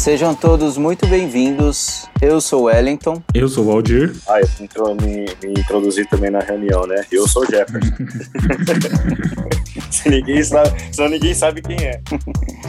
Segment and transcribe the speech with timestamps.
[0.00, 2.08] Sejam todos muito bem-vindos.
[2.22, 3.22] Eu sou o Wellington.
[3.34, 4.16] Eu sou o Aldir.
[4.26, 7.04] Ah, eu que me, me introduzir também na reunião, né?
[7.12, 7.90] Eu sou o Jefferson.
[9.92, 12.00] se ninguém sabe, senão ninguém sabe quem é.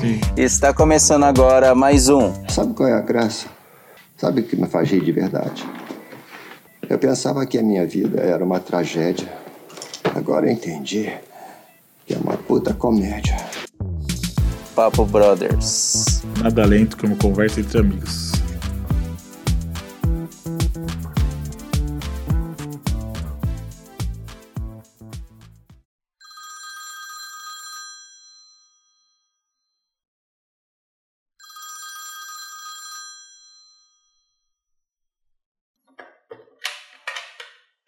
[0.01, 0.19] Sim.
[0.35, 2.33] Está começando agora mais um.
[2.49, 3.47] Sabe qual é a graça?
[4.17, 5.65] Sabe o que me faz rir de verdade?
[6.89, 9.31] Eu pensava que a minha vida era uma tragédia.
[10.13, 11.09] Agora eu entendi
[12.05, 13.37] que é uma puta comédia.
[14.75, 16.21] Papo Brothers.
[16.41, 18.31] Nada lento como conversa entre amigos.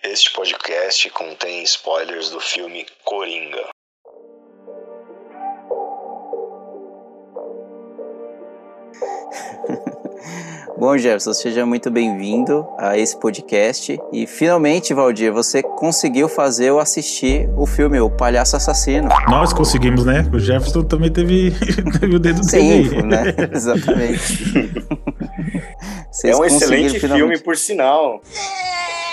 [0.04, 3.70] Este podcast contém spoilers do filme Coringa.
[10.84, 13.98] Bom, Jefferson, seja muito bem-vindo a esse podcast.
[14.12, 19.08] E finalmente, Valdir, você conseguiu fazer eu assistir o filme O Palhaço Assassino.
[19.30, 20.30] Nós conseguimos, né?
[20.34, 21.52] O Jefferson também teve,
[22.02, 23.02] teve o dedo Sim, dele.
[23.02, 23.34] né?
[23.54, 24.74] Exatamente.
[26.26, 27.28] é um excelente finalmente.
[27.28, 28.22] filme, por sinal.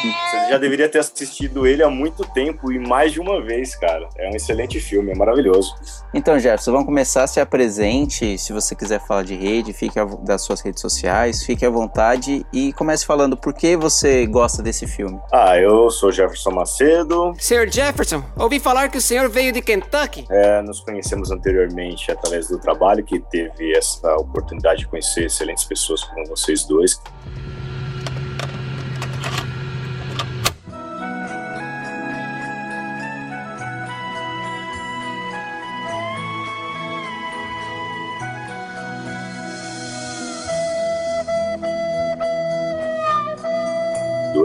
[0.00, 4.08] Você já deveria ter assistido ele há muito tempo e mais de uma vez, cara.
[4.16, 5.74] É um excelente filme, é maravilhoso.
[6.14, 7.26] Então, Jefferson, vamos começar.
[7.26, 8.38] Se apresente.
[8.38, 12.46] Se você quiser falar de rede, fique a, das suas redes sociais, fique à vontade
[12.52, 15.20] e comece falando por que você gosta desse filme.
[15.32, 17.34] Ah, eu sou Jefferson Macedo.
[17.38, 20.26] Senhor Jefferson, ouvi falar que o senhor veio de Kentucky.
[20.30, 26.02] É, nos conhecemos anteriormente através do trabalho, que teve essa oportunidade de conhecer excelentes pessoas
[26.04, 27.00] como vocês dois.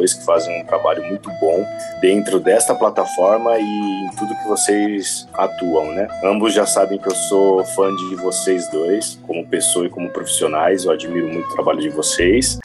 [0.06, 1.66] Dois que fazem um trabalho muito bom
[2.00, 6.08] dentro desta plataforma e em tudo que vocês atuam, né?
[6.24, 10.86] Ambos já sabem que eu sou fã de vocês dois, como pessoa e como profissionais,
[10.86, 12.60] eu admiro muito o trabalho de vocês.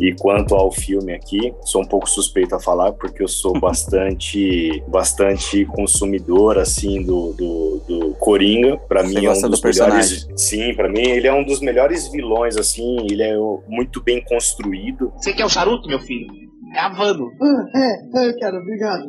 [0.00, 4.82] E quanto ao filme aqui, sou um pouco suspeito a falar porque eu sou bastante,
[4.88, 8.76] bastante consumidor assim do, do, do Coringa.
[8.76, 10.28] Para mim é um dos do melhores.
[10.36, 12.96] Sim, para mim ele é um dos melhores vilões assim.
[13.10, 13.36] Ele é
[13.66, 15.12] muito bem construído.
[15.16, 16.26] Você quer o charuto, meu filho?
[16.74, 17.24] É Havano.
[17.40, 17.78] Ah,
[18.22, 19.04] é, eu quero, obrigado.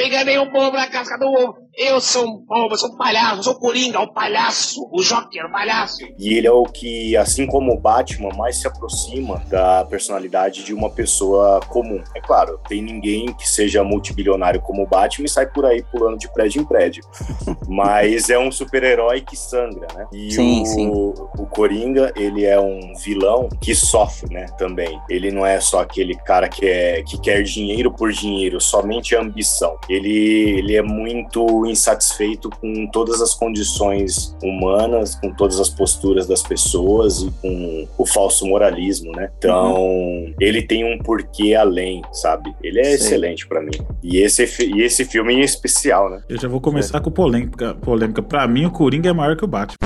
[0.00, 1.54] Enganei um povo na casca do ovo.
[1.76, 5.02] Eu sou um povo, eu sou um palhaço, eu sou o Coringa, o palhaço, o
[5.02, 5.98] Joker, o palhaço.
[6.18, 10.74] E ele é o que, assim como o Batman, mais se aproxima da personalidade de
[10.74, 12.02] uma pessoa comum.
[12.14, 16.18] É claro, tem ninguém que seja multibilionário como o Batman e sai por aí pulando
[16.18, 17.04] de prédio em prédio.
[17.68, 20.06] Mas é um super-herói que sangra, né?
[20.12, 20.90] E sim, o, sim.
[20.90, 24.46] o Coringa, ele é um vilão que sofre, né?
[24.58, 25.00] Também.
[25.08, 29.78] Ele não é só aquele cara que, é, que quer dinheiro por dinheiro, somente ambição.
[29.88, 36.42] Ele, ele é muito insatisfeito com todas as condições humanas, com todas as posturas das
[36.42, 39.30] pessoas e com o falso moralismo, né?
[39.38, 40.34] Então, uhum.
[40.40, 42.54] ele tem um porquê além, sabe?
[42.62, 42.94] Ele é Sei.
[42.94, 43.70] excelente para mim.
[44.02, 46.22] E esse, e esse filme em especial, né?
[46.28, 47.00] Eu já vou começar é.
[47.00, 47.74] com polêmica.
[47.74, 48.22] polêmica.
[48.22, 49.76] Pra mim, o Coringa é maior que o Batman.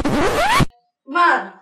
[1.07, 1.53] Mano,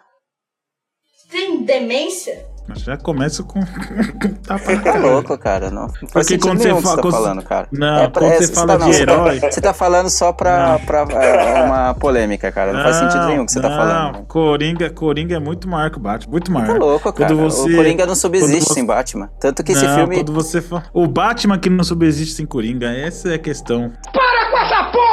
[1.31, 2.52] tem demência?
[2.77, 3.61] Já começa com.
[4.47, 5.71] tá tá louco, cara.
[5.71, 7.69] Não, não faz Porque quando você, fala, você tá falando, cara.
[7.73, 9.41] Não, é, quando é, você fala tá, de herói.
[9.41, 12.73] Você tá falando só pra, pra é, uma polêmica, cara.
[12.73, 14.27] Não, não, faz sentido nenhum o que você não, tá falando.
[14.27, 16.31] Coringa, Coringa é muito maior que o Batman.
[16.31, 16.67] Muito maior.
[16.67, 17.35] Tá louco, cara.
[17.35, 18.75] Quando você, o Coringa não subsiste você...
[18.75, 19.31] sem Batman.
[19.41, 20.17] Tanto que esse filme.
[20.17, 20.85] Quando você fala...
[20.93, 23.93] O Batman que não subsiste sem Coringa, essa é a questão.
[24.13, 25.12] Para com essa porra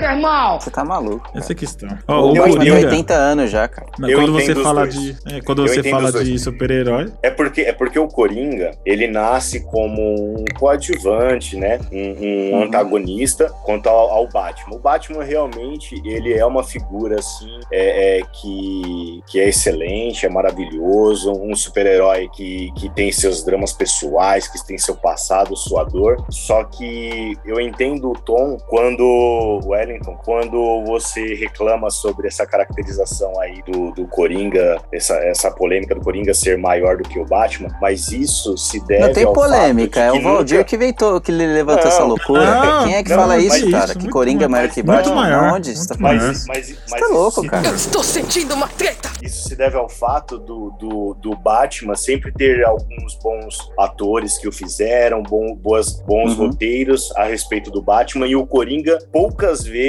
[0.00, 0.58] meu irmão!
[0.58, 1.24] Você tá maluco.
[1.24, 1.38] Cara.
[1.38, 1.88] Essa é a questão.
[2.08, 3.86] Oh, o Batman tem 80 anos já, cara.
[3.96, 5.16] quando você fala de.
[5.26, 7.12] É, quando você fala de super-herói.
[7.22, 11.78] É porque, é porque o Coringa, ele nasce como um coadjuvante, né?
[11.92, 12.62] Um, um uhum.
[12.64, 14.76] antagonista quanto ao, ao, Batman.
[14.76, 20.28] O Batman realmente, ele é uma figura, assim, é, é que, que é excelente, é
[20.28, 26.24] maravilhoso, um super-herói que, que tem seus dramas pessoais, que tem seu passado, sua dor.
[26.30, 33.38] Só que eu entendo o tom quando o Wellington, quando você reclama sobre essa caracterização
[33.40, 37.68] aí do, do Coringa, essa, essa polêmica do Coringa ser maior do que o Batman,
[37.80, 41.20] mas isso se deve Não tem ao polêmica, fato é o Valdir nunca- que, inventou,
[41.20, 42.44] que levantou Não, essa loucura.
[42.44, 43.94] não, Quem é que não, fala mas isso, isso, cara?
[43.94, 45.14] Que Coringa é maior que Batman?
[45.14, 45.76] maior, Onde?
[45.76, 46.20] Você tá maior.
[46.28, 47.68] Mas, mas, Você mas tá louco, se- cara.
[47.68, 49.10] Estou sentindo uma treta!
[49.22, 54.48] Isso se deve ao fato do, do, do Batman sempre ter alguns bons atores que
[54.48, 56.46] o fizeram, bom, boas, bons Uhum.
[56.48, 59.79] roteiros a respeito do Batman, e o Coringa poucas vezes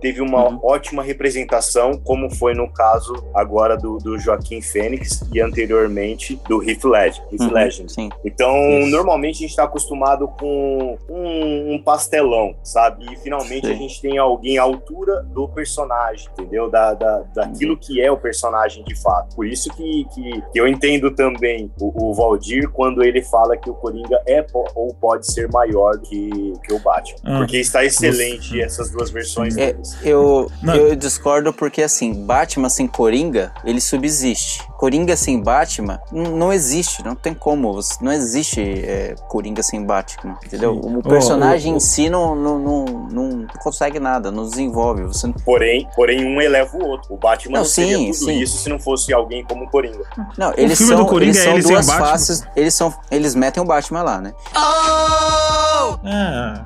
[0.00, 0.60] teve uma Uhum.
[0.62, 6.84] ótima representação, como foi no caso agora do, do Joaquim Fênix e anteriormente do Heath
[6.84, 7.22] Ledger.
[7.32, 7.40] Heath
[7.82, 7.88] Uhum.
[7.88, 8.08] Sim.
[8.24, 8.90] Então, Isso.
[8.90, 13.04] normalmente a gente está acostumado com um, um pastelão, sabe?
[13.12, 13.72] E finalmente Sim.
[13.72, 16.70] a gente tem alguém à altura do personagem, entendeu?
[16.70, 19.34] Da, da, daquilo que é o personagem de fato.
[19.34, 23.74] Por isso que, que, que eu entendo também o, Valdir quando ele fala que o
[23.74, 27.18] Coringa é ou pode ser maior que, que o Batman.
[27.24, 29.96] Ah, porque está excelente essas duas versões É, deles.
[30.02, 30.74] eu, Não.
[30.74, 34.62] eu discordo porque, assim, Batman sem Coringa, ele subsiste.
[34.78, 37.78] Coringa sem Batman não existe, não tem como.
[38.00, 40.80] Não existe é, Coringa sem Batman, entendeu?
[40.82, 40.96] Sim.
[40.96, 41.76] O personagem ó, ó.
[41.76, 45.04] em si não, não, não, não consegue nada, não desenvolve.
[45.04, 47.14] Você não, Porém, porém, um eleva o outro.
[47.14, 48.40] O Batman não, Não, seria sim, tudo sim.
[48.40, 50.02] isso se não fosse alguém como o Coringa.
[50.36, 52.06] não eles filme são, do Coringa eles é são ele duas o Batman?
[52.08, 52.44] faces.
[52.56, 54.34] Eles, são, eles metem o Batman lá, né?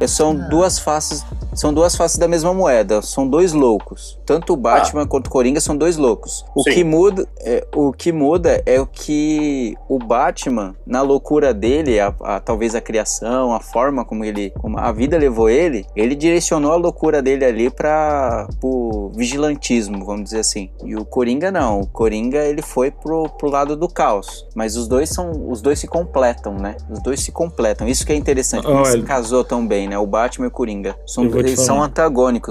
[0.00, 0.06] É.
[0.06, 1.24] São duas faces.
[1.54, 3.00] São duas faces da mesma moeda.
[3.02, 4.18] São dois loucos.
[4.26, 6.44] Tanto o Batman quanto o Coringa são dois loucos.
[6.54, 6.70] O Sim.
[6.72, 12.12] que muda, é, o que muda é o que o Batman, na loucura dele, a,
[12.22, 16.72] a- talvez a criação, a forma como ele, como a vida levou ele, ele direcionou
[16.72, 20.70] a loucura dele ali para o vigilantismo, vamos dizer assim.
[20.84, 21.80] E o Coringa não.
[21.80, 24.46] O Coringa ele foi pro, pro lado do caos.
[24.54, 26.76] Mas os dois são, os dois se completam, né?
[26.90, 27.86] Os dois se completam.
[27.86, 28.64] Isso que é interessante.
[28.64, 29.98] Como se casou tão bem, né?
[29.98, 30.96] O Batman e o Coringa.
[31.06, 31.86] São, eles são falar.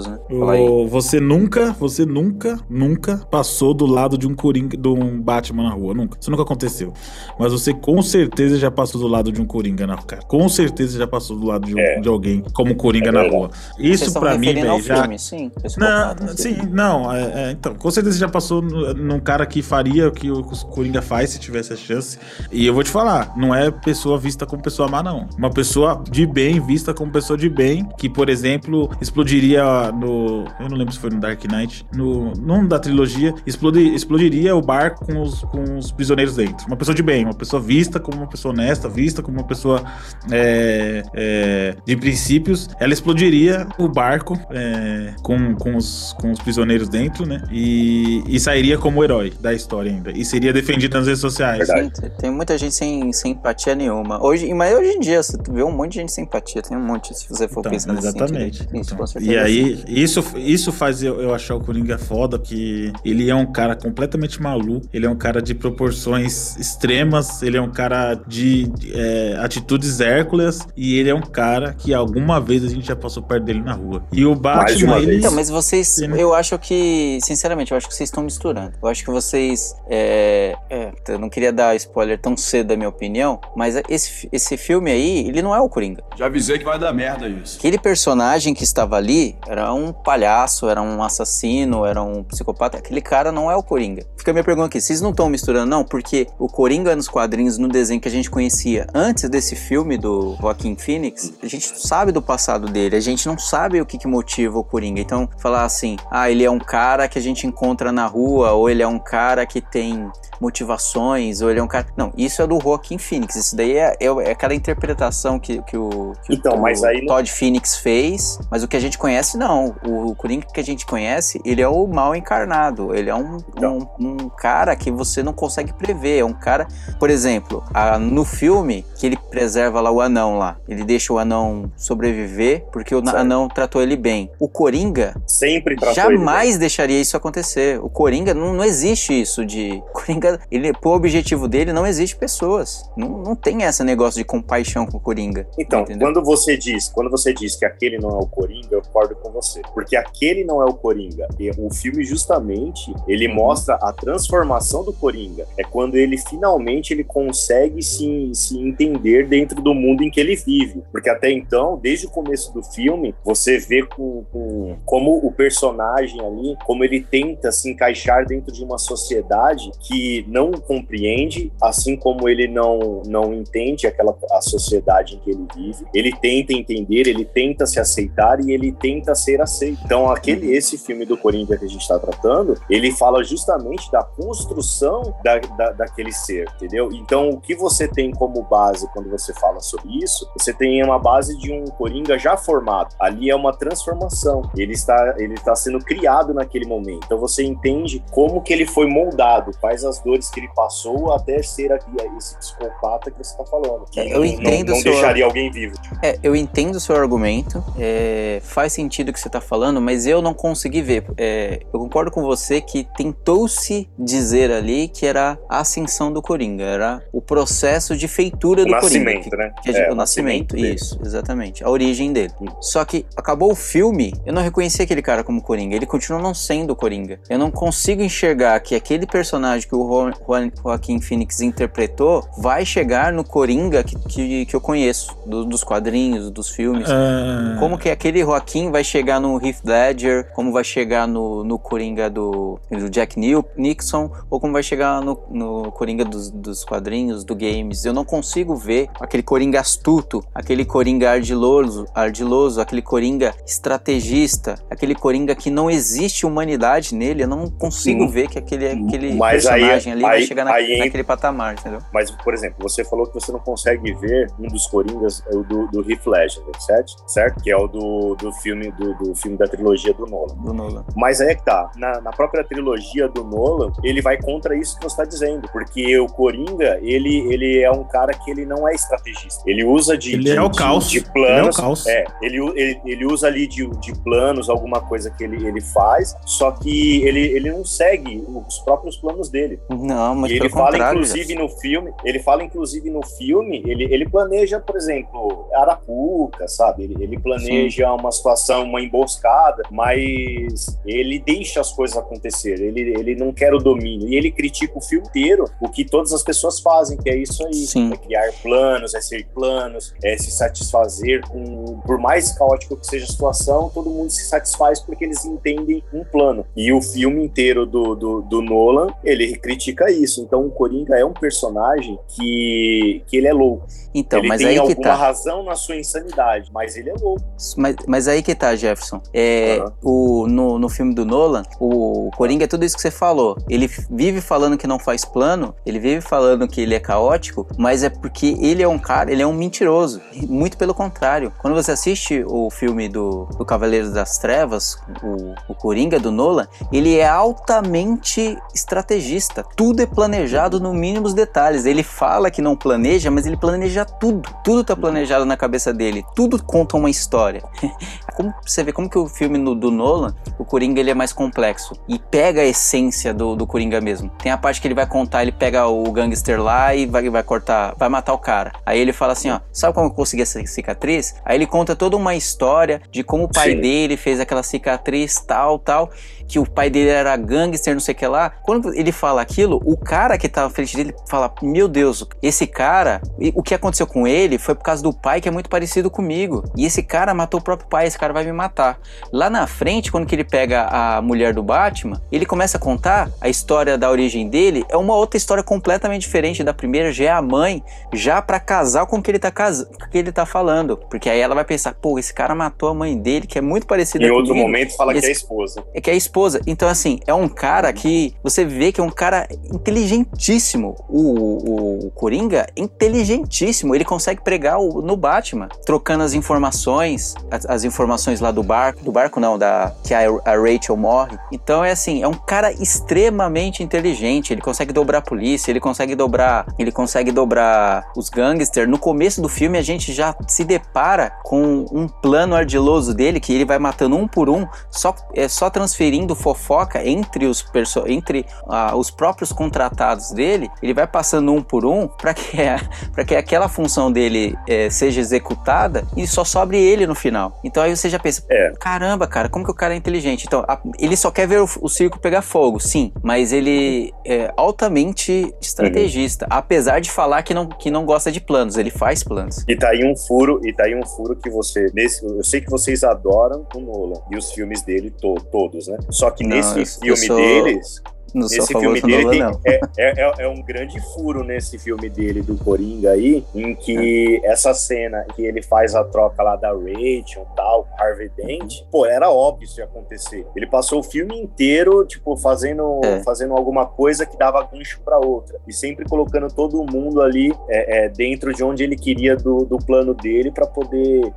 [0.02, 0.18] Né?
[0.30, 5.64] O- você nunca, você nunca, nunca passou do lado de um Coringa, de um Batman
[5.64, 6.18] na rua, nunca.
[6.20, 6.94] Isso nunca aconteceu.
[7.40, 10.22] Mas você com certeza já passou do lado de um Coringa na rua, cara.
[10.24, 12.00] Com certeza já passou do lado de, um- É.
[12.00, 13.50] de alguém como Coringa É na rua.
[13.80, 15.52] Isso pra mim, velho, já filme, sim.
[15.78, 19.62] Não, contato, sim, não, é, é, então, com certeza já passou no- num cara que
[19.62, 22.18] faria o que o Coringa faz se tivesse a chance.
[22.52, 25.28] E eu vou te falar, não é pessoa vista como pessoa má, não.
[25.38, 30.46] Uma pessoa de bem vista como pessoa de bem, que, por exemplo, explodiria no.
[30.60, 34.62] Eu não lembro se foi no Dark Knight, no, num da trilogia, explodi- explodiria o
[34.62, 36.66] barco com os, com os prisioneiros dentro.
[36.68, 39.84] Uma pessoa de bem, uma pessoa vista como uma pessoa honesta, vista como uma pessoa
[40.32, 46.90] é, é, de princípios, ela explodiria o barco é, com, com, os, com os prisioneiros
[46.90, 47.42] dentro, né?
[47.52, 50.12] E, e sairia como herói da história ainda.
[50.12, 51.68] E seria defendida nas redes sociais.
[51.68, 51.92] Verdade.
[51.96, 54.22] Sim, tem- muita gente sem, sem empatia nenhuma.
[54.24, 56.62] Hoje, mas hoje em dia, você vê um monte de gente sem empatia.
[56.62, 58.56] Tem um monte, se você for Então, pensar nesse exatamente.
[58.62, 59.34] Isso, Então, com certeza.
[59.34, 63.52] e aí, isso, isso faz eu, eu achar o Coringa foda, que ele é um
[63.52, 68.72] cara completamente maluco, ele é um cara de proporções extremas, ele é um cara de
[68.94, 73.24] é, atitudes hércules, e ele é um cara que alguma vez a gente já passou
[73.24, 74.04] perto dele na rua.
[74.12, 75.18] E o de Batman, ele...
[75.18, 76.22] Então, mas vocês, Sim, né?
[76.22, 78.74] eu acho que, sinceramente, eu acho que vocês estão misturando.
[78.82, 82.90] Eu acho que vocês, é, é, eu não queria dar spoiler tão cedo da minha
[82.90, 86.04] opinião, mas esse, esse filme aí, ele não é o Coringa.
[86.18, 87.58] Já avisei que vai dar merda isso.
[87.58, 92.78] Aquele personagem que estava ali era um palhaço, era um assassino, era um psicopata.
[92.78, 94.06] Aquele cara não é o Coringa.
[94.18, 95.84] Fica a minha pergunta aqui, vocês não estão misturando, não?
[95.84, 100.36] Porque o Coringa nos quadrinhos, no desenho que a gente conhecia antes desse filme do
[100.42, 104.08] Joaquim Phoenix, a gente sabe do passado dele, a gente não sabe o que, que
[104.08, 105.00] motiva o Coringa.
[105.00, 108.70] Então, falar assim, ah, ele é um cara que a gente encontra na rua, ou
[108.70, 110.12] ele é um cara que tem
[110.42, 111.88] motivações, ou ele é um cara.
[111.96, 113.36] Não, isso é do Joaquim Phoenix.
[113.36, 117.00] Isso daí é, é, é aquela interpretação que, que o, que Então, o mas aí
[117.02, 119.76] não- Todd Phoenix fez, mas o que a gente conhece, não.
[119.86, 122.96] O, o Coringa que a gente conhece, ele é o mal encarnado.
[122.96, 123.90] Ele é um, Então.
[124.00, 126.20] um, um cara que você não consegue prever.
[126.20, 126.68] É um cara,
[127.00, 130.58] por exemplo, a- no filme, que ele preserva lá o anão lá.
[130.68, 133.18] Ele deixa o anão sobreviver porque o Certo.
[133.18, 134.32] anão tratou ele bem.
[134.40, 137.80] O Coringa Sempre tratou jamais deixaria isso acontecer.
[137.82, 139.82] O Coringa não, não existe isso de.
[139.94, 142.90] Coringa, ele, pro objetivo dele, não existe pessoas.
[142.96, 145.48] Não, não tem esse negócio de compaixão com o Coringa.
[145.58, 146.08] Então, entendeu?
[146.08, 149.32] quando você diz, quando você diz que aquele não é o Coringa, eu concordo com
[149.32, 151.28] você, porque aquele não é o Coringa.
[151.40, 153.36] E o filme justamente ele Uhum.
[153.36, 155.46] mostra a transformação do Coringa.
[155.58, 160.36] É quando ele finalmente ele consegue se, se entender dentro do mundo em que ele
[160.36, 165.32] vive, porque até então, desde o começo do filme, você vê com, com- como o
[165.32, 171.96] personagem ali, como ele tenta se encaixar dentro de uma sociedade que não compreende, assim
[171.96, 175.86] como ele não, não entende aquela a sociedade em que ele vive.
[175.94, 179.80] Ele tenta entender, ele tenta se aceitar e ele tenta ser aceito.
[179.84, 184.04] Então, aquele esse filme do Coringa que a gente está tratando, ele fala justamente da
[184.04, 186.90] construção da, da, daquele ser, entendeu?
[186.94, 191.00] Então, o que você tem como base quando você fala sobre isso, você tem uma
[191.00, 192.96] base de um Coringa já formado.
[193.00, 194.50] Ali é uma transformação.
[194.56, 197.02] Ele está, ele está sendo criado naquele momento.
[197.06, 201.42] Então, você entende como que ele foi moldado, quais as dores que ele passou até
[201.42, 203.86] ser aqui, esse psicopata que você está falando.
[203.92, 204.92] Que eu entendo não, não seu...
[204.94, 205.76] deixaria alguém vivo.
[206.02, 210.06] É, eu entendo o seu argumento, é, faz sentido o que você está falando, mas
[210.06, 211.06] eu não consegui ver.
[211.18, 216.64] É, eu concordo com você que tentou-se dizer ali que era a ascensão do Coringa,
[216.64, 218.82] era o processo de feitura O do Coringa.
[218.84, 219.52] nascimento, que- né?
[219.64, 220.76] que é, É, o o nascimento, dele.
[220.76, 221.64] isso, exatamente.
[221.64, 222.32] A origem dele.
[222.62, 225.76] Só que acabou o filme, eu não reconheci aquele cara como Coringa.
[225.76, 227.20] Ele continua não sendo Coringa.
[227.30, 233.12] Eu não consigo enxergar que aquele personagem que o Jo- Joaquim Phoenix interpretou vai chegar
[233.14, 236.90] no Coringa que, que, que eu conheço, do- dos quadrinhos, dos filmes.
[236.90, 241.58] Ah, Como que aquele Joaquim vai chegar no Heath Ledger, como vai chegar no, no
[241.58, 243.20] Coringa do, do Jack
[243.58, 247.86] Nixon, ou como vai chegar no, no Coringa dos, dos quadrinhos, do games.
[247.86, 254.96] Eu não consigo ver aquele Coringa astuto, aquele Coringa ardiloso, ardiloso aquele Coringa estrategista, aquele
[254.96, 257.24] Coringa que não existe humanidade nele.
[257.24, 258.08] Eu não consigo Hum.
[258.10, 261.54] ver que aquele, aquele Mas aí- personagem ali vai aí- chegar na- entra- naquele patamar,
[261.54, 261.80] entendeu?
[261.94, 265.44] Mas, por exemplo, você falou que você não consegue ver um dos Coringas, é o
[265.44, 266.94] do, do Heath Ledger, certo?
[267.08, 267.42] certo?
[267.44, 270.36] Que é o do, do filme do, do filme da trilogia do Nolan.
[270.36, 270.86] Do Nolan.
[270.96, 271.72] Mas aí é que tá.
[271.76, 275.48] Na, na própria trilogia do Nolan, ele vai contra isso que você está dizendo.
[275.52, 279.44] Porque o Coringa, ele, ele é um cara que ele não é estrategista.
[279.46, 280.90] Ele usa de, Ele de, é o de- caos.
[280.90, 281.58] de Ele é o planos.
[281.58, 281.88] caos.
[281.88, 286.16] É, ele, ele, ele usa ali de, de planos, alguma coisa que ele, ele faz,
[286.26, 289.60] só que ele, ele não segue os próprios planos dele.
[289.76, 291.44] Não, mas E ele fala, inclusive, Jefferson.
[291.44, 296.84] no filme, ele fala, inclusive, no filme, ele, ele planeja, por exemplo, Arapuca, sabe?
[296.84, 303.16] Ele, ele planeja uma situação, uma emboscada, mas ele deixa as coisas acontecer, ele, ele
[303.16, 304.08] não quer o domínio.
[304.08, 307.46] E ele critica o filme inteiro, o que todas as pessoas fazem, que é isso
[307.46, 307.54] aí.
[307.54, 307.92] Sim.
[307.94, 311.80] É criar planos, é ser planos, é se satisfazer com...
[311.86, 316.04] Por mais caótico que seja a situação, todo mundo se satisfaz porque eles entendem um
[316.04, 316.46] plano.
[316.56, 320.22] E o filme inteiro do, do, do Nolan, ele critica isso.
[320.22, 323.66] Então o Coringa é um personagem que, que ele é louco.
[323.94, 324.96] Então, ele mas tem aí que alguma tá.
[324.96, 327.24] razão na sua insanidade, mas ele é louco.
[327.56, 329.02] Mas, mas aí que tá, Jefferson.
[329.14, 329.74] É, Aham.
[329.82, 333.38] o, no, no filme do Nolan, o Coringa é tudo isso que você falou.
[333.50, 337.84] Ele vive falando que não faz plano, ele vive falando que ele é caótico, mas
[337.84, 340.02] é porque ele é um cara, ele é um mentiroso.
[340.28, 341.32] Muito pelo contrário.
[341.40, 346.48] Quando você assiste o filme do, do Cavaleiro das Trevas, o, o Coringa do Nolan,
[346.72, 349.46] ele é altamente estrategista.
[349.56, 351.66] Tudo é planejado no mínimos detalhes.
[351.66, 354.30] Ele fala que não planeja, mas ele planeja tudo.
[354.44, 356.04] Tudo tá planejado na cabeça dele.
[356.16, 357.42] Tudo conta uma história.
[358.16, 361.12] Como você vê como que o filme no- do Nolan, o Coringa ele é mais
[361.12, 364.10] complexo e pega a essência do, do Coringa mesmo.
[364.24, 367.24] Tem a parte que ele vai contar, ele pega o gangster lá e vai, vai
[367.24, 368.54] cortar, vai matar o cara.
[368.66, 371.16] Aí ele fala assim, ó, sabe como eu consegui essa cicatriz?
[371.26, 373.60] Aí ele conta toda uma história de como o pai Sim.
[373.60, 375.90] dele fez aquela cicatriz, tal, tal,
[376.28, 378.30] que o pai dele era gangster, não sei o que lá.
[378.44, 382.48] Quando ele fala aquilo, o cara que tá à frente dele fala: Meu Deus, esse
[382.48, 383.02] cara,
[383.34, 386.44] o que aconteceu com ele foi por causa do pai que é muito parecido comigo.
[386.56, 388.80] E esse cara matou o próprio pai, esse cara vai me matar.
[389.12, 393.10] Lá na frente, quando que ele pega a mulher do Batman, ele começa a contar
[393.22, 397.10] a história da origem dele, é uma outra história completamente diferente da primeira, já é
[397.10, 397.64] a mãe,
[397.94, 400.76] já pra casar com o que ele tá casa, com o que ele tá falando.
[400.78, 403.68] Porque aí ela vai pensar, pô, esse cara matou a mãe dele, que é muito
[403.68, 405.64] parecida Em outro momento fala que Esse- é a esposa.
[405.74, 406.15] é que é a esposa.
[406.48, 410.76] Então, assim, é um cara que você vê que é um cara inteligentíssimo.
[410.88, 413.76] O, o, o Coringa inteligentíssimo.
[413.76, 418.84] Ele consegue pregar o- no Batman, trocando as informações, as, as informações lá do barco,
[418.84, 421.18] do barco não, da que a, a Rachel morre.
[421.32, 424.32] Então é assim, é um cara extremamente inteligente.
[424.34, 428.70] Ele consegue dobrar a polícia, ele consegue dobrar, ele consegue dobrar os gangsters.
[428.70, 433.34] No começo do filme a gente já se depara com um plano ardiloso dele que
[433.34, 437.44] ele vai matando um por um, só é só transferindo fofoca entre os
[437.88, 440.50] entre ah, os próprios contratados dele.
[440.62, 442.36] Ele vai passando um por um para que
[442.94, 447.40] para que aquela função dele eh, seja executada e só sobre ele no final.
[447.44, 448.52] Então aí você já pensa, É.
[448.60, 450.26] caramba, cara, como que o cara é inteligente?
[450.28, 454.34] Então a- ele só quer ver o, o circo pegar fogo, sim, mas ele é
[454.36, 459.44] altamente estrategista, apesar de falar que não que não gosta de planos, ele faz planos.
[459.48, 461.72] E tá aí um furo, e tá aí um furo que você.
[461.74, 465.78] Nesse, eu sei que vocês adoram o Nolan e os filmes dele to- todos, né?
[465.96, 467.82] Só que Não, nesse filme sou- deles.
[468.16, 469.40] Não sou a Nesse favor filme dele tem- não.
[469.46, 474.22] é, é- é- é um grande furo nesse filme dele do Coringa aí, em que
[474.24, 479.10] essa cena que ele faz a troca lá da Rachel tal, Harvey Dent, pô, era
[479.12, 480.26] óbvio isso ia acontecer.
[480.36, 483.04] Ele passou o filme inteiro, tipo, fazendo, É.
[483.04, 485.38] fazendo alguma coisa que dava gancho pra outra.
[485.48, 489.58] E sempre colocando todo mundo ali é, é, dentro de onde ele queria do, do
[489.58, 491.12] plano dele pra poder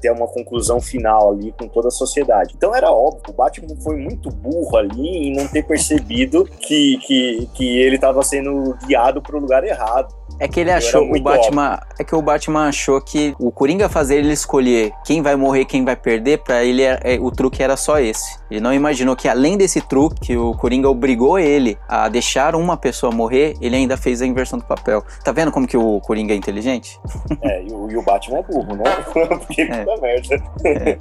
[0.00, 2.54] ter uma conclusão final ali com toda a sociedade.
[2.56, 7.48] Então era óbvio, o Batman foi muito burro ali em não ter percebido que, que,
[7.54, 10.12] que ele estava sendo guiado para o lugar errado.
[10.40, 13.88] É que ele Eu achou, o Batman, é que o Batman achou que o Coringa
[13.88, 17.62] fazer ele escolher quem vai morrer, quem vai perder, pra ele é- é- o truque
[17.62, 18.38] era só esse.
[18.50, 22.76] Ele não imaginou que além desse truque, que o Coringa obrigou ele a deixar uma
[22.76, 25.02] pessoa morrer, ele ainda fez a inversão do papel.
[25.24, 26.98] Tá vendo como que o Coringa é inteligente?
[27.42, 28.84] É, e, o, e o Batman é burro, né?
[29.46, 29.84] Porque É.
[29.84, 30.42] puta merda.
[30.64, 30.98] É,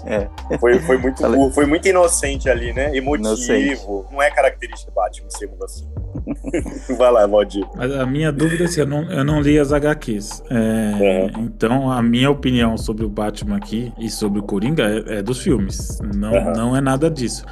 [0.52, 0.58] é.
[0.58, 1.38] Foi, foi muito Falei.
[1.40, 2.96] burro, foi muito inocente ali, né?
[2.96, 3.28] Emotivo.
[3.28, 3.86] Inocente.
[4.12, 5.88] Não é característica do Batman ser assim.
[6.98, 7.66] Vai lá, Valdir.
[7.76, 10.44] Mas a minha dúvida é se eu não, eu não li as HQs.
[10.50, 15.24] É, Então, a minha opinião sobre o Batman aqui e sobre o Coringa é, é
[15.24, 16.00] dos filmes.
[16.16, 16.54] Não, Aham.
[16.56, 17.46] não é nada disso.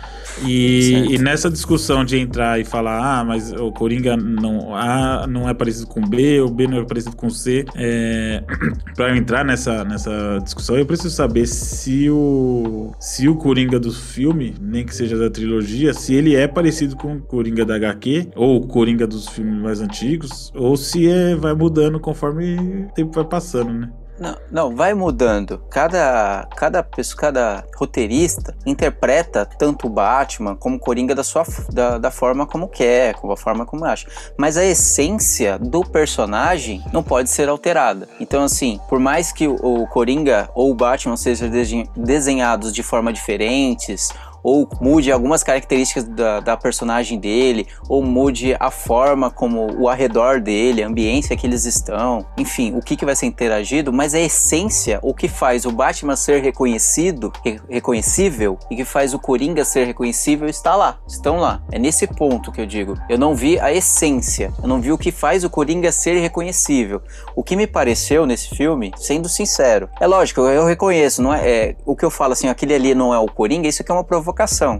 [0.45, 5.47] E, e nessa discussão de entrar e falar, ah, mas o Coringa não, A não
[5.47, 7.65] é parecido com B, o B não é parecido com C.
[7.75, 8.43] É,
[8.95, 13.91] para eu entrar nessa, nessa discussão, eu preciso saber se o, se o Coringa do
[13.91, 18.29] filme, nem que seja da trilogia, se ele é parecido com o Coringa da HQ,
[18.35, 23.13] ou o Coringa dos filmes mais antigos, ou se é, vai mudando conforme o tempo
[23.13, 23.91] vai passando, né?
[24.19, 25.57] Não, não, vai mudando.
[25.69, 31.97] Cada, cada pessoa, cada roteirista interpreta tanto o Batman como o Coringa da, sua, da,
[31.97, 34.07] da forma como quer, com a forma como acha.
[34.37, 38.07] Mas a essência do personagem não pode ser alterada.
[38.19, 42.83] Então, assim, por mais que o, o Coringa ou o Batman sejam desen- desenhados de
[42.83, 44.09] forma diferentes,
[44.43, 50.39] ou mude algumas características da, da personagem dele, ou mude a forma como o arredor
[50.39, 54.19] dele, a ambiência que eles estão, enfim, o que, que vai ser interagido, mas a
[54.19, 59.63] essência, o que faz o Batman ser reconhecido, re- reconhecível, e que faz o Coringa
[59.63, 61.61] ser reconhecível, está lá, estão lá.
[61.71, 62.97] É nesse ponto que eu digo.
[63.09, 67.01] Eu não vi a essência, eu não vi o que faz o Coringa ser reconhecível.
[67.35, 71.75] O que me pareceu nesse filme, sendo sincero, é lógico, eu reconheço, não é, é
[71.85, 74.03] o que eu falo assim, aquele ali não é o Coringa, isso aqui é uma
[74.03, 74.30] provocação.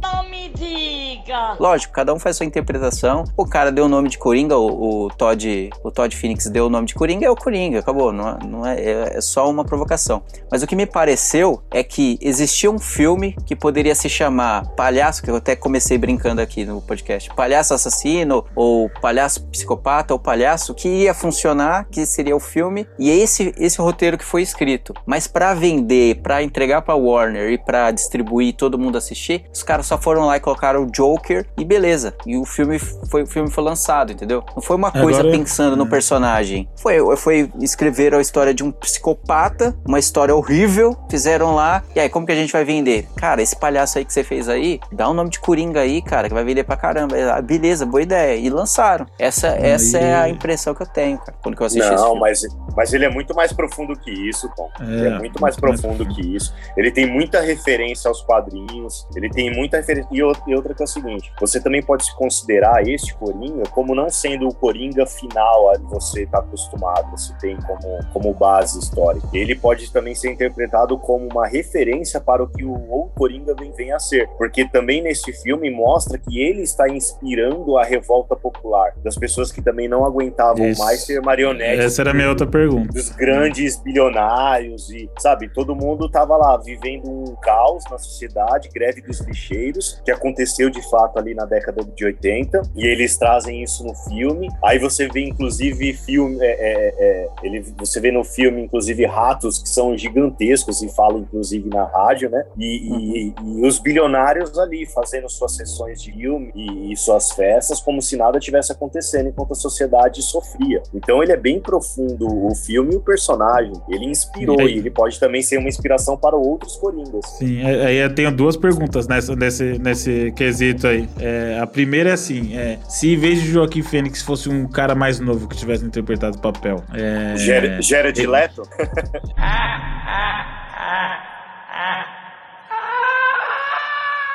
[0.01, 1.55] Não me diga!
[1.59, 3.23] Lógico, cada um faz sua interpretação.
[3.37, 6.69] O cara deu o nome de Coringa, o, o Todd, o Todd Phoenix deu o
[6.69, 8.11] nome de Coringa, é o Coringa, acabou.
[8.11, 10.23] Não, é- não é, é, é só uma provocação.
[10.51, 15.21] Mas o que me pareceu é que existia um filme que poderia se chamar Palhaço,
[15.23, 20.73] que eu até comecei brincando aqui no podcast, Palhaço Assassino, ou Palhaço Psicopata, ou Palhaço,
[20.73, 24.93] que ia funcionar, que seria o filme, e é esse, esse roteiro que foi escrito.
[25.05, 29.63] Mas pra vender, pra entregar pra Warner e pra distribuir e todo mundo assistir, os
[29.63, 32.13] caras só foram lá e colocaram o Joker e beleza.
[32.25, 34.43] E o filme foi, o filme foi lançado, entendeu?
[34.55, 35.89] Não foi uma coisa Agora- pensando no é.
[35.89, 36.69] personagem.
[36.77, 42.09] Foi, foi escrever a história de um psicopata, uma história horrível, fizeram lá, e aí
[42.09, 43.07] como que a gente vai vender?
[43.15, 46.27] Cara, esse palhaço aí que você fez aí, dá o nome de Coringa aí, cara,
[46.27, 47.15] que vai vender pra caramba.
[47.33, 48.35] Ah, beleza, boa ideia.
[48.35, 49.05] E lançaram.
[49.19, 52.05] Essa, essa é a impressão que eu tenho, cara, quando que eu assisti esse Não,
[52.07, 52.19] filme.
[52.21, 52.41] mas,
[52.75, 54.69] mas ele é muito mais profundo que isso, Tom.
[54.79, 56.53] ele é muito mais profundo que isso.
[56.77, 60.09] Ele tem muita referência aos quadrinhos, ele tem muita referência.
[60.11, 64.09] E outra, que é o seguinte: você também pode se considerar este Coringa como não
[64.09, 69.27] sendo o Coringa final a que você está acostumado, você tem como, como base histórica.
[69.33, 73.71] Ele pode também ser interpretado como uma referência para o que o, o Coringa vem,
[73.71, 74.27] vem a ser.
[74.37, 79.61] Porque também neste filme mostra que ele está inspirando a revolta popular das pessoas que
[79.61, 80.81] também não aguentavam Isso.
[80.81, 82.91] mais ser marionetes Essa era a minha outra pergunta.
[82.93, 89.01] dos grandes bilionários e, sabe, todo mundo tava lá vivendo um caos na sociedade, greve
[89.01, 93.83] dos lixeiros, que aconteceu de fato ali na década de 80, e eles trazem isso
[93.83, 94.49] no filme.
[94.63, 99.61] Aí você vê, inclusive, filme, é, é, é, ele, você vê no filme, inclusive, ratos
[99.61, 102.43] que são gigantescos e falam, inclusive, na rádio, né?
[102.57, 107.79] E, e- e os bilionários ali fazendo suas sessões de filme e, e suas festas
[107.79, 110.81] como se nada tivesse acontecendo enquanto a sociedade sofria.
[110.93, 113.73] Então ele é bem profundo o filme e o personagem.
[113.89, 117.25] Ele inspirou E e ele pode também ser uma inspiração para outros Coringas.
[117.37, 121.07] Sim, é- aí eu tenho duas perguntas nessa, nesse, nesse quesito aí.
[121.19, 124.95] É, a primeira é assim: é, se em vez de Joaquim Fênix fosse um cara
[124.95, 126.83] mais novo que tivesse interpretado o papel.
[126.93, 128.63] É, Gera, Gera de Leto?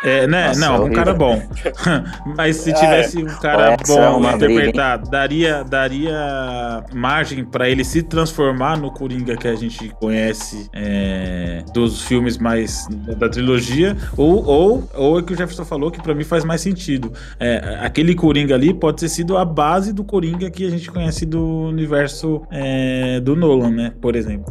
[0.05, 0.49] É, né?
[0.49, 0.97] Nossa, não, um horrível.
[0.97, 1.43] cara bom.
[2.37, 8.03] Mas se tivesse um cara é bom uma interpretar, daria, daria margem pra ele se
[8.03, 12.87] transformar no Coringa que a gente conhece é, dos filmes mais
[13.19, 16.61] da trilogia, ou, ou, ou é que o Jefferson falou que pra mim faz mais
[16.61, 17.13] sentido.
[17.41, 21.25] É, aquele Coringa ali pode ter sido a base do Coringa que a gente conhece
[21.25, 23.93] do universo é, do Nolan, né?
[24.01, 24.47] Por exemplo.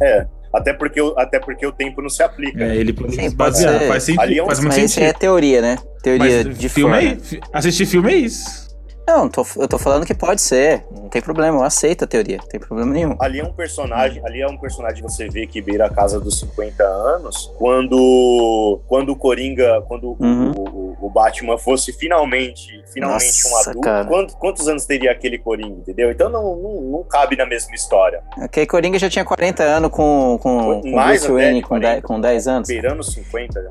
[0.56, 2.64] Até porque, o- até porque o tempo não se aplica.
[2.64, 3.78] É, ele pode Sim, se pode basear.
[3.78, 3.88] ser.
[3.88, 5.76] Faz, sentido, Ali é um- faz Mas isso é teoria, né?
[6.02, 7.06] Teoria Mas de filme fora.
[7.06, 8.65] é, assistir filme é isso.
[9.06, 10.84] Não, tô- eu tô falando que pode ser.
[10.90, 12.38] Não tem problema, eu aceito a teoria.
[12.38, 13.16] Não tem problema nenhum.
[13.20, 16.18] Ali é um personagem, ali é um personagem que você vê que beira a casa
[16.18, 20.50] dos 50 anos, quando quando o Coringa, quando o- Uhum.
[20.50, 24.04] o, o, o Batman fosse finalmente, finalmente Nossa, um adulto, cara.
[24.06, 26.10] quantos, quantos anos teria aquele Coringa, entendeu?
[26.10, 28.22] Então não, não, não cabe na mesma história.
[28.38, 31.92] Aquele Coringa já tinha 40 anos com, com, com Mais Bruce Wayne com 40.
[31.92, 32.68] 10, com 10 anos.
[32.68, 33.70] Beirando 50 já.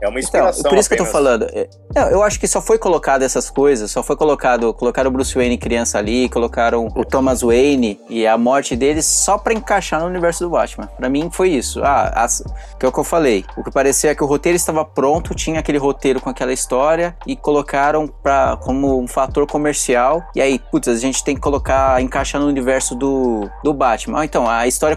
[0.00, 1.12] É uma Então, inspiração por isso que eu tô apenas.
[1.12, 1.46] falando.
[1.52, 5.12] é, não, eu acho que só foi colocado essas coisas, só foi colocado, colocaram o
[5.12, 10.00] Bruce Wayne criança ali, colocaram o Thomas Wayne e a morte dele só pra encaixar
[10.00, 10.86] no universo do Batman.
[10.96, 11.82] Pra mim foi isso.
[11.82, 12.42] Ah, as-
[12.78, 13.44] que é o que eu falei.
[13.56, 17.16] O que parecia é que o roteiro estava pronto, tinha aquele roteiro com aquela história
[17.26, 20.22] e colocaram pra, como um fator comercial.
[20.34, 24.20] E aí, putz, a gente tem que colocar, encaixar no universo do, do Batman.
[24.20, 24.96] Ah, então, a história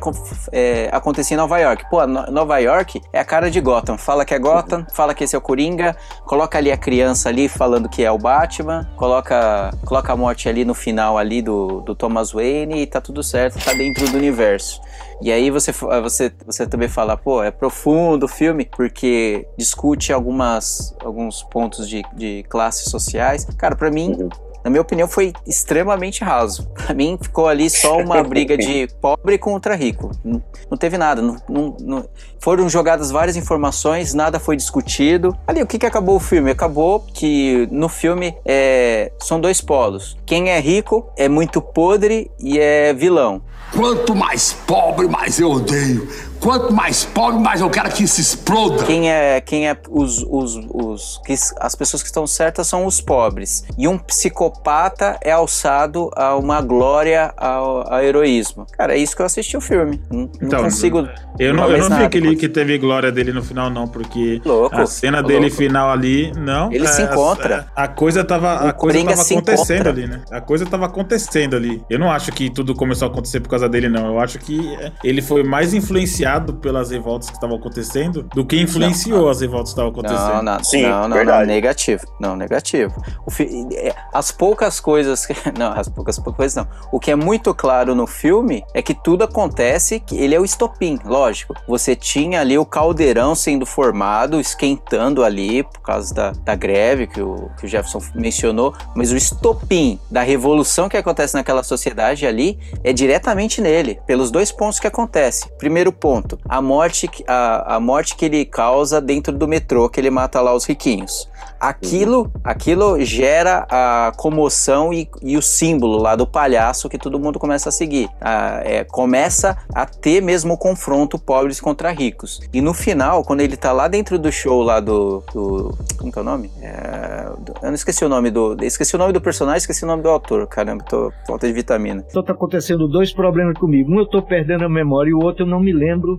[0.51, 1.85] é, acontecia em Nova York.
[1.89, 3.97] Pô, No- Nova York é a cara de Gotham.
[3.97, 7.47] Fala que é Gotham, fala que esse é o Coringa, coloca ali a criança ali
[7.47, 11.95] falando que é o Batman, coloca, coloca a morte ali no final ali do, do
[11.95, 14.81] Thomas Wayne e tá tudo certo, tá dentro do universo.
[15.21, 20.95] E aí você, você, você também fala, pô, é profundo o filme, porque discute algumas,
[21.03, 23.45] alguns pontos de, de classes sociais.
[23.57, 24.29] Cara, pra mim, Uhum.
[24.63, 26.67] Na minha opinião, foi extremamente raso.
[26.73, 30.11] Pra mim, ficou ali só uma briga de pobre contra rico.
[30.23, 31.21] Não, não teve nada.
[31.21, 32.05] não- não- não-
[32.39, 35.37] foram jogadas várias informações, nada foi discutido.
[35.45, 36.49] Ali, o que, que acabou o filme?
[36.49, 40.17] Acabou que no filme é, são dois polos.
[40.25, 43.41] Quem é rico é muito podre e é vilão.
[43.75, 46.07] Quanto mais pobre, mais eu odeio.
[46.41, 48.83] Quanto mais pobre, mais eu quero que se exploda.
[48.83, 52.99] Quem é, quem é os, os, os que as pessoas que estão certas são os
[52.99, 53.63] pobres.
[53.77, 58.65] E um psicopata é alçado a uma glória ao, ao heroísmo.
[58.75, 60.01] Cara, é isso que eu assisti o filme.
[60.11, 61.07] Não, não Então, consigo.
[61.39, 64.41] Eu não, Não, eu não vi aquele que teve glória dele no final, não, porque
[64.43, 65.55] Louco, a cena tô dele louco.
[65.55, 66.71] final ali, não.
[66.71, 67.67] Ele se a- encontra.
[67.75, 69.91] A, a coisa tava, a O coisa Coringa tava se acontecendo encontra.
[69.91, 70.21] ali, né?
[70.31, 71.83] A coisa tava acontecendo ali.
[71.89, 74.07] Eu não acho que tudo começou a acontecer por causa dele, não.
[74.07, 78.59] Eu acho que é, ele foi mais influenciado pelas revoltas que estavam acontecendo do que
[78.61, 80.35] influenciou as revoltas que estavam acontecendo.
[80.35, 81.47] Não, não, Sim, não, não, não, verdade.
[81.47, 82.03] negativo.
[82.19, 82.93] Não, negativo.
[83.25, 85.25] O fi- é, As poucas coisas.
[85.25, 86.67] que- Não, as poucas coisas não.
[86.91, 90.45] O que é muito claro no filme é que tudo acontece, que ele é o
[90.45, 91.53] estopim, lógico.
[91.67, 97.21] Você tinha ali o caldeirão sendo formado, esquentando ali por causa da, da greve que
[97.21, 102.57] o, que o Jefferson mencionou, mas o estopim da revolução que acontece naquela sociedade ali
[102.83, 105.49] é diretamente nele, pelos dois pontos que acontece.
[105.57, 110.09] Primeiro ponto, a morte, a, a morte que ele causa dentro do metrô, que ele
[110.09, 111.29] mata lá os riquinhos.
[111.59, 117.37] Aquilo, aquilo gera a comoção e, e o símbolo lá do palhaço que todo mundo
[117.37, 118.09] começa a seguir.
[118.19, 122.39] Ah, é, começa a ter mesmo o confronto pobres contra ricos.
[122.51, 125.23] E no final, quando ele tá lá dentro do show lá do.
[125.33, 126.49] do- como que é o nome?
[126.61, 128.57] É, do- eu não esqueci o nome do.
[128.61, 130.47] Esqueci o nome do personagem, esqueci o nome do autor.
[130.47, 132.03] Caramba, tô falta de vitamina.
[132.09, 133.91] Então tá acontecendo dois problemas comigo.
[133.91, 136.10] Um eu tô perdendo a memória e o outro eu não me lembro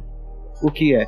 [0.62, 1.07] o que é.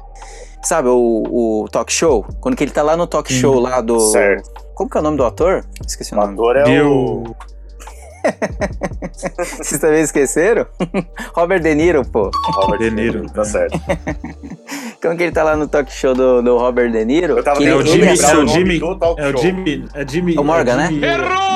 [0.63, 2.25] Sabe o, o talk show?
[2.41, 3.99] Quando que ele tá lá no talk show lá do.
[4.11, 4.51] Certo.
[4.75, 5.65] Como que é o nome do ator?
[5.87, 6.33] Esqueci o O nome.
[6.35, 7.37] ator é Deu- o.
[9.61, 10.67] Vocês também esqueceram?
[11.35, 12.31] Robert De Niro, pô.
[12.55, 13.45] Robert De Niro, Tá é.
[13.45, 13.79] certo.
[15.03, 17.37] Como que ele tá lá no talk show do, do Robert De Niro?
[17.37, 19.37] Eu tava que É o Jimmy, é o Jimmy, é o.
[19.37, 21.07] Jimmy, é Jimmy, É o Morgan, é Jimmy,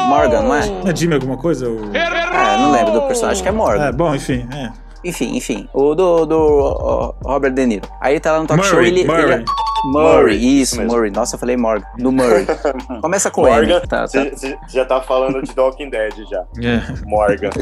[0.09, 0.61] Morgan, não é?
[0.91, 1.67] É Jimmy alguma coisa?
[1.69, 1.91] O...
[1.95, 3.87] Ah, não lembro do personagem, acho que é Morgan.
[3.87, 4.71] É, bom, enfim, é.
[5.05, 5.69] Enfim, enfim.
[5.73, 7.89] O do, do Robert De Niro.
[8.01, 9.05] Aí ele tá lá no talk show Murray, ele.
[9.07, 9.33] Murray.
[9.33, 9.45] ele-
[9.85, 10.93] Murray, Murray, isso, mesmo.
[10.93, 11.11] Murray.
[11.13, 11.87] Nossa, eu falei Morgan.
[11.99, 12.45] Do Murray.
[13.01, 13.87] Começa com Morgan, M.
[13.87, 14.27] Tá, tá.
[14.69, 16.45] já tá falando de The Walking Dead já.
[16.63, 16.83] É.
[17.07, 17.51] Morgan.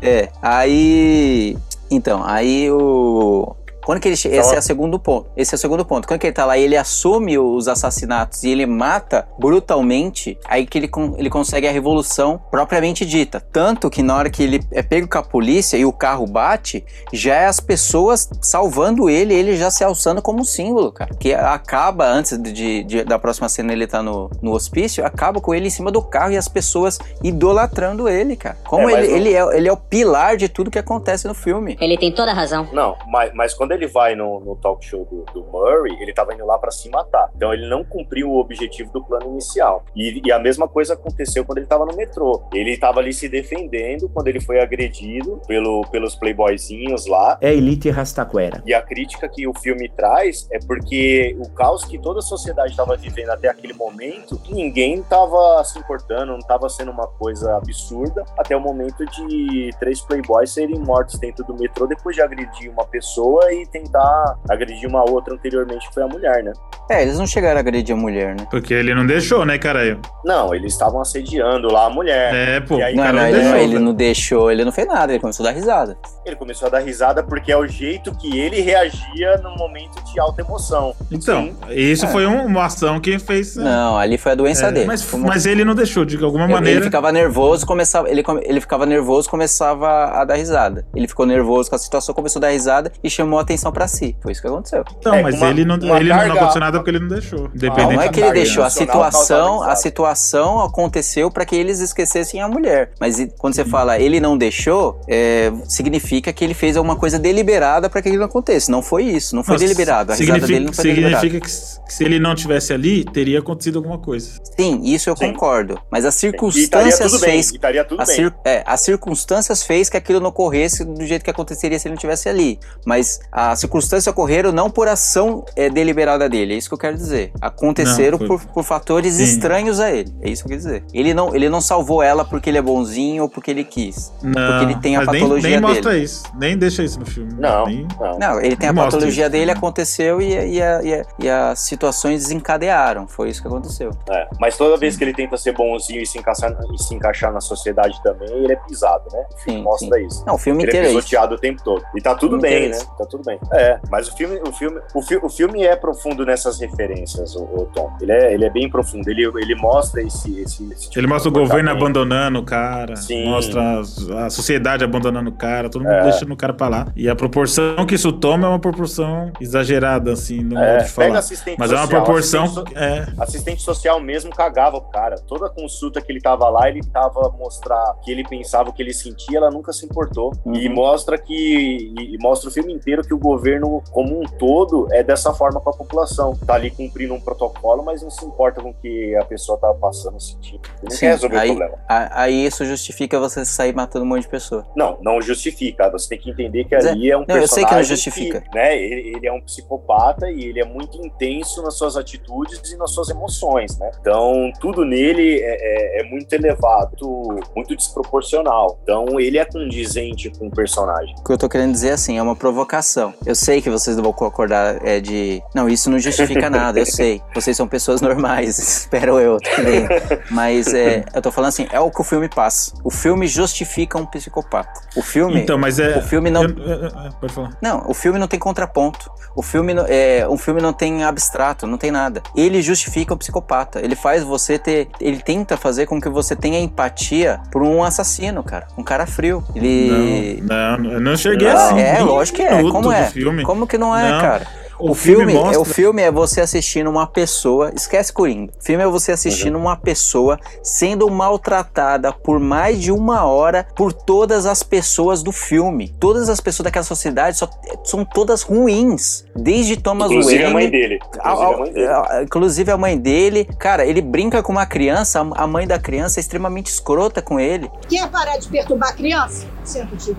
[0.00, 1.58] É, aí.
[1.90, 3.56] Então, aí o.
[3.88, 5.30] Quando que ele che- Esse é o segundo ponto.
[5.34, 6.06] Esse é o segundo ponto.
[6.06, 10.66] Quando que ele tá lá e ele assume os assassinatos e ele mata brutalmente, aí
[10.66, 13.40] que ele, con- ele consegue a revolução propriamente dita.
[13.40, 16.84] Tanto que na hora que ele é pego com a polícia e o carro bate,
[17.14, 21.14] já é as pessoas salvando ele, ele já se alçando como um símbolo, cara.
[21.14, 25.54] Que acaba, antes de, de- da próxima cena ele tá no, no hospício, acaba com
[25.54, 28.58] ele em cima do carro e as pessoas idolatrando ele, cara.
[28.64, 31.34] Como É, ele, o- ele, é, ele é o pilar de tudo que acontece no
[31.34, 31.76] filme.
[31.80, 32.68] Ele tem toda a razão.
[32.72, 36.34] Não, mas, mas quando, ele vai no, no talk show do, do, Murray, ele tava
[36.34, 37.30] indo lá para se matar.
[37.34, 39.84] Então ele não cumpriu o objetivo do plano inicial.
[39.94, 42.42] E, e a mesma coisa aconteceu quando ele tava no metrô.
[42.52, 47.38] Ele tava ali se defendendo quando ele foi agredido pelo, pelos playboyzinhos lá.
[47.40, 48.62] É elite rastaquera.
[48.66, 52.70] E a crítica que o filme traz é porque o caos que toda a sociedade
[52.70, 58.24] estava vivendo até aquele momento, ninguém tava se importando, não tava sendo uma coisa absurda,
[58.36, 62.84] até o momento de três playboys serem mortos dentro do metrô depois de agredir uma
[62.84, 66.52] pessoa e tentar agredir uma outra anteriormente, que foi a mulher, né?
[66.90, 68.46] É, eles não chegaram a agredir a mulher, né?
[68.50, 70.00] Porque ele não deixou, né, caralho?
[70.24, 72.34] Não, eles estavam assediando lá a mulher.
[72.34, 72.76] É, pô.
[72.76, 75.20] Aí, não, cara, não, ele, deixou, não, ele não deixou, ele não fez nada, ele
[75.20, 75.98] começou a dar risada.
[76.24, 80.18] Ele começou a dar risada porque é o jeito que ele reagia no momento de
[80.18, 80.94] alta emoção.
[81.10, 81.56] Então, Sim.
[81.70, 82.08] isso é.
[82.08, 83.56] foi uma ação que fez.
[83.56, 83.64] Né?
[83.64, 84.86] Não, ali foi a doença é, dele.
[84.86, 86.78] Mas, mas ele não deixou, de alguma ele, maneira.
[86.78, 88.08] Ele ficava nervoso, começava.
[88.08, 90.86] Ele, ele ficava nervoso, começava a dar risada.
[90.94, 93.88] Ele ficou nervoso com a situação, começou a dar risada e chamou a atenção para
[93.88, 94.14] si.
[94.20, 94.84] Foi isso que aconteceu.
[94.98, 96.28] Então, é, mas uma, ele, não, ele carga...
[96.28, 97.50] não aconteceu nada porque ele não deixou.
[97.54, 98.62] Não, não é que ele deixou.
[98.62, 102.92] A situação, a situação aconteceu para que eles esquecessem a mulher.
[103.00, 107.88] Mas quando você fala ele não deixou, é, significa que ele fez alguma coisa deliberada
[107.88, 108.70] para que aquilo não aconteça.
[108.70, 109.34] Não foi isso.
[109.34, 110.12] Não foi Nossa, deliberado.
[110.12, 111.40] A risada dele não foi significa deliberada.
[111.40, 114.32] que se ele não tivesse ali, teria acontecido alguma coisa.
[114.58, 115.32] Sim, isso eu Sim.
[115.32, 115.80] concordo.
[115.90, 117.52] Mas as circunstâncias fez.
[117.52, 118.30] Bem, tudo as, bem.
[118.44, 121.96] É, as circunstâncias fez que aquilo não ocorresse do jeito que aconteceria se ele não
[121.96, 122.58] estivesse ali.
[122.84, 126.54] Mas as circunstâncias ocorreram não por ação é, deliberada dele.
[126.54, 127.30] É isso que eu quero dizer.
[127.40, 129.22] Aconteceram não, por, por, fatores Sim.
[129.22, 130.12] estranhos a ele.
[130.20, 130.84] É isso que eu quero dizer.
[130.92, 134.12] Ele não, ele não salvou ela porque ele é bonzinho ou porque ele quis.
[134.20, 135.74] Não, porque ele tem a patologia nem, nem dele.
[135.74, 136.24] mostra isso.
[136.34, 137.32] Nem deixa isso no filme.
[137.38, 137.66] Não.
[137.66, 138.18] Nem, não.
[138.18, 138.40] não.
[138.40, 139.30] ele tem a patologia isso.
[139.30, 143.06] dele, aconteceu e, e, a, e, a, e, as situações desencadearam.
[143.06, 143.90] Foi isso que aconteceu.
[144.10, 147.32] É, mas toda vez que ele tenta ser bonzinho e se encaixar, e se encaixar
[147.32, 149.24] na sociedade também, ele é pisado, né?
[149.44, 150.06] Sim, mostra sim.
[150.06, 150.24] isso.
[150.26, 151.84] Não, o filme ele inteiro é pisoteado o tempo todo.
[151.94, 152.76] E tá tudo bem, né?
[152.76, 152.88] Isso.
[152.98, 153.38] Tá tudo bem.
[153.52, 157.42] É, mas o filme, o filme, o, fi, o filme é profundo nessas referências, o,
[157.42, 157.90] o, Tom.
[158.00, 159.08] Ele é, ele é bem profundo.
[159.08, 162.96] Ele, ele mostra esse, esse, esse tipo Ele mostra o governo abandonando o cara.
[162.96, 163.26] Sim.
[163.26, 166.04] Mostra a, a sociedade abandonando o cara, todo mundo é.
[166.04, 166.86] deixando o cara pra lá.
[166.96, 170.90] E a proporção que isso toma é uma proporção exagerada, assim, no é, modo de
[170.90, 171.10] falar.
[171.14, 172.44] Mas social, é uma proporção.
[172.44, 173.06] Assistente, so, é.
[173.18, 175.16] assistente social mesmo cagava o cara.
[175.26, 178.94] Toda consulta que ele tava lá, ele tava mostrar que ele pensava, o que ele
[178.94, 180.32] sentia, ela nunca se importou.
[180.44, 180.54] Uhum.
[180.54, 181.92] E mostra que.
[181.98, 185.70] E mostra o filme inteiro que o governo, como um todo, é dessa forma com
[185.70, 186.36] a população.
[186.46, 189.72] Tá ali cumprindo um protocolo, mas não se importa com o que a pessoa tá
[189.74, 190.60] passando, sentindo.
[190.64, 191.78] Ele não Sim, quer resolver aí, o problema.
[191.88, 194.66] Aí isso justifica você sair matando um monte de pessoa.
[194.76, 195.90] Não, não justifica.
[195.90, 197.42] Você tem que entender que ali é, é um não, personagem.
[197.42, 198.40] Eu sei que não justifica.
[198.40, 202.72] Que, né, ele, ele, é um psicopata e ele é muito intenso nas suas atitudes
[202.72, 203.90] e nas suas emoções, né?
[204.00, 208.78] Então, tudo nele é, é, é muito elevado, muito desproporcional.
[208.82, 211.14] Então, ele é condizente com o personagem.
[211.18, 213.07] O que eu tô querendo dizer, assim, é uma provocação.
[213.24, 215.42] Eu sei que vocês não vão concordar é de...
[215.54, 217.22] Não, isso não justifica nada, eu sei.
[217.34, 219.86] Vocês são pessoas normais, espero eu também.
[220.30, 222.72] Mas é, eu tô falando assim, é o que o filme passa.
[222.84, 224.80] O filme justifica um psicopata.
[224.96, 225.40] O filme...
[225.40, 225.98] Então, mas é...
[225.98, 226.42] O filme não...
[226.42, 227.56] Eu, eu, eu, pode falar.
[227.62, 229.10] Não, o filme não tem contraponto.
[229.38, 232.20] O filme, é, um filme não tem abstrato, não tem nada.
[232.34, 233.78] Ele justifica o psicopata.
[233.80, 234.88] Ele faz você ter.
[235.00, 238.66] Ele tenta fazer com que você tenha empatia por um assassino, cara.
[238.76, 239.44] Um cara frio.
[239.54, 240.42] Ele.
[240.42, 241.78] Não, não eu não enxerguei não, assim.
[241.80, 242.62] É, lógico que é.
[242.62, 242.97] Como é?
[243.06, 243.42] Filme.
[243.42, 244.20] Como que não é, não.
[244.20, 244.46] cara?
[244.78, 245.60] O, o filme, filme mostra...
[245.60, 248.52] o filme é você assistindo uma pessoa, esquece Coringa.
[248.58, 249.62] O filme é você assistindo uhum.
[249.62, 255.88] uma pessoa sendo maltratada por mais de uma hora por todas as pessoas do filme.
[255.98, 257.50] Todas as pessoas daquela sociedade só,
[257.82, 260.98] são todas ruins, desde Thomas inclusive Wayne, a mãe dele.
[261.02, 261.86] Inclusive a, a, mãe dele.
[261.88, 263.44] A, inclusive a mãe dele.
[263.58, 267.68] Cara, ele brinca com uma criança, a mãe da criança é extremamente escrota com ele.
[267.88, 269.44] Quer parar de perturbar a criança?
[269.64, 270.16] Senta, tio.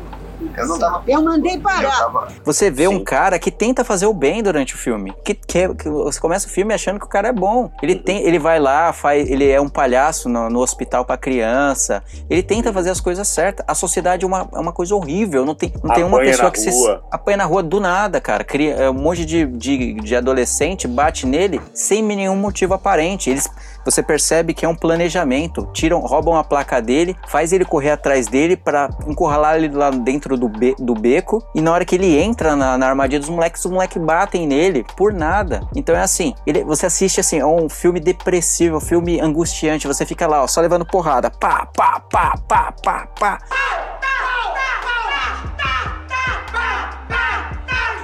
[0.59, 1.03] Eu não tava.
[1.07, 1.97] Eu mandei parar.
[1.97, 2.27] Tava...
[2.43, 2.95] Você vê Sim.
[2.95, 5.13] um cara que tenta fazer o bem durante o filme.
[5.23, 7.71] Que, que, que, você começa o filme achando que o cara é bom.
[7.81, 8.03] Ele uhum.
[8.03, 12.03] tem, ele vai lá, faz, ele é um palhaço no, no hospital para criança.
[12.29, 13.65] Ele tenta fazer as coisas certas.
[13.67, 15.45] A sociedade é uma, é uma coisa horrível.
[15.45, 16.95] Não tem, não tem uma pessoa que rua.
[16.97, 18.43] se apanha na rua do nada, cara.
[18.43, 23.29] Cria, é, um monte de, de, de adolescente bate nele sem nenhum motivo aparente.
[23.29, 23.49] Eles
[23.89, 25.67] você percebe que é um planejamento.
[25.73, 30.37] Tiram, roubam a placa dele, faz ele correr atrás dele para encurralar ele lá dentro
[30.37, 31.43] do, be do beco.
[31.55, 34.85] E na hora que ele entra na, na armadilha dos moleques, os moleques batem nele
[34.95, 35.67] por nada.
[35.75, 39.87] Então é assim, ele, você assiste assim, é um filme depressivo, um filme angustiante.
[39.87, 41.29] Você fica lá, ó, só levando porrada.
[41.29, 43.88] Pá, pá, pá, pá, pá, pá.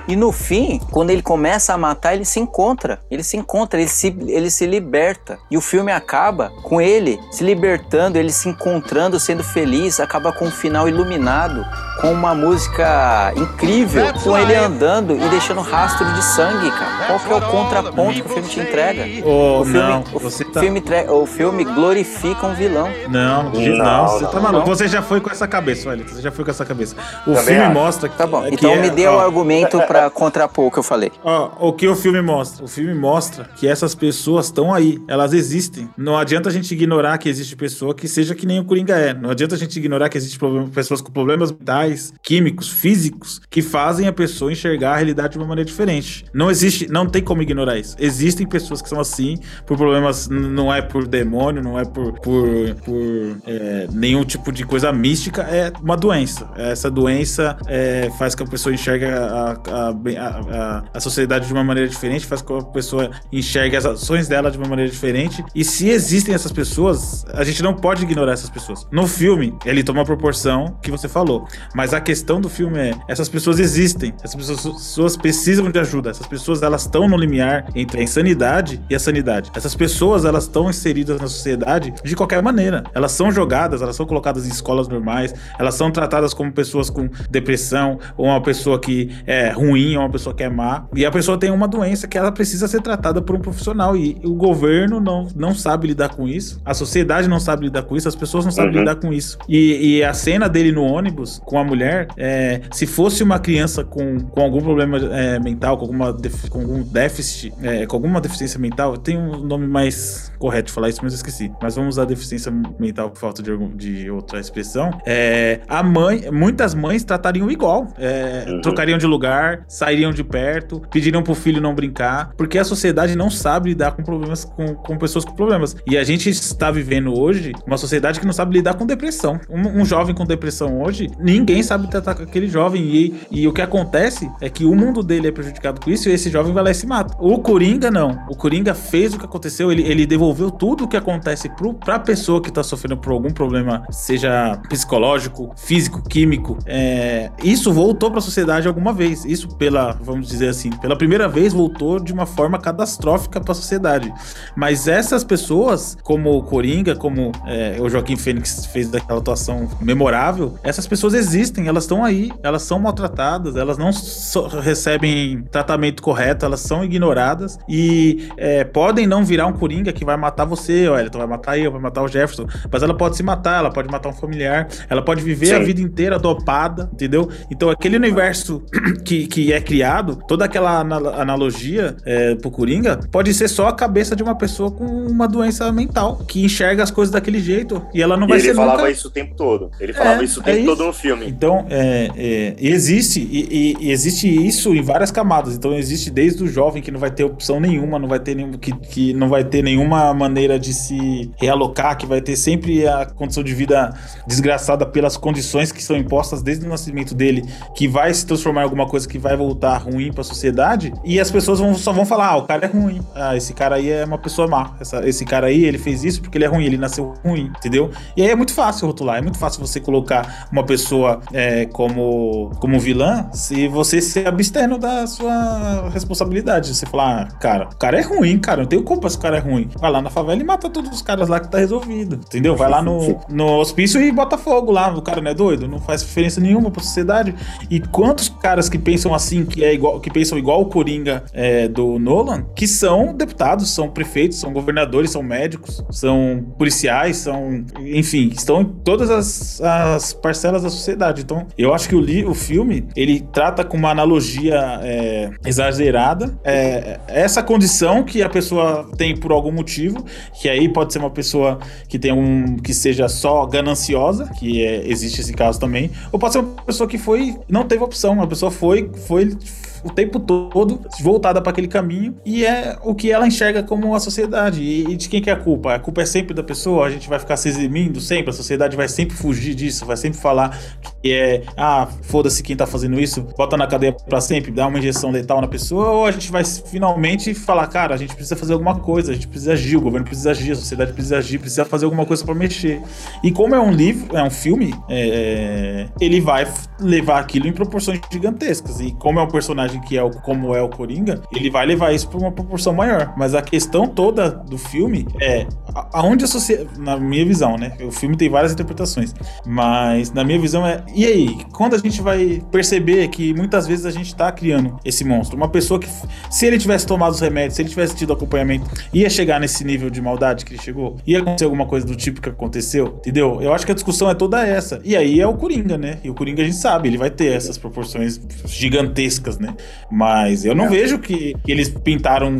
[0.07, 2.99] E no fim, quando ele começa a matar, ele se encontra.
[3.09, 5.37] Ele se encontra, ele se, ele se liberta.
[5.49, 10.45] E o filme acaba com ele se libertando, ele se encontrando, sendo feliz, acaba com
[10.45, 11.65] um final iluminado,
[12.01, 17.05] com uma música incrível, com ele andando e deixando rastro de sangue, cara.
[17.07, 19.03] Qual que é o contraponto que o filme te entrega?
[19.27, 20.19] Oh, o filme, não, o,
[20.51, 22.89] tá- filme tre- o filme glorifica um vilão.
[23.09, 24.59] Não, não, Não, você não, tá maluco.
[24.59, 24.75] não.
[24.75, 26.03] Você já foi com essa cabeça, olha.
[26.07, 26.95] Você já foi com essa cabeça.
[27.25, 27.73] O Também filme acho.
[27.73, 28.17] mostra que.
[28.17, 31.11] Tá bom, que então é- me dê o argumento pra contrapor o que eu falei.
[31.23, 32.65] Ó, o que o filme mostra?
[32.65, 35.89] O filme mostra que essas pessoas estão aí, elas existem.
[35.97, 39.13] Não adianta a gente ignorar que existe pessoa que seja que nem o Coringa é.
[39.13, 43.61] Não adianta a gente ignorar que existe problem- pessoas com problemas mentais, químicos, físicos, que
[43.61, 46.25] fazem a pessoa enxergar a realidade de uma maneira diferente.
[46.33, 47.95] Não existe, não tem como ignorar isso.
[47.99, 52.47] Existem pessoas que são assim por problemas, não é por demônio, não é por, por,
[52.83, 56.49] por, é, nenhum tipo de coisa mística, é uma doença.
[56.55, 61.63] Essa doença é, faz que a pessoa enxergue a, a, a, a- sociedade de uma
[61.63, 65.43] maneira diferente, faz com que a pessoa enxergue as ações dela de uma maneira diferente.
[65.53, 68.87] E se existem essas pessoas, a gente não pode ignorar essas pessoas.
[68.91, 71.47] No filme, ele toma a proporção que você falou.
[71.75, 76.09] Mas a questão do filme é: essas pessoas existem, essas pessoas, pessoas precisam de ajuda,
[76.09, 79.51] essas pessoas elas estão no limiar entre a insanidade e a sanidade.
[79.55, 82.83] Essas pessoas elas estão inseridas na sociedade de qualquer maneira.
[82.93, 87.09] Elas são jogadas, elas são colocadas em escolas normais, elas são tratadas como pessoas com
[87.29, 90.85] depressão, ou uma pessoa que é ruim, ou uma pessoa que é má.
[90.95, 93.95] E a pessoa tem uma doença que ela precisa ser tratada por um profissional.
[93.95, 97.95] E o governo não, não sabe lidar com isso, a sociedade não sabe lidar com
[97.95, 98.79] isso, as pessoas não sabem Uhum.
[98.79, 99.37] lidar com isso.
[99.49, 103.83] E, e a cena dele no ônibus com a mulher, é, se fosse uma criança
[103.83, 106.13] com, com algum problema é, mental, com, alguma
[106.49, 110.89] com algum déficit, é, com alguma deficiência mental, tem um nome mais correto de falar
[110.89, 111.51] isso, mas eu esqueci.
[111.61, 114.89] Mas vamos usar deficiência mental por falta de, algum- de outra expressão.
[115.05, 118.61] É, a mãe, muitas mães tratariam igual, é, Uhum.
[118.61, 123.29] trocariam de lugar, sairiam de perto, pediriam pro filho não brincar, porque a sociedade não
[123.29, 125.75] sabe lidar com problemas, com, com pessoas com problemas.
[125.87, 129.39] E a gente está vivendo hoje uma sociedade que não sabe lidar com depressão.
[129.49, 132.83] Um, um jovem com depressão hoje, ninguém sabe tratar com aquele jovem.
[132.83, 136.11] E, e o que acontece é que o mundo dele é prejudicado com isso e
[136.11, 137.15] esse jovem vai lá e se mata.
[137.19, 138.25] O Coringa, não.
[138.29, 141.99] O Coringa fez o que aconteceu, ele, ele devolveu tudo o que acontece pro, pra
[141.99, 146.57] pessoa que tá sofrendo por algum problema, seja psicológico, físico, químico.
[146.65, 149.25] É, isso voltou pra sociedade alguma vez.
[149.25, 154.13] Isso pela, vamos dizer assim, pela primeira vez voltou de uma forma catastrófica pra sociedade.
[154.55, 160.55] Mas essas pessoas, como o Coringa, como é, o Joaquim Fênix fez daquela atuação memorável,
[160.63, 166.45] essas pessoas existem, elas estão aí, elas são maltratadas, elas não so- recebem tratamento correto,
[166.45, 170.99] elas são ignoradas e é, podem não virar um Coringa que vai matar você, ó,
[170.99, 173.89] Elton, vai matar eu, vai matar o Jefferson, mas ela pode se matar, ela pode
[173.89, 175.65] matar um familiar, ela pode viver a Sim.
[175.65, 177.29] vida inteira dopada, entendeu?
[177.49, 178.63] Então aquele universo
[179.03, 183.73] que, que é criado, toda aquela ana- analogia é, pro Coringa, pode ser só a
[183.73, 188.01] cabeça de uma pessoa com uma doença mental, que enxerga as coisas daquele jeito e
[188.01, 188.91] ela não E vai ele ser falava nunca...
[188.91, 189.71] isso o tempo todo.
[189.79, 190.65] Ele falava É, isso o é tempo isso.
[190.75, 191.25] todo no filme.
[191.27, 195.55] Então, é, é, existe, e- e existe isso em várias camadas.
[195.55, 198.53] Então, existe desde o jovem que não vai ter opção nenhuma, não vai ter nenhum,
[198.53, 203.05] que, que não vai ter nenhuma maneira de se realocar, que vai ter sempre a
[203.05, 203.93] condição de vida
[204.27, 207.43] desgraçada pelas condições que são impostas desde o nascimento dele,
[207.75, 210.93] que vai se transformar em alguma coisa que vai voltar ruim para a sociedade.
[211.03, 213.01] E as pessoas vão, só vão falar: ah, o cara é ruim.
[213.15, 214.71] Ah, esse cara aí é uma pessoa má.
[214.79, 217.89] Essa- esse cara aí, ele fez isso porque ele é ruim, ele nasceu ruim, entendeu?
[218.15, 222.51] E aí é muito fácil rotular, é muito fácil você colocar uma pessoa é, como,
[222.59, 226.73] como vilã se você se abstendo da sua responsabilidade.
[226.75, 229.37] Você falar, ah, cara, o cara é ruim, cara, não tenho culpa se o cara
[229.37, 229.69] é ruim.
[229.79, 232.55] Vai lá na favela e mata todos os caras lá que tá resolvido, entendeu?
[232.55, 235.79] Vai lá no, no hospício e bota fogo lá, o cara não é doido, não
[235.79, 237.33] faz diferença nenhuma pra sociedade.
[237.69, 241.67] E quantos caras que pensam assim, que é igual, que pensam igual o Coringa é,
[241.67, 248.29] do Nolan, que são deputados, são prefeitos, são governadores, são médicos, são policiais, são, enfim,
[248.29, 251.21] estão em todas as, as parcelas da sociedade.
[251.21, 256.37] Então, eu acho que o, li, o filme ele trata com uma analogia é, exagerada
[256.43, 260.03] é, essa condição que a pessoa tem por algum motivo,
[260.39, 264.87] que aí pode ser uma pessoa que tem um que seja só gananciosa, que é,
[264.87, 268.27] existe esse caso também, ou pode ser uma pessoa que foi não teve opção, uma
[268.27, 269.37] pessoa foi foi
[269.83, 273.99] o tempo todo voltada para aquele caminho e é o que ela enxerga como a
[273.99, 274.63] sociedade.
[274.63, 275.75] E, de quem que é a culpa?
[275.75, 278.75] A culpa é sempre da pessoa, a gente vai ficar se eximindo sempre, a sociedade
[278.75, 280.59] vai sempre fugir disso, vai sempre falar
[281.05, 284.79] que é, ah, foda-se quem tá fazendo isso, bota na cadeia pra sempre, dá uma
[284.79, 288.53] injeção letal na pessoa, ou a gente vai finalmente falar, cara, a gente precisa fazer
[288.53, 291.63] alguma coisa, a gente precisa agir, o governo precisa agir, a sociedade precisa agir, precisa
[291.63, 292.81] fazer alguma coisa para mexer.
[293.23, 297.99] E como é um livro, é um filme, é, ele vai levar aquilo em proporções
[298.11, 298.79] gigantescas.
[298.79, 301.93] E como é um personagem que é o, como é o Coringa, ele vai levar
[301.93, 303.13] isso para uma proporção maior.
[303.15, 305.45] Mas a questão toda do filme é
[305.93, 307.77] aonde a sociedade, na minha visão, né?
[307.81, 309.13] O filme tem várias interpretações,
[309.45, 313.85] mas na minha visão é e aí, quando a gente vai perceber que muitas vezes
[313.85, 315.87] a gente tá criando esse monstro, uma pessoa que
[316.31, 319.89] se ele tivesse tomado os remédios, se ele tivesse tido acompanhamento, ia chegar nesse nível
[319.89, 320.97] de maldade que ele chegou?
[321.05, 322.95] Ia acontecer alguma coisa do tipo que aconteceu?
[322.99, 323.41] Entendeu?
[323.41, 324.79] Eu acho que a discussão é toda essa.
[324.83, 325.97] E aí é o Coringa, né?
[326.03, 329.53] E o Coringa a gente sabe, ele vai ter essas proporções gigantescas, né?
[329.91, 330.69] Mas eu não é.
[330.69, 332.39] vejo que, que eles pintaram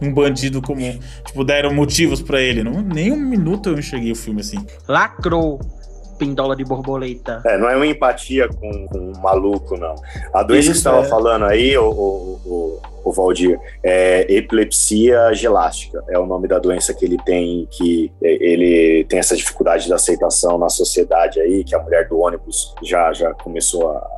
[0.00, 0.98] um bandido comum.
[1.26, 2.62] Tipo, deram motivos para ele.
[2.62, 4.64] Não, nem um minuto eu enxerguei o filme assim.
[4.88, 5.60] Lacrou
[6.16, 7.42] pindola de borboleta.
[7.44, 9.94] É, não é uma empatia com, com um maluco, não.
[10.32, 11.08] A doença Isso, que você estava é.
[11.08, 16.02] falando aí, o, o, o, o Valdir, é epilepsia gelástica.
[16.08, 20.58] É o nome da doença que ele tem, que ele tem essa dificuldade de aceitação
[20.58, 24.15] na sociedade aí, que a mulher do ônibus já, já começou a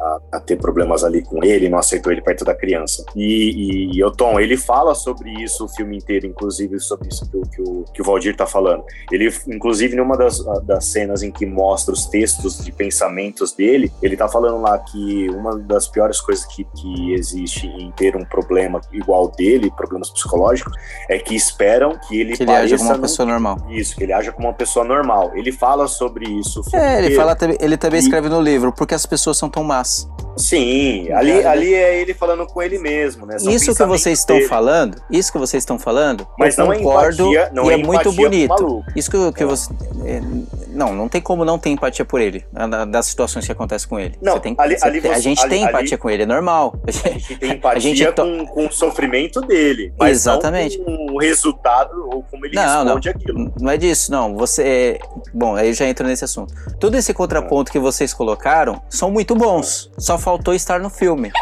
[0.00, 3.04] a, a, ter problemas ali com ele, não aceitou ele perto da criança.
[3.14, 7.28] E, e, e o Tom, ele fala sobre isso o filme inteiro, inclusive sobre isso
[7.30, 8.84] que, o, que o, que o Valdir tá falando.
[9.12, 14.16] Ele, inclusive, numa das, das cenas em que mostra os textos de pensamentos dele, ele
[14.16, 18.80] tá falando lá que uma das piores coisas que, que existe em ter um problema
[18.92, 20.72] igual dele, problemas psicológicos,
[21.08, 23.58] é que esperam que ele que ele haja como uma pessoa normal.
[23.68, 25.32] Isso, que ele haja como uma pessoa normal.
[25.34, 26.62] Ele fala sobre isso.
[26.72, 29.89] É, ele, fala, ele também escreve no livro, porque as pessoas são tão más.
[30.36, 33.38] Sim, ali, ali é ele falando com ele mesmo, né?
[33.38, 37.26] São isso que vocês estão falando, isso que vocês estão falando, Mas eu não concordo
[37.26, 38.84] é empatia, não e é, é muito bonito.
[38.96, 39.46] Isso que, que é.
[39.46, 39.72] você.
[40.04, 40.20] É,
[40.68, 42.44] não, não tem como não ter empatia por ele,
[42.88, 44.16] das situações que acontecem com ele.
[44.22, 46.74] Não, tem, ali, ali você, a gente ali, tem empatia com ele, é normal.
[46.86, 49.92] A gente tem empatia a gente com, com o sofrimento dele.
[50.02, 50.78] Exatamente.
[50.78, 53.52] com o resultado ou como ele não, responde não, aquilo.
[53.60, 54.36] Não é disso, não.
[54.36, 54.98] Você.
[55.34, 56.54] Bom, aí já entra nesse assunto.
[56.78, 59.79] Todo esse contraponto que vocês colocaram são muito bons.
[59.98, 61.32] Só faltou estar no filme.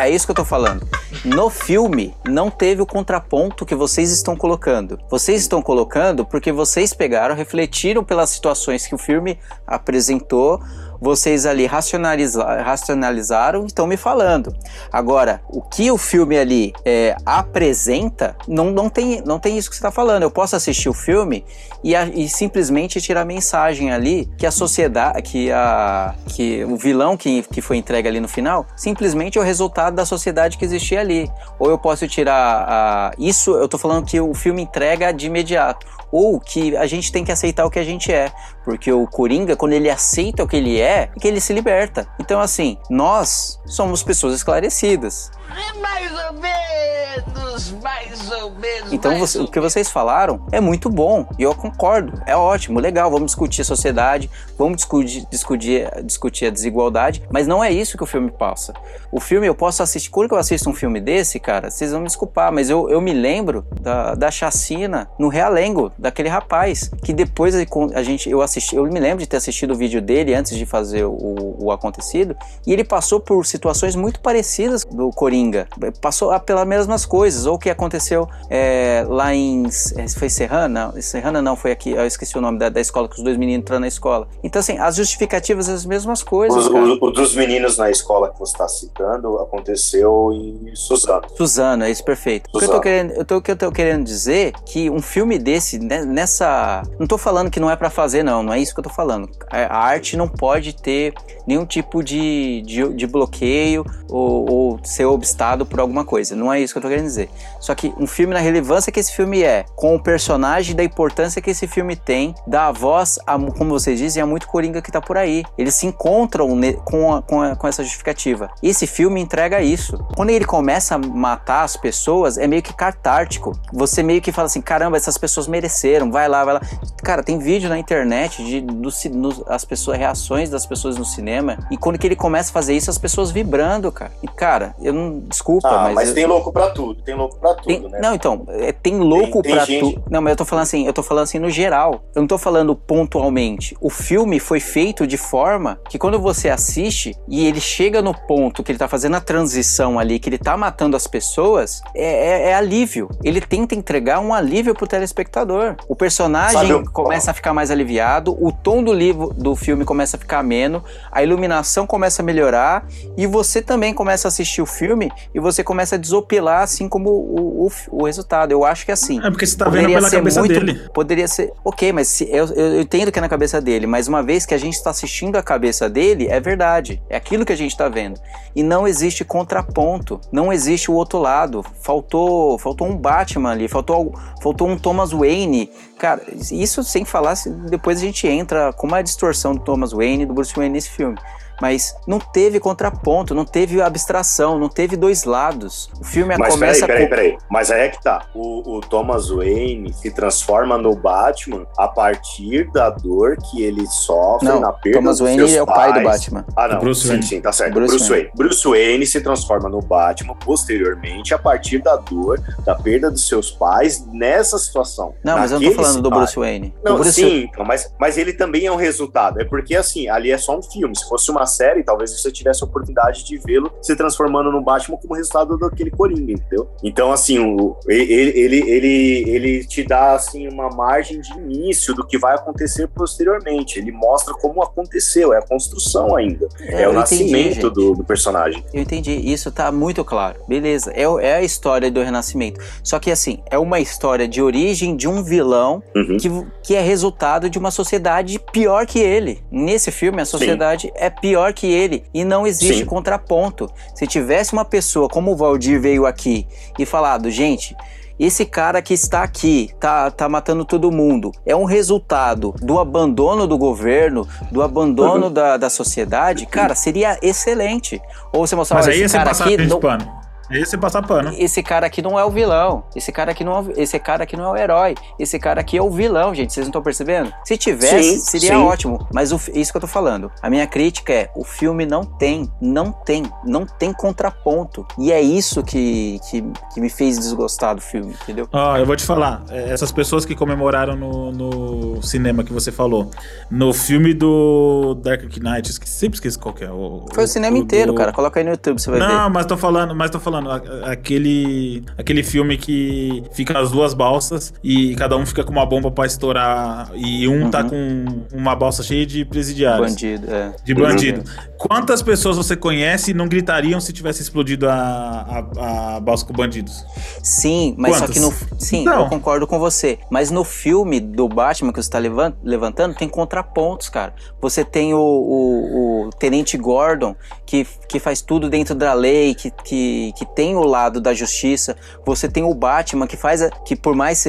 [0.00, 0.86] É isso que eu tô falando.
[1.24, 4.98] No filme, não teve o contraponto que vocês estão colocando.
[5.08, 10.60] Vocês estão colocando porque vocês pegaram, refletiram pelas situações que o filme apresentou,
[11.02, 14.54] vocês ali racionaliza racionalizaram e estão me falando.
[14.92, 19.74] Agora, o que o filme ali é, apresenta, não, não, tem, não tem isso que
[19.74, 20.22] você está falando.
[20.22, 21.44] Eu posso assistir o filme
[21.82, 26.76] e, a, e simplesmente tirar a mensagem ali que a sociedade, que, a, que o
[26.76, 30.64] vilão que, que foi entregue ali no final, simplesmente é o resultado da sociedade que
[30.64, 31.28] existia ali.
[31.58, 35.84] Ou eu posso tirar a, isso, eu estou falando que o filme entrega de imediato
[36.12, 38.30] ou que a gente tem que aceitar o que a gente é,
[38.64, 42.06] porque o Coringa, quando ele aceita o que ele é, é que ele se liberta.
[42.20, 45.30] Então, assim, nós somos pessoas esclarecidas.
[45.56, 48.92] É mais ou menos, mais ou menos.
[48.92, 52.22] Então, você, o que vocês falaram é muito bom e eu concordo.
[52.26, 53.10] É ótimo, legal.
[53.10, 58.02] Vamos discutir a sociedade, vamos discutir, discutir, discutir a desigualdade, mas não é isso que
[58.02, 58.72] o filme passa.
[59.10, 60.10] O filme, eu posso assistir.
[60.10, 63.12] Quando eu assisto um filme desse, cara, vocês vão me desculpar, mas eu, eu me
[63.12, 68.84] lembro da, da chacina no Realengo, daquele rapaz, que depois a gente, eu assisti, eu
[68.84, 72.36] me lembro de ter assistido o vídeo dele antes de fazer o, o acontecido,
[72.66, 75.66] e ele passou por situações muito parecidas do Coringa Coringa.
[76.00, 79.64] Passou pelas mesmas coisas, ou o que aconteceu é, lá em.
[79.96, 80.92] É, foi Serrana?
[81.00, 83.62] Serrana não, foi aqui, eu esqueci o nome da, da escola, que os dois meninos
[83.62, 84.28] entraram na escola.
[84.42, 86.66] Então, assim, as justificativas são as mesmas coisas.
[86.66, 91.22] O, o, dos meninos na escola que você está citando aconteceu em Suzano.
[91.36, 92.48] Suzano, é isso, perfeito.
[92.54, 95.02] O que, eu tô querendo, eu tô, o que eu tô querendo dizer que um
[95.02, 96.82] filme desse, né, nessa.
[96.98, 98.90] Não tô falando que não é para fazer, não, não é isso que eu tô
[98.90, 99.28] falando.
[99.50, 101.14] A arte não pode ter
[101.46, 106.36] nenhum tipo de, de, de bloqueio ou, ou ser conquistado por alguma coisa.
[106.36, 107.30] Não é isso que eu tô querendo dizer.
[107.60, 111.40] Só que um filme na relevância que esse filme é, com o personagem, da importância
[111.40, 114.92] que esse filme tem, dá a voz, a, como vocês dizem, a muito Coringa que
[114.92, 115.42] tá por aí.
[115.56, 116.48] Eles se encontram
[116.84, 118.50] com, a, com, a, com essa justificativa.
[118.62, 119.96] Esse filme entrega isso.
[120.16, 123.52] Quando ele começa a matar as pessoas, é meio que catártico.
[123.72, 126.60] Você meio que fala assim: caramba, essas pessoas mereceram, vai lá, vai lá.
[127.02, 131.31] Cara, tem vídeo na internet de do, no, as pessoas, reações das pessoas no cinema
[131.32, 131.58] cinema.
[131.70, 134.12] E quando que ele começa a fazer isso, as pessoas vibrando, cara.
[134.22, 135.20] E, cara, eu não.
[135.20, 135.94] Desculpa, Ah, mas.
[135.94, 137.98] mas, eu- tem louco pra tudo, tem louco pra tudo, tem- né?
[138.00, 140.02] Não, então, é, tem louco Tem- pra tudo.
[140.10, 142.02] Não, mas eu tô falando assim, eu tô falando assim no geral.
[142.14, 143.76] Eu não tô falando pontualmente.
[143.80, 148.62] O filme foi feito de forma que quando você assiste e ele chega no ponto
[148.62, 152.50] que ele tá fazendo a transição ali, que ele tá matando as pessoas, é, é-
[152.50, 153.08] é alívio.
[153.24, 155.76] Ele tenta entregar um alívio pro telespectador.
[155.88, 160.16] O personagem Sabe começa a ficar mais aliviado, o tom do livro do filme começa
[160.16, 164.66] a ficar ameno, a iluminação começa a melhorar e você também começa a assistir o
[164.66, 168.52] filme e você começa a desopilar assim como o, o, o resultado.
[168.52, 169.18] Eu acho que é assim.
[169.24, 170.80] É porque você tá vendo pela ser cabeça muito- dele.
[170.94, 171.52] Poderia ser.
[171.64, 174.44] Ok, mas se- eu, eu- eu entendo que é na cabeça dele, mas uma vez
[174.46, 177.02] que a gente está assistindo a cabeça dele, é verdade.
[177.08, 178.20] É aquilo que a gente está vendo.
[178.54, 180.20] E não existe contraponto.
[180.30, 181.64] Não existe o outro lado.
[181.82, 185.70] Faltou, faltou um Batman ali, faltou, faltou um Thomas Wayne.
[186.02, 187.34] Cara, isso sem falar,
[187.70, 190.90] depois a gente entra com uma distorção do Thomas Wayne e do Bruce Wayne nesse
[190.90, 191.16] filme.
[191.62, 195.88] Mas não teve contraponto, não teve abstração, não teve dois lados.
[196.00, 197.38] O filme Mas peraí, começa peraí, com- peraí.
[197.48, 198.26] Mas aí é que tá.
[198.34, 204.48] O, o Thomas Wayne se transforma no Batman a partir da dor que ele sofre
[204.48, 206.02] Não, na perda Thomas dos Wayne seus é o pai do.
[206.02, 206.44] Batman.
[206.56, 206.80] Ah, não.
[206.80, 207.22] Bruce sim, Wayne.
[207.22, 207.74] sim, tá certo.
[207.74, 208.24] Bruce Bruce, Wayne.
[208.24, 208.36] Wayne.
[208.36, 213.52] Bruce Wayne se transforma no Batman posteriormente a partir da dor da perda dos seus
[213.52, 215.14] pais nessa situação.
[215.22, 216.10] Não, mas eu não tô falando do.
[216.10, 216.74] Bruce Wayne.
[216.84, 219.40] Não, Bruce sim, então, mas, mas ele também é um resultado.
[219.40, 220.96] É porque, assim, ali é só um filme.
[220.98, 224.96] Se fosse uma série, talvez você tivesse a oportunidade de vê-lo se transformando no Batman
[224.96, 226.68] como resultado daquele Coringa, entendeu?
[226.82, 232.06] Então, assim, o, ele, ele, ele, ele te dá, assim, uma margem de início do
[232.06, 233.78] que vai acontecer posteriormente.
[233.78, 236.48] Ele mostra como aconteceu, é a construção ainda.
[236.60, 237.70] É, eu o entendi, nascimento gente.
[237.70, 238.64] do, do personagem.
[238.72, 240.40] Eu entendi, isso tá muito claro.
[240.48, 242.60] Beleza, é, é a história do Renascimento.
[242.82, 246.16] Só que assim, é uma história de origem de um vilão Uhum.
[246.16, 246.28] que,
[246.62, 249.42] que é resultado de uma sociedade pior que ele.
[249.50, 252.84] Nesse filme, a sociedade é pior que ele e não existe Sim.
[252.84, 253.70] contraponto.
[253.94, 256.46] Se tivesse uma pessoa como o Valdir veio aqui
[256.78, 257.76] e falado, gente.
[258.20, 263.46] Esse cara que está aqui, tá, tá matando todo mundo, é um resultado do abandono
[263.48, 265.32] do governo, do abandono Uhum.
[265.32, 268.00] da, da sociedade, cara, seria excelente.
[268.32, 270.06] Ou você mostrar, Mas aí esse cara passar aqui de não, pano.
[270.52, 271.32] Ia ser passar pano.
[271.38, 272.84] esse cara aqui não é o vilão.
[272.94, 274.94] Esse cara aqui não é, o- esse cara aqui não é o herói.
[275.18, 276.52] Esse cara aqui é o vilão, gente.
[276.52, 277.32] Vocês não estão percebendo?
[277.44, 278.62] Se tivesse, Sim, seria sim.
[278.62, 279.06] ótimo.
[279.12, 280.30] Mas o isso que eu tô falando.
[280.42, 284.86] A minha crítica é: o filme não tem, não tem, não tem contraponto.
[284.98, 286.42] E é isso que, que,
[286.74, 288.48] que me fez desgostar do filme, entendeu?
[288.52, 292.70] Ó, eu vou te falar, é, essas pessoas que comemoraram no, no cinema que você
[292.72, 293.10] falou,
[293.50, 296.70] no filme do Dark Knight, sempre esqueço qual que é.
[296.70, 298.12] O, Foi o cinema inteiro, do- cara.
[298.12, 299.30] Coloca aí no YouTube, você vai Não, ver.
[299.30, 304.52] mas tô falando, mas tô falando, a- aquele, aquele filme que fica as duas balsas
[304.62, 308.82] e cada um fica com uma bomba pra estourar e um tá com uma balsa
[308.82, 309.90] cheia de presidiários.
[309.92, 310.54] Bandido, é.
[310.64, 311.22] De bandido.
[311.58, 316.32] Quantas pessoas você conhece e não gritariam se tivesse explodido a, a, a balsa com
[316.32, 316.84] bandidos?
[317.22, 318.14] Sim, mas só Quantas?
[318.14, 318.32] que no.
[318.58, 319.00] Sim, Então.
[319.04, 319.98] eu concordo com você.
[320.10, 324.12] Mas no filme do Batman que você tá levan- levantando, tem contrapontos, cara.
[324.40, 327.14] Você tem o, o- o Tenente Gordon,
[327.46, 331.76] que, que faz tudo dentro da lei, que, que, que tem o lado da justiça.
[332.04, 333.42] Você tem o Batman, que faz.
[333.42, 334.24] A, que por mais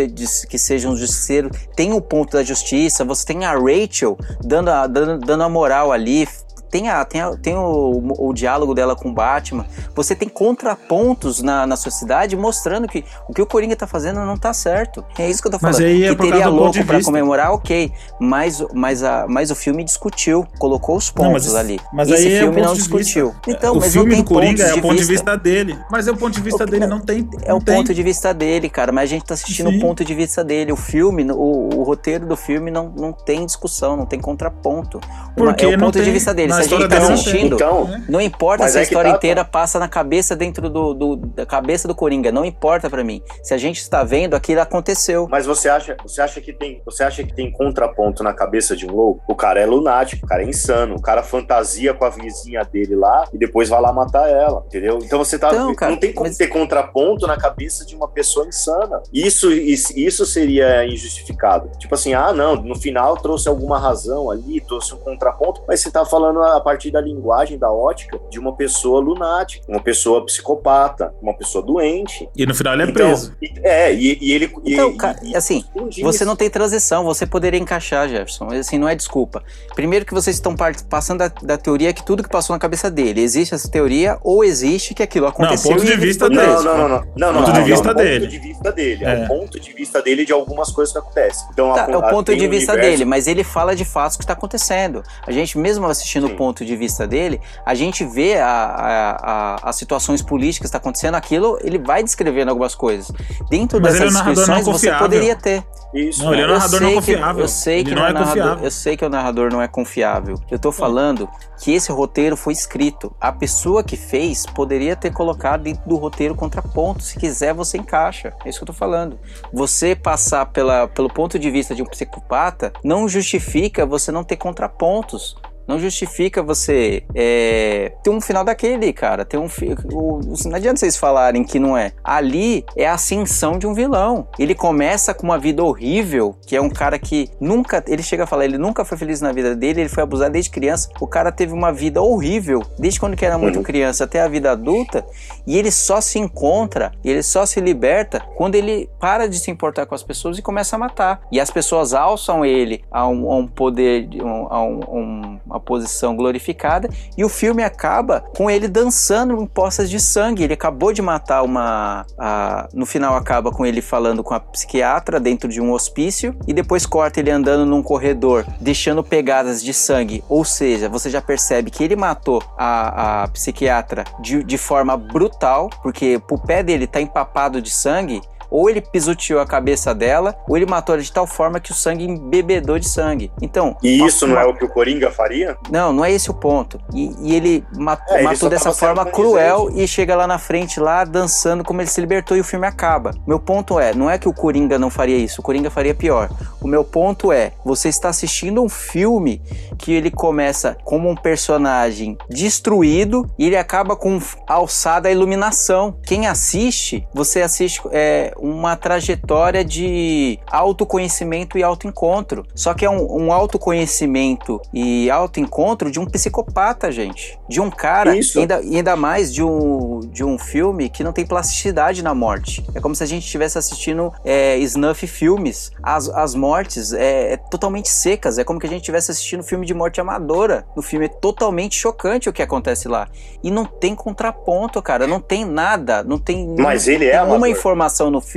[0.50, 3.04] que seja um justiceiro, tem o ponto da justiça.
[3.06, 6.28] Você tem a Rachel dando a, dando, dando a moral ali.
[6.74, 9.64] Tem, a, tem, a- tem o, o diálogo dela com o Batman.
[9.96, 14.36] Você tem contrapontos na, na sociedade mostrando que o que o Coringa tá fazendo não
[14.36, 15.06] tá certo.
[15.20, 15.88] É isso que eu tô Mas falando.
[15.88, 17.12] aí é que teria louco de pra vista.
[17.12, 17.92] comemorar, ok.
[18.20, 21.80] Mas, mas, a, mas o filme discutiu, colocou os Não, pontos mas- ali.
[21.94, 23.36] mas Esse aí é filme ponto não de discutiu.
[23.48, 25.38] Então, o mas filme não do Coringa é o ponto de vista.
[25.38, 25.78] dele.
[25.92, 27.30] Mas é o ponto de vista dele, não tem.
[27.44, 27.76] É não o tem.
[27.76, 29.78] ponto de vista dele, cara, mas a gente tá assistindo Sim.
[29.78, 30.72] o ponto de vista dele.
[30.72, 35.00] O filme, o, o roteiro do filme não, não tem discussão, não tem contraponto.
[35.38, 36.52] Uma- Porque é o não ponto de tem- vista dele.
[36.64, 37.56] A história tá assistindo.
[37.56, 41.16] Então, não importa se a é história tá, inteira passa na cabeça dentro do, do-
[41.18, 43.22] da cabeça do Coringa, não importa pra mim.
[43.42, 45.28] Se a gente está vendo, aquilo aconteceu.
[45.30, 48.86] Mas você acha, você acha que tem, você acha que tem contraponto na cabeça de
[48.86, 49.22] um louco?
[49.28, 52.96] O cara é lunático, o cara é insano, o cara fantasia com a vizinha dele
[52.96, 55.00] lá e depois vai lá matar ela, entendeu?
[55.04, 58.08] Então você tá Então, cara, não tem como mas- ter contraponto na cabeça de uma
[58.08, 59.02] pessoa insana.
[59.14, 61.70] Isso isso, isso seria injustificado.
[61.78, 65.92] Tipo assim, ah, não, no final trouxe alguma razão ali, trouxe um contraponto, mas você
[65.92, 71.14] tá falando a partir da linguagem, da ótica de uma pessoa lunática, uma pessoa psicopata,
[71.22, 72.30] uma pessoa doente.
[72.36, 73.36] E no final ele é Então, preso.
[73.42, 75.64] e- é, e, e ele e- Então, e- ca- e- assim,
[76.02, 78.48] você não tem transição, você poderia encaixar, Jefferson.
[78.52, 79.44] Assim, não é desculpa.
[79.76, 80.56] Primeiro que vocês estão
[80.90, 83.22] passando da, da teoria que tudo que passou na cabeça dele.
[83.22, 86.42] Existe essa teoria ou existe que aquilo aconteceu ponto e de ele vista dele.
[86.42, 86.64] preso.
[86.64, 87.06] Não, não, não, não.
[87.16, 88.20] não, Ponto não, de não, vista é o dele.
[88.26, 89.06] ponto de vista dele.
[89.06, 89.14] É.
[89.14, 89.24] É.
[89.24, 91.48] o ponto de vista dele de algumas coisas que acontecem.
[91.52, 93.76] Então, Tá, a- é o a- ponto de um vista universo- dele, mas ele fala
[93.76, 95.04] de fatos que está acontecendo.
[95.26, 99.12] A gente, mesmo assistindo Ponto de vista dele, a gente vê a, a,
[99.56, 103.12] a- as situações políticas que está acontecendo, aquilo ele vai descrevendo algumas coisas.
[103.50, 105.00] Dentro Mas ele é dessas narrador não descrições você confiável.
[105.08, 105.64] poderia ter.
[105.94, 106.24] Isso.
[106.24, 107.42] Não, ele é um Eu narrador sei não que- confiável.
[107.44, 108.64] eu sei Ele que não não é é narrador, confiável.
[108.64, 110.40] eu sei que o narrador não é confiável.
[110.50, 111.30] Eu tô falando
[111.62, 113.16] que esse roteiro foi escrito.
[113.22, 117.04] A pessoa que fez poderia ter colocado dentro do roteiro contraponto.
[117.04, 118.34] Se quiser, você encaixa.
[118.44, 119.20] É isso que eu tô falando.
[119.54, 124.38] Você passar pela, pelo ponto de vista de um psicopata não justifica você não ter
[124.38, 125.36] contrapontos.
[125.68, 129.24] Não justifica você é, ter um final daquele, cara.
[129.26, 131.92] Ter um fi- o- o- Não adianta vocês falarem que não é.
[132.04, 134.28] Ali é a ascensão de um vilão.
[134.38, 137.84] Ele começa com uma vida horrível, que é um cara que nunca.
[137.88, 140.52] Ele chega a falar, ele nunca foi feliz na vida dele, ele foi abusado desde
[140.52, 140.90] criança.
[141.00, 143.64] O cara teve uma vida horrível, desde quando era muito Uhum.
[143.64, 145.06] criança até a vida adulta,
[145.48, 149.86] e ele só se encontra, ele só se liberta quando ele para de se importar
[149.86, 151.22] com as pessoas e começa a matar.
[151.32, 155.60] E as pessoas alçam ele a um, a um poder, de um- a um- uma
[155.60, 160.44] posição glorificada, e o filme acaba com ele dançando em poças de sangue.
[160.44, 162.06] Ele acabou de matar uma.
[162.18, 166.54] a- no final acaba com ele falando com a psiquiatra dentro de um hospício, e
[166.54, 170.24] depois corta ele andando num corredor, deixando pegadas de sangue.
[170.28, 175.70] Ou seja, você já percebe que ele matou a, a psiquiatra de, de forma brutal,
[175.82, 178.22] porque o pé dele tá empapado de sangue.
[178.54, 181.74] Ou ele pisoteou a cabeça dela, ou ele matou ela de tal forma que o
[181.74, 183.32] sangue embebedou de sangue.
[183.42, 183.76] Então.
[183.82, 185.58] E isso não uma- é o que o Coringa faria?
[185.72, 186.80] não, não é esse o ponto.
[186.94, 190.80] E, e ele mat- É, ele matou dessa forma cruel e chega lá na frente,
[190.80, 193.12] lá dançando como ele se libertou e o filme acaba.
[193.26, 196.30] Meu ponto é, não é que o Coringa não faria isso, o Coringa faria pior.
[196.62, 199.42] O meu ponto é, você está assistindo um filme
[199.80, 205.96] que ele começa como um personagem destruído e ele acaba com alçada a iluminação.
[206.06, 212.46] Quem assiste, você assiste é, uma trajetória de autoconhecimento e autoencontro.
[212.54, 217.40] Só que é um, um autoconhecimento e autoencontro de um psicopata, gente.
[217.48, 218.38] De um cara, Isso.
[218.38, 222.66] e ainda, ainda mais de um, de um filme que não tem plasticidade na morte.
[222.76, 225.72] É como se a gente estivesse assistindo é, snuff filmes.
[225.82, 228.38] As, as mortes é, é totalmente secas.
[228.38, 230.66] É como que a gente estivesse assistindo filme de morte amadora.
[230.76, 233.08] No filme é totalmente chocante o que acontece lá.
[233.42, 235.08] E não tem contraponto, cara.
[235.08, 236.04] Não tem nada.
[236.04, 237.48] Não tem Mas ele é nenhuma amador.
[237.48, 238.33] informação no filme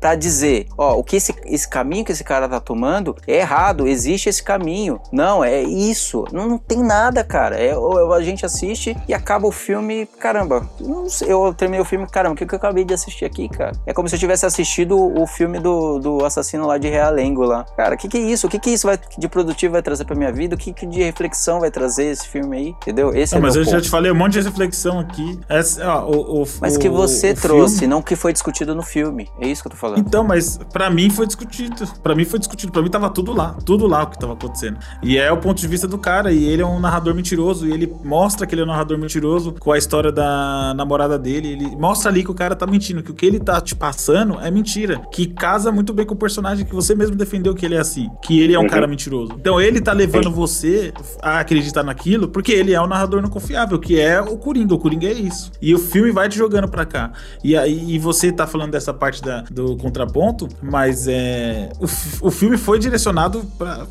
[0.00, 3.86] pra dizer, ó, o que esse, esse caminho que esse cara tá tomando é errado,
[3.86, 5.00] existe esse caminho.
[5.12, 6.24] Não, é isso.
[6.32, 7.56] Não, não tem nada, cara.
[7.56, 10.68] É, ou a gente assiste e acaba o filme, caramba.
[11.08, 13.72] Sei, eu terminei o filme, caramba, o que, que eu acabei de assistir aqui, cara?
[13.86, 17.64] É como se eu tivesse assistido o filme do, do assassino lá de Realengo lá.
[17.76, 18.46] Cara, o que, que é isso?
[18.46, 20.54] O que, que isso vai, de produtivo vai trazer pra minha vida?
[20.54, 22.68] O que, que de reflexão vai trazer esse filme aí?
[22.68, 23.14] Entendeu?
[23.14, 23.82] Esse Não, é mas eu já ponto.
[23.82, 25.38] te falei um monte de reflexão aqui.
[25.48, 28.82] Essa, ó, o, o- Mas o- que você trouxe, filme- não que foi discutido no
[28.82, 29.15] filme.
[29.40, 29.98] É isso que eu tô falando.
[30.00, 31.86] Então, mas pra mim foi discutido.
[32.02, 32.72] Pra mim foi discutido.
[32.72, 33.56] Pra mim tava tudo lá.
[33.64, 34.78] Tudo lá o que tava acontecendo.
[35.02, 36.32] E é o ponto de vista do cara.
[36.32, 37.66] E ele é um narrador mentiroso.
[37.66, 41.48] E ele mostra que ele é um narrador mentiroso com a história da namorada dele.
[41.52, 43.02] Ele mostra ali que o cara tá mentindo.
[43.02, 45.00] Que o que ele tá te passando é mentira.
[45.12, 48.08] Que casa muito bem com o personagem que você mesmo defendeu que ele é assim.
[48.22, 48.68] Que ele é um Uhum.
[48.68, 49.32] cara mentiroso.
[49.38, 50.92] Então ele tá levando você
[51.22, 53.78] a acreditar naquilo porque ele é um narrador não confiável.
[53.78, 54.74] Que é o Coringa.
[54.74, 55.52] O Coringa é isso.
[55.62, 57.12] E o filme vai te jogando pra cá.
[57.44, 62.30] E aí e você tá falando dessa parte da, do contraponto, mas é o, o
[62.30, 63.44] filme foi direcionado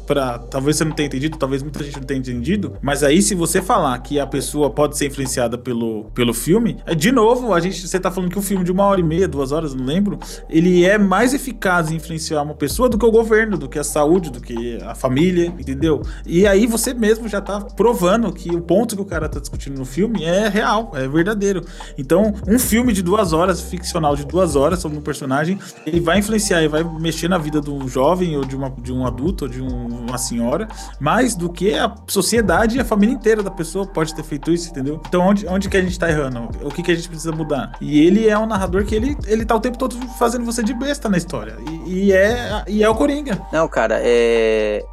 [0.05, 0.39] pra.
[0.39, 2.73] Talvez você não tenha entendido, talvez muita gente não tenha entendido.
[2.81, 6.95] Mas aí, se você falar que a pessoa pode ser influenciada pelo, pelo filme, é,
[6.95, 9.27] de novo, a gente, você tá falando que o filme de uma hora e meia,
[9.27, 13.11] duas horas, não lembro, ele é mais eficaz em influenciar uma pessoa do que o
[13.11, 16.01] governo, do que a saúde, do que a família, entendeu?
[16.25, 19.77] E aí você mesmo já tá provando que o ponto que o cara tá discutindo
[19.77, 21.63] no filme é real, é verdadeiro.
[21.97, 26.61] Então, um filme de duas horas, ficcional de duas horas um personagem, ele vai influenciar
[26.63, 29.61] e vai mexer na vida do jovem ou de, uma, de um adulto ou de
[29.61, 30.67] um- uma senhora,
[30.99, 34.69] mais do que a sociedade e a família inteira da pessoa pode ter feito isso,
[34.69, 34.99] entendeu?
[35.07, 36.49] Então, onde, onde que a gente tá errando?
[36.63, 37.71] O que, que a gente precisa mudar?
[37.79, 40.73] E ele é um narrador que ele, ele tá o tempo todo fazendo você de
[40.73, 41.55] besta na história.
[41.85, 43.39] E, e é, e é o Coringa.
[43.53, 44.83] Não, cara, é.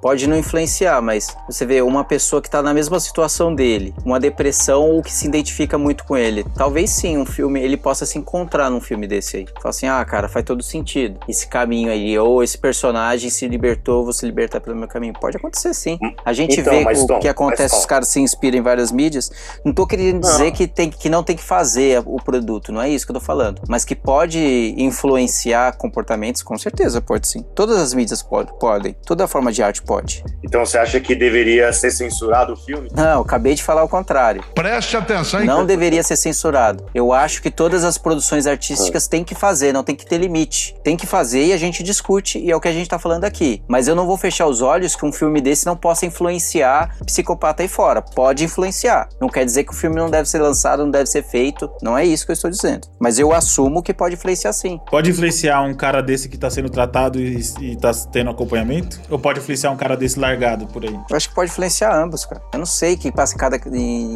[0.00, 4.18] Pode não influenciar, mas você vê uma pessoa que tá na mesma situação dele, uma
[4.20, 6.44] depressão ou que se identifica muito com ele.
[6.56, 9.46] Talvez sim, um filme, ele possa se encontrar num filme desse aí.
[9.56, 11.18] Fala assim, ah, cara, faz todo sentido.
[11.28, 15.14] Esse caminho aí, ou esse personagem se libertou, vou se libertar pelo meu caminho.
[15.20, 15.98] Pode acontecer sim.
[16.24, 19.30] A gente Então, vê o Tom, que acontece, os caras se inspiram em várias mídias.
[19.64, 22.88] Não tô querendo dizer que, tem, que não tem que fazer o produto, não é
[22.88, 23.62] isso que eu tô falando.
[23.68, 27.42] Mas que pode influenciar comportamentos, com certeza pode sim.
[27.54, 28.94] Todas as mídias pod- podem.
[29.06, 30.24] Toda forma de arte parte pode.
[30.42, 32.88] Então você acha que deveria ser censurado o filme?
[32.94, 34.42] Não, acabei de falar o contrário.
[34.54, 35.44] Preste atenção.
[35.44, 36.84] Não deveria ser censurado.
[36.94, 40.74] Eu acho que todas as produções artísticas têm que fazer, não tem que ter limite.
[40.82, 43.24] Tem que fazer e a gente discute, e é o que a gente tá falando
[43.24, 43.62] aqui.
[43.68, 47.62] Mas eu não vou fechar os olhos que um filme desse não possa influenciar psicopata
[47.62, 48.02] aí fora.
[48.02, 49.08] Pode influenciar.
[49.20, 51.70] Não quer dizer que o filme não deve ser lançado, não deve ser feito.
[51.82, 52.88] Não é isso que eu estou dizendo.
[52.98, 54.80] Mas eu assumo que pode influenciar sim.
[54.90, 59.00] Pode influenciar um cara desse que tá sendo tratado e, e tá tendo acompanhamento?
[59.08, 60.94] Ou pode influenciar um cara desse largado por aí?
[61.08, 62.40] Eu acho que pode influenciar ambos, cara.
[62.52, 63.58] Eu não sei que passa cada,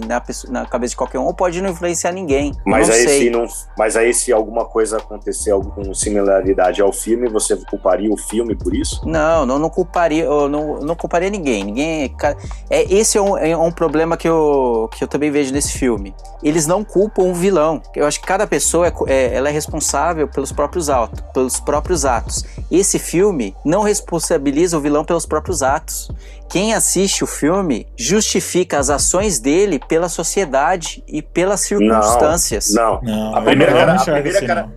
[0.06, 2.52] na, pessoa- na cabeça de qualquer um, ou pode não influenciar ninguém.
[2.64, 3.18] Mas não aí, sei.
[3.24, 3.44] se não,
[3.78, 8.74] mas aí, se alguma coisa acontecer alguma similaridade ao filme, você culparia o filme por
[8.74, 9.00] isso?
[9.06, 11.64] Não, não, não culparia, eu não, não culparia ninguém.
[11.64, 12.08] Ninguém.
[12.16, 12.36] ca-
[12.70, 16.14] É, esse é um, é um problema que eu, que eu também vejo nesse filme.
[16.42, 17.80] Eles não culpam o vilão.
[17.94, 22.04] Eu acho que cada pessoa é, é- ela é responsável pelos próprios atos, pelos próprios
[22.04, 22.44] atos.
[22.70, 26.10] Esse filme não responsabiliza o vilão pelos próprios atos.
[26.54, 32.72] Quem assiste o filme justifica as ações dele pela sociedade e pelas circunstâncias.
[32.72, 33.00] Não.
[33.02, 34.72] Não, A primeira, eu não cara- a primeira assim, cara- não.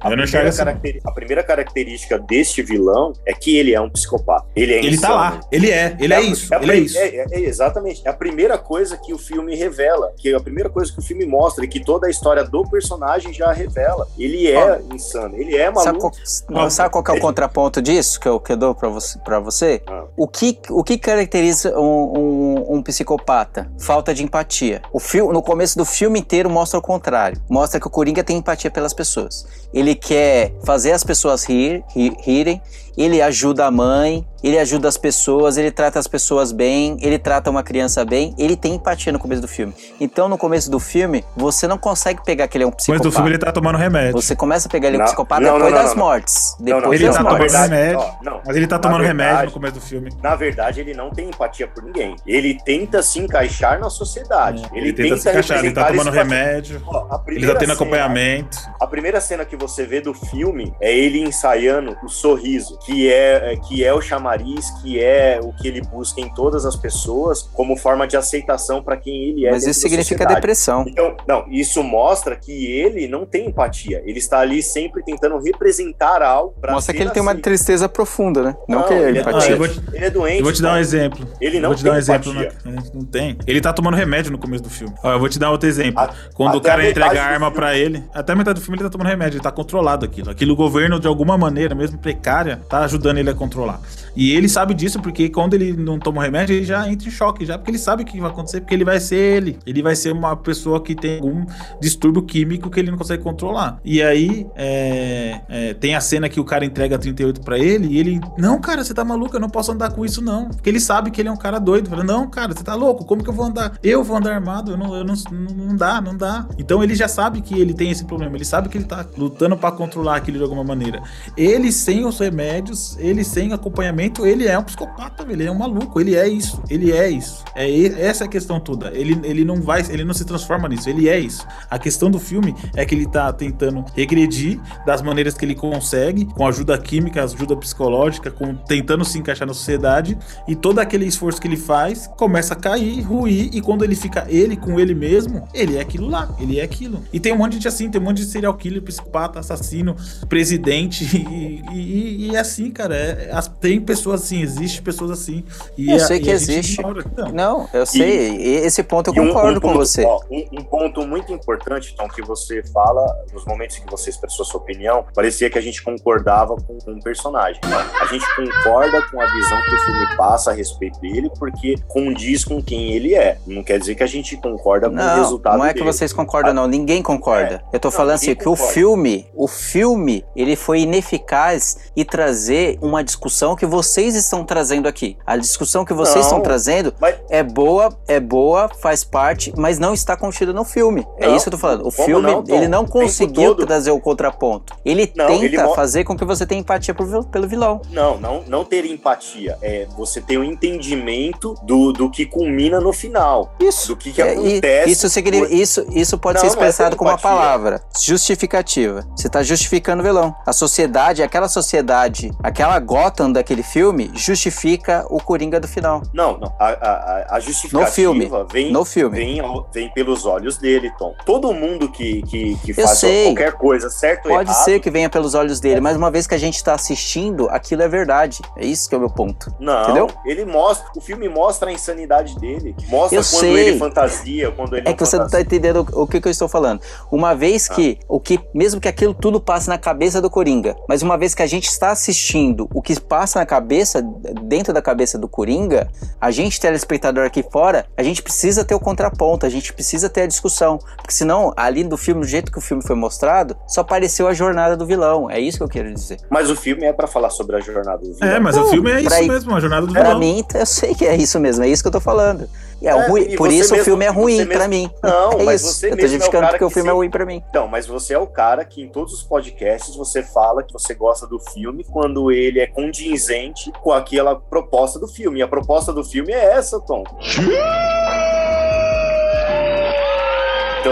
[1.06, 4.48] a primeira a característica deste vilão é que ele é um psicopata.
[4.56, 5.14] Ele é Ele tá insano.
[5.16, 5.40] lá.
[5.52, 5.96] Ele é.
[6.00, 6.52] Ele é, a- isso.
[6.52, 6.98] a ele é prim- isso.
[6.98, 8.02] é- é- exatamente.
[8.06, 10.12] É a primeira coisa que o filme revela.
[10.18, 12.64] Que é a primeira coisa que o filme mostra e que toda a história do
[12.68, 14.08] personagem já revela.
[14.18, 15.36] Ele é insano.
[15.38, 16.10] Ele é Sabe maluco.
[16.10, 18.90] qual, não, sabe qual que é o contraponto disso que eu, que eu dou pra
[18.90, 19.20] você?
[19.20, 19.84] Pra você?
[19.86, 20.06] Ah.
[20.18, 23.70] O, que, o que caracteriza um, um- psicopata?
[23.80, 24.82] Falta de empatia.
[24.94, 27.42] O fil, no começo do filme inteiro mostra o contrário.
[27.50, 29.46] Mostra que o Coringa tem empatia pelas pessoas.
[29.74, 32.62] Ele quer fazer as pessoas rir, ri- rirem,
[32.98, 37.50] ele ajuda a mãe, ele ajuda as pessoas, ele trata as pessoas bem, ele trata
[37.50, 39.74] uma criança bem, ele tem empatia no começo do filme.
[40.00, 43.04] Então, no começo do filme, você não consegue pegar que ele é um Mas psicopata.
[43.10, 44.14] do filme ele tá tomando remédio.
[44.14, 46.56] Você começa a pegar ele um Não, psicopata não, depois não, das mortes.
[46.60, 47.54] Não, Depois Ele das tá tomando mortes.
[47.60, 48.00] verdade, remédio.
[48.00, 48.42] ó, não.
[48.46, 50.10] Mas ele tá Na tomando remédio verdade- no começo do filme.
[50.22, 52.16] Na verdade, ele não tem empatia por ninguém.
[52.26, 54.64] Ele tenta se encaixar na sociedade.
[54.74, 56.82] Ele, tenta se encaixar, ele tá tomando remédio.
[56.86, 58.58] Ó, Ele tá tendo cena- acompanhamento.
[58.80, 63.56] A primeira cena que você vê do filme é ele ensaiando o sorriso, que é,
[63.68, 67.76] que é o chamariz, que é o que ele busca em todas as pessoas como
[67.78, 69.52] forma de aceitação para quem ele é.
[69.52, 70.36] Mas isso significa sociedade.
[70.36, 70.86] depressão.
[70.88, 74.02] Então, não, isso mostra que ele não tem empatia.
[74.06, 78.44] Ele está ali sempre tentando representar algo para Mostra que ele tem uma tristeza profunda,
[78.44, 78.56] né?
[78.68, 79.54] Não, que é ele, é empatia.
[79.54, 79.58] Ah, doente.
[79.58, 80.38] vou te- ele é doente.
[80.40, 80.82] Eu vou te dar um cara.
[80.82, 81.28] exemplo.
[81.40, 82.32] Ele Eu não vou te dar um tem exemplo.
[82.32, 82.58] empatia.
[82.66, 83.38] na- Não tem.
[83.48, 84.94] Ele tá tomando remédio no começo do filme.
[85.04, 86.00] Ó, eu vou te dar outro exemplo.
[86.02, 88.84] A- Quando o cara entrega a arma pra ele, até a metade do filme ele
[88.84, 90.30] tá tomando remédio, ele tá controlado aquilo.
[90.30, 93.80] Aquilo o governo, de alguma maneira, mesmo precária, tá ajudando ele a controlar.
[94.18, 97.12] E ele sabe disso porque quando ele não toma o remédio, ele já entra em
[97.12, 99.60] choque, já porque ele sabe o que vai acontecer, porque ele vai ser ele.
[99.64, 101.46] Ele vai ser uma pessoa que tem algum
[101.80, 103.80] distúrbio químico que ele não consegue controlar.
[103.86, 108.00] E aí, é, é, tem a cena que o cara entrega 38 pra ele e
[108.00, 110.50] ele, não, cara, você tá maluco, eu não posso andar com isso, não.
[110.50, 111.88] Porque ele sabe que ele é um cara doido.
[111.88, 113.78] Fala, não, cara, você tá louco, como que eu vou andar?
[113.84, 115.14] Eu vou andar armado, eu não, eu não,
[115.56, 116.48] não, dá, não dá.
[116.58, 119.56] Então ele já sabe que ele tem esse problema, ele sabe que ele tá lutando
[119.56, 121.04] pra controlar aquilo de alguma maneira.
[121.38, 126.00] Ele sem os remédios, ele sem acompanhamento, ele é um psicopata, ele é um maluco,
[126.00, 127.44] ele é isso, ele é isso.
[127.56, 127.68] É
[128.02, 128.92] essa é a questão toda.
[128.94, 131.46] Ele, ele não vai, ele não se transforma nisso, ele é isso.
[131.70, 136.26] A questão do filme é que ele tá tentando regredir das maneiras que ele consegue,
[136.26, 141.40] com ajuda química, ajuda psicológica, com tentando se encaixar na sociedade, e todo aquele esforço
[141.42, 145.48] que ele faz começa a cair, ruir, e quando ele fica ele com ele mesmo,
[145.54, 147.04] ele é aquilo lá, ele é aquilo.
[147.12, 149.96] E tem um monte de gente assim, tem um monte de serial killer, psicopata, assassino,
[150.28, 152.96] presidente, e, e- e é assim, cara.
[152.96, 155.44] é- tem pessoas assim, existe pessoas assim.
[155.78, 156.74] E Eu a- sei que existe.
[156.80, 157.04] ignora.
[157.16, 157.32] Não.
[157.32, 158.36] Não, eu sei.
[158.36, 160.04] E esse ponto eu um- concordo um com ponto- você.
[160.04, 164.46] ó, um, um ponto muito importante, Tom, que você fala, nos momentos que você expressou
[164.46, 167.60] sua opinião, parecia que a gente concordava com, com o personagem.
[168.02, 172.44] A gente concorda com a visão que o filme passa a respeito dele, porque condiz
[172.44, 173.38] com quem ele é.
[173.48, 175.92] Não quer dizer que a gente concorda com o Não, resultado não é que dele.
[175.94, 176.68] vocês concordam, não.
[176.68, 177.64] Ninguém concorda.
[177.72, 178.74] eu tô Não, falando assim ninguém que o concorda.
[178.74, 185.16] filme, o filme, ele foi ineficaz e trazer uma discussão que vocês estão trazendo aqui.
[185.26, 189.78] A discussão que vocês Não, estão trazendo mas- é boa, é boa, faz parte, mas
[189.78, 191.06] não está contida no filme.
[191.18, 191.86] é Não, isso que eu tô falando.
[191.88, 194.74] O filme, não, ele não conseguiu trazer o contraponto.
[194.84, 197.82] Ele tenta ele fazer com que você tenha empatia vil- pelo vilão.
[197.92, 199.58] Não, não, não ter empatia.
[199.62, 203.54] É você ter um entendimento do, do que culmina no final.
[203.60, 203.90] Isso.
[203.90, 204.92] Do que, que É, e acontece.
[204.92, 207.82] isso, significa- isso, isso pode ser é expressado com uma palavra.
[208.02, 209.06] justificativa.
[209.16, 210.36] Você tá justificando o vilão.
[210.46, 216.02] A sociedade, aquela sociedade, aquela Gotham daquele filme, justifica o Coringa do final.
[216.14, 216.54] Não, não.
[216.60, 218.32] A, a, a justificativa No filme.
[218.52, 219.18] Vem, No filme.
[219.18, 219.42] Vem,
[219.74, 221.14] vem pelos olhos dele, Tom.
[221.26, 225.10] Todo mundo que, que, que faz qualquer coisa, certo ou Pode errado, ser que venha
[225.10, 228.42] pelos olhos dele, mas uma vez que a gente tá assistindo, aquilo é verdade.
[228.56, 229.54] É isso que é o meu ponto.
[229.60, 230.08] Não, Entendeu?
[230.26, 232.76] ele mostra, o filme mostra a insanidade dele.
[232.88, 233.68] Mostra Eu quando sei.
[233.68, 236.48] ele fantasia, quando ele É que você não tá entendendo o que, que eu estou
[236.48, 236.82] falando.
[237.12, 241.02] Uma vez que, o que, mesmo que aquilo tudo passe na cabeça do Coringa, mas
[241.02, 245.18] uma vez que a gente está assistindo o que passa na cabeça, dentro da cabeça
[245.18, 245.88] do Coringa,
[246.20, 250.22] a gente, telespectador aqui fora, a gente precisa ter o contraponto, a gente precisa ter
[250.22, 250.78] a discussão.
[250.98, 254.34] Porque senão, ali do filme, do jeito que o filme foi mostrado, só apareceu a
[254.34, 255.30] jornada do vilão.
[255.30, 256.18] É isso que eu quero dizer.
[256.30, 258.30] Mas o filme é pra falar sobre a jornada do vilão.
[258.30, 260.20] É, mas o Não, filme é isso pra- mesmo, a jornada do Pra vilão.
[260.20, 262.48] mim, eu sei que é isso mesmo, é isso que eu tô falando.
[262.82, 264.90] E é, É, ruim, e por isso o mesmo- filme é ruim mesmo- pra mim.
[265.04, 265.74] Não, é mas isso.
[265.74, 267.44] você eu tô mesmo é o justificando cara porque o filme é ruim pra mim.
[267.50, 270.94] Então, mas você é o cara que em todos os podcasts você fala que você
[270.94, 275.40] gosta do filme quando ele é condizente com aquela proposta do filme.
[275.40, 277.04] E a proposta do filme é essa, Tom.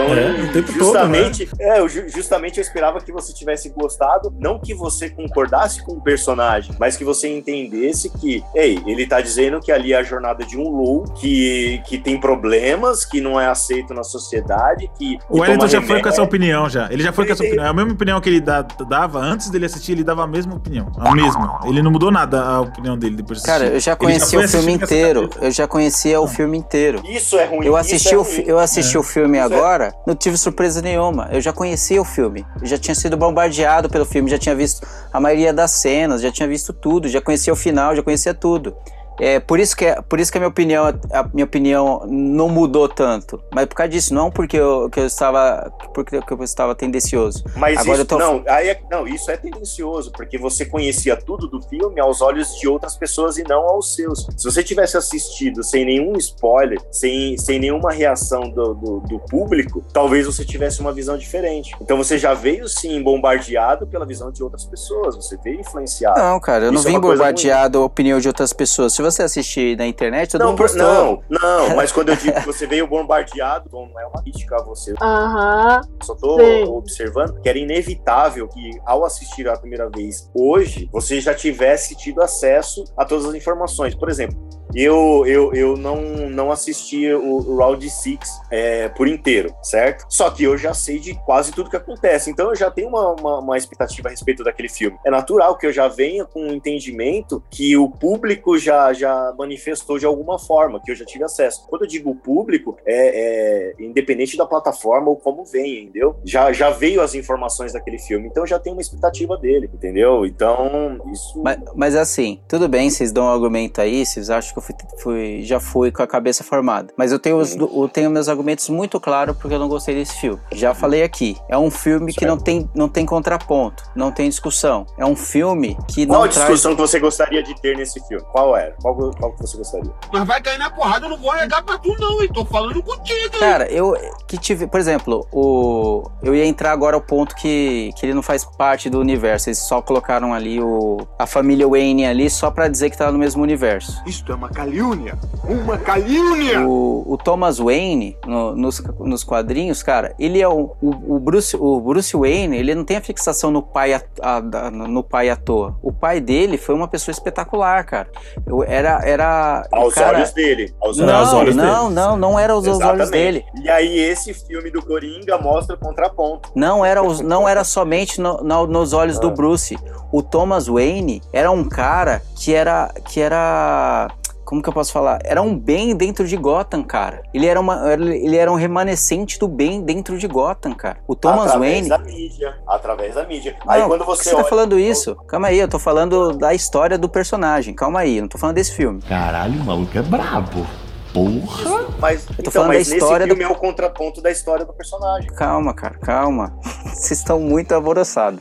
[0.04, 3.68] Então, É, o tempo todo, justamente, é, eu ju- justamente eu esperava que você tivesse
[3.70, 9.06] gostado, não que você concordasse com o personagem, mas que você entendesse que, ei, ele
[9.06, 13.20] tá dizendo que ali é a jornada de um low, que, que tem problemas, que
[13.20, 15.16] não é aceito na sociedade, que.
[15.16, 16.88] que O Wellington já foi com essa opinião já.
[16.90, 17.64] Ele já foi com essa opinião.
[17.64, 20.54] É a mesma opinião que ele dá- dava antes dele assistir, ele dava a mesma
[20.54, 20.90] opinião.
[20.98, 21.60] A mesma.
[21.64, 23.64] Ele não mudou nada a opinião dele depois de assistir.
[23.64, 25.30] Cara, eu já Ele conhecia o filme inteiro.
[25.40, 27.02] Eu já conhecia o filme inteiro.
[27.08, 27.66] Isso é ruim.
[27.66, 28.32] Eu assisti, é o, ruim.
[28.32, 29.00] fi- eu assisti É.
[29.00, 29.56] o filme Isso é-
[29.86, 31.28] agora, não tive surpresa nenhuma.
[31.30, 32.44] Eu já conhecia o filme.
[32.62, 36.48] Já tinha sido bombardeado pelo filme, já tinha visto a maioria das cenas, já tinha
[36.48, 38.74] visto tudo, já conhecia o final, já conhecia tudo.
[39.20, 42.48] É, por isso que, é- por isso que a minha opinião, a minha opinião não
[42.48, 43.40] mudou tanto.
[43.54, 47.42] Mas por causa disso, não porque eu, que eu estava porque que eu estava tendencioso.
[47.56, 51.16] Mas Agora isso, eu tô não, aí é- não, isso é tendencioso, porque você conhecia
[51.16, 54.26] tudo do filme aos olhos de outras pessoas e não aos seus.
[54.36, 59.82] Se você tivesse assistido sem nenhum spoiler, sem, sem nenhuma reação do, do, do público,
[59.92, 61.74] talvez você tivesse uma visão diferente.
[61.80, 66.20] Então você já veio sim bombardeado pela visão de outras pessoas, você veio influenciado.
[66.20, 68.92] Não, cara, eu não Isso é vim bombardeado a opinião de outras pessoas.
[68.92, 70.82] Se você assistir na internet, todo Não, mundo por- gostou.
[70.82, 71.22] não,
[71.68, 74.62] não, mas quando eu digo que você veio bombardeado, então não é uma crítica a
[74.62, 74.94] você.
[75.00, 75.80] Aham.
[76.02, 76.64] Só tô Sim.
[76.68, 82.22] observando que era inevitável que, ao assistir a primeira vez hoje, você já tivesse tido
[82.22, 83.94] acesso a todas as informações.
[83.94, 84.36] Por exemplo,
[84.74, 88.18] eu, eu, eu não, não assisti o, Round 6
[88.50, 90.06] é, por inteiro, certo?
[90.08, 92.30] Só que eu já sei de quase tudo que acontece.
[92.30, 94.98] Então eu já tenho uma, uma, uma expectativa a respeito daquele filme.
[95.04, 99.98] É natural que eu já venha com um entendimento que o público já, já manifestou
[99.98, 101.66] de alguma forma, que eu já tive acesso.
[101.68, 106.16] Quando eu digo público, é, é independente da plataforma ou como vem, entendeu?
[106.24, 110.26] Já, já veio as informações daquele filme, então eu já tenho uma expectativa dele, entendeu?
[110.26, 111.40] Então, isso.
[111.42, 114.74] Mas, mas assim, tudo bem, vocês dão um argumento aí, vocês acham que eu fui,
[115.02, 116.92] fui- já fui com a cabeça formada.
[116.96, 117.82] Mas eu tenho, os, Uhum.
[117.82, 120.40] eu tenho meus argumentos muito claros porque eu não gostei desse filme.
[120.52, 124.86] Já falei aqui, é um filme que não tem, não tem contraponto, não tem discussão.
[124.98, 126.46] É um filme que Qual não a traz...
[126.46, 128.24] discussão que você gostaria de ter nesse filme?
[128.32, 128.74] Qual era?
[128.80, 129.90] Qual, qual que você gostaria?
[130.12, 132.28] Mas vai cair na porrada, eu não vou negar pra tu, não, hein?
[132.32, 133.40] Tô falando contigo, hein?
[133.40, 133.94] Cara, eu
[134.26, 138.22] que tive, por exemplo, o eu ia entrar agora ao ponto que, que ele não
[138.22, 142.68] faz parte do universo, eles só colocaram ali o a família Wayne ali só pra
[142.68, 144.02] dizer que tá no mesmo universo.
[144.06, 145.18] Isto é uma calúnia!
[145.44, 146.66] Uma calúnia!
[146.66, 151.56] O, o Thomas Wayne, no- nos, nos quadrinhos, cara, ele é o, o, o Bruce,
[151.56, 155.36] o Bruce Wayne, ele não tem a fixação no pai, a- a- no pai à
[155.36, 155.76] toa.
[155.82, 158.08] O pai dele foi uma pessoa espetacular, cara.
[158.46, 159.66] Eu, era, era.
[159.72, 160.74] Aos cara, olhos dele.
[160.80, 161.94] Aos Não, aos olhos não, dele.
[161.94, 163.10] não, não era aos olhos Exatamente.
[163.10, 163.44] dele.
[163.62, 166.50] E aí, esse filme do Coringa mostra o contraponto.
[166.54, 169.76] Não era, os- não era somente no- no- nos olhos do Bruce.
[170.12, 172.92] O Thomas Wayne era um cara que era.
[173.04, 174.08] que era.
[174.46, 175.18] Como que eu posso falar?
[175.24, 177.20] Era um bem dentro de Gotham, cara.
[177.34, 180.98] Ele era, uma, ele era um remanescente do bem dentro de Gotham, cara.
[181.06, 181.88] O Thomas através Wayne.
[181.88, 182.56] da mídia.
[182.66, 183.56] Através da mídia.
[183.66, 184.48] aí Não, quando por que você você tá olha.
[184.48, 185.16] falando isso?
[185.26, 187.74] Calma aí, eu tô falando da história do personagem.
[187.74, 189.02] Calma aí, eu não tô falando desse filme.
[189.02, 190.64] Caralho, o maluco é brabo.
[191.12, 191.86] Porra!
[191.98, 194.72] Mas, tô então, falando mas da nesse história do- é o contraponto da história do
[194.74, 195.28] personagem.
[195.30, 196.54] Calma, cara, calma.
[196.92, 198.38] Vocês estão muito alvoroçados.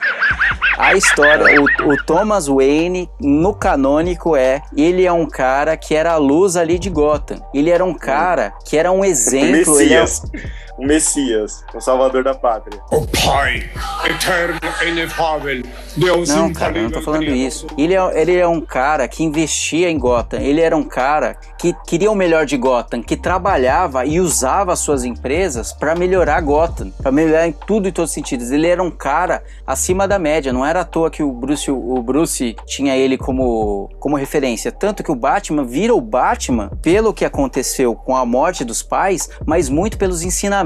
[0.86, 4.62] A história, o, o Thomas Wayne, no canônico, é.
[4.78, 7.42] Ele é um cara que era a luz ali de Gotham.
[7.56, 9.82] Ele era um cara que era um exemplo.
[9.82, 10.22] Ele é, Messias.
[10.78, 12.82] O Messias, o Salvador da Pátria.
[12.92, 13.70] O Pai,
[14.06, 15.64] eterno e inefável,
[15.96, 17.68] Deus Não, cara, eu não tô falando isso.
[17.78, 20.40] Ele é, ele é um cara que investia em Gotham.
[20.40, 24.80] Ele era um cara que queria o melhor de Gotham, que trabalhava e usava as
[24.80, 28.52] suas empresas para melhorar Gotham, para melhorar em tudo e todos os sentidos.
[28.52, 30.52] Ele era um cara acima da média.
[30.52, 34.72] Não era à toa que o Bruce, o Bruce tinha ele como, como referência.
[34.72, 39.30] Tanto que o Batman vira o Batman pelo que aconteceu com a morte dos pais,
[39.46, 40.65] mas muito pelos ensinamentos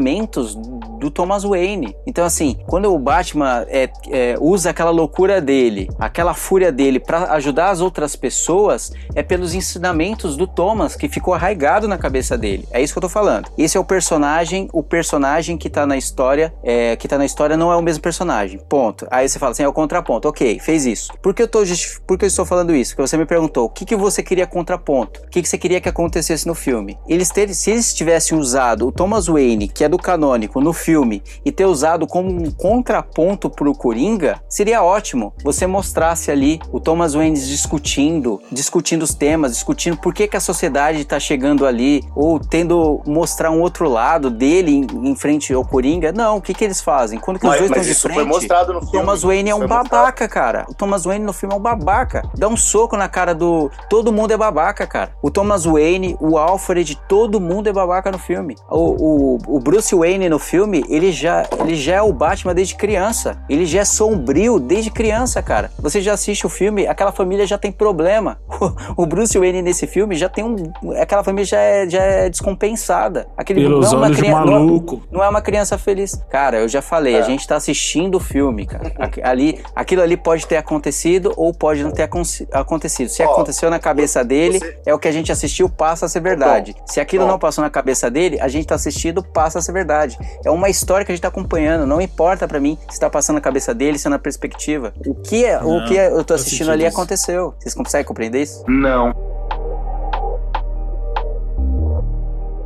[0.99, 1.95] do Thomas Wayne.
[2.05, 7.33] Então, assim, quando o Batman é, é, usa aquela loucura dele, aquela fúria dele para
[7.33, 12.67] ajudar as outras pessoas, é pelos ensinamentos do Thomas que ficou arraigado na cabeça dele.
[12.71, 13.49] É isso que eu tô falando.
[13.57, 17.57] Esse é o personagem, o personagem que tá na história, é, que tá na história
[17.57, 18.59] não é o mesmo personagem.
[18.69, 19.07] Ponto.
[19.09, 20.27] Aí você fala assim, é o contraponto.
[20.27, 21.11] Ok, fez isso.
[21.21, 21.99] Por que eu tô justif...
[22.05, 22.95] Por que eu estou falando isso?
[22.95, 25.21] Porque você me perguntou, o que, que você queria contraponto?
[25.21, 26.97] O que, que você queria que acontecesse no filme?
[27.07, 31.21] Eles ter, se eles tivessem usado o Thomas Wayne, que é do canônico, no filme,
[31.43, 35.33] e ter usado como um contraponto pro Coringa, seria ótimo.
[35.43, 40.39] Você mostrasse ali o Thomas Wayne discutindo, discutindo os temas, discutindo por que, que a
[40.39, 45.63] sociedade tá chegando ali, ou tendo mostrar um outro lado dele em, em frente ao
[45.63, 46.11] Coringa.
[46.11, 47.19] Não, o que que eles fazem?
[47.19, 48.97] Quando que os Mas- dois mas estão de isso foi frente, mostrado no o filme.
[48.99, 49.89] Thomas Wayne é um foi mostrado.
[49.89, 50.65] babaca, cara.
[50.69, 52.23] O Thomas Wayne no filme é um babaca.
[52.37, 53.71] Dá um soco na cara do.
[53.89, 55.11] Todo mundo é babaca, cara.
[55.21, 58.55] O Thomas Wayne, o Alfred, todo mundo é babaca no filme.
[58.69, 62.75] O, o, o Bruce Wayne no filme, ele já, ele já é o Batman desde
[62.75, 63.37] criança.
[63.49, 65.71] Ele já é sombrio desde criança, cara.
[65.79, 68.39] Você já assiste o filme, aquela família já tem problema.
[68.97, 70.55] O Bruce Wayne nesse filme já tem um.
[71.01, 73.27] Aquela família já é, já é descompensada.
[73.37, 75.03] Aquele Pelos não é uma criança- não é- maluco.
[75.11, 76.15] não é uma criança feliz.
[76.29, 77.19] Cara, eu já falei, É.
[77.19, 78.91] a gente tá assistindo o filme, cara.
[79.23, 83.09] Ali, aquilo ali pode ter acontecido ou pode não ter acon- acontecido.
[83.09, 86.09] Se Ó, aconteceu na cabeça dele, você- é o que a gente assistiu, passa a
[86.09, 86.75] ser verdade.
[86.85, 87.27] Se aquilo ó.
[87.27, 90.17] não passou na cabeça dele, a gente tá assistindo, passa a ser verdade.
[90.45, 91.85] É uma história que a gente tá acompanhando.
[91.85, 94.93] Não importa pra mim se tá passando na cabeça dele, se é na perspectiva.
[95.05, 96.95] O que, é, o Não, que eu tô assistindo ali isso.
[96.97, 97.53] aconteceu.
[97.59, 98.63] Vocês conseguem compreender isso?
[98.67, 99.13] Não.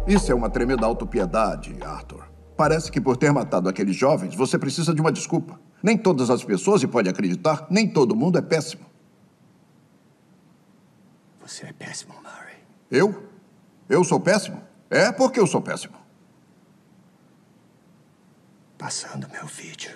[0.05, 2.23] Isso é uma tremenda autopiedade, Arthur.
[2.57, 5.59] Parece que por ter matado aqueles jovens, você precisa de uma desculpa.
[5.81, 8.85] Nem todas as pessoas, e pode acreditar, nem todo mundo é péssimo.
[11.45, 12.55] Você é péssimo, Murray.
[12.91, 13.23] Eu?
[13.89, 14.61] Eu sou péssimo?
[14.89, 15.95] É porque eu sou péssimo.
[18.83, 19.91] Passando meu vídeo.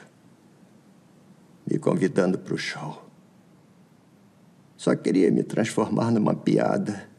[1.70, 3.04] Me convidando pro show.
[4.78, 7.10] Só queria me transformar numa piada.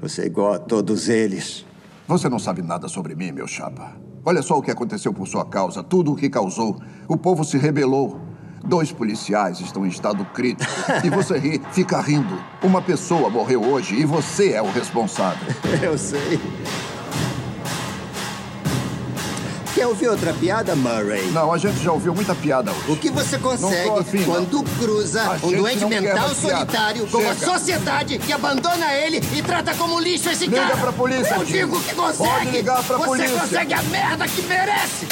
[0.00, 1.64] Você é igual a todos eles.
[2.08, 3.96] Você não sabe nada sobre mim, meu chapa.
[4.24, 6.82] Olha só o que aconteceu por sua causa, tudo o que causou.
[7.06, 8.20] O povo se rebelou.
[8.64, 10.68] Dois policiais estão em estado crítico.
[11.06, 12.42] E você ri, fica rindo.
[12.60, 15.46] Uma pessoa morreu hoje e você é o responsável.
[15.80, 16.40] Eu sei.
[19.76, 21.30] Quer ouvir outra piada, Murray?
[21.32, 22.92] Não, a gente já ouviu muita piada hoje.
[22.92, 28.16] O que você consegue afim, quando cruza A um doente mental solitário com a sociedade
[28.18, 30.76] que abandona ele e trata como lixo esse Liga cara?
[30.78, 32.30] pra polícia, Eu digo que consegue!
[32.30, 33.38] Pode ligar pra você polícia.
[33.38, 35.06] consegue a merda que merece!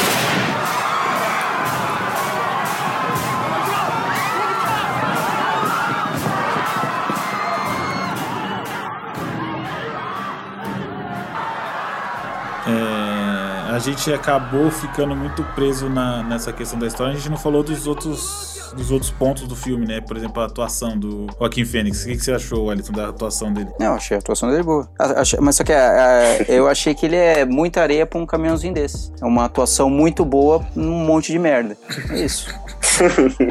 [13.74, 17.12] A gente acabou ficando muito preso na- nessa questão da história.
[17.12, 20.00] A gente não falou dos outros, dos outros pontos do filme, né?
[20.00, 22.02] Por exemplo, a atuação do Joaquim Fênix.
[22.02, 23.68] O que, que você achou, Alisson, da atuação dele?
[23.78, 24.88] Não, achei a atuação dele boa.
[24.98, 28.26] Achei- Mas só que a- a- eu achei que ele é muita areia pra um
[28.26, 29.12] caminhãozinho desse.
[29.20, 31.76] É uma atuação muito boa num monte de merda.
[32.10, 32.46] É isso.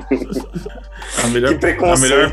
[1.23, 2.13] A melhor, Que preconceito.
[2.13, 2.31] A melhor,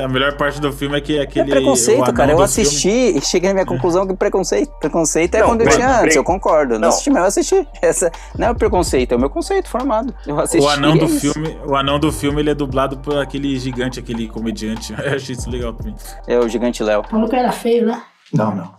[0.00, 1.46] é, a melhor parte do filme é que É aquele.
[1.46, 2.32] o preconceito, cara.
[2.32, 4.70] Eu assisti e cheguei na minha conclusão que preconceito.
[4.78, 6.74] Preconceito é Não, quando eu tinha antes, eu concordo.
[6.74, 6.88] Não, Não.
[6.88, 7.66] assisti, mas eu assisti.
[7.82, 10.14] Essa não é o preconceito, é o meu conceito formado.
[10.26, 10.64] Eu assisti.
[10.64, 13.58] O anão e do é filme, o anão do filme, ele é dublado por aquele
[13.58, 14.92] gigante, aquele comediante.
[15.02, 15.94] Eu achei isso legal também.
[16.26, 17.02] É o gigante Léo.
[17.10, 18.02] O maluco era feio, né?
[18.32, 18.74] Não, não.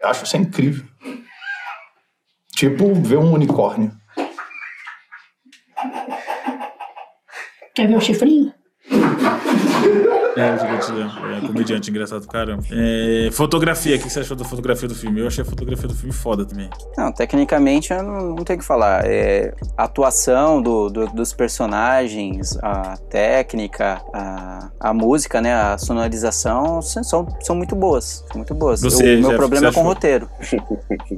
[0.00, 0.84] Eu acho isso incrível.
[2.54, 3.92] Tipo, ver um unicórnio.
[7.74, 8.52] Quer ver o chifrinho?
[10.36, 11.36] É, o gigante Léo.
[11.36, 12.62] É comediante, engraçado do caramba.
[12.70, 15.20] É, fotografia, o que você achou da fotografia do filme?
[15.20, 16.68] Eu achei a fotografia do filme foda também.
[16.96, 19.04] Não, tecnicamente eu não, não tenho o que falar.
[19.06, 26.82] É, a atuação do, do- dos personagens, a técnica, a, a música, né, a sonorização
[26.82, 28.24] são, são, são muito boas.
[28.28, 28.80] São muito boas.
[28.82, 30.28] Você, o meu Jeff, problema é com o roteiro.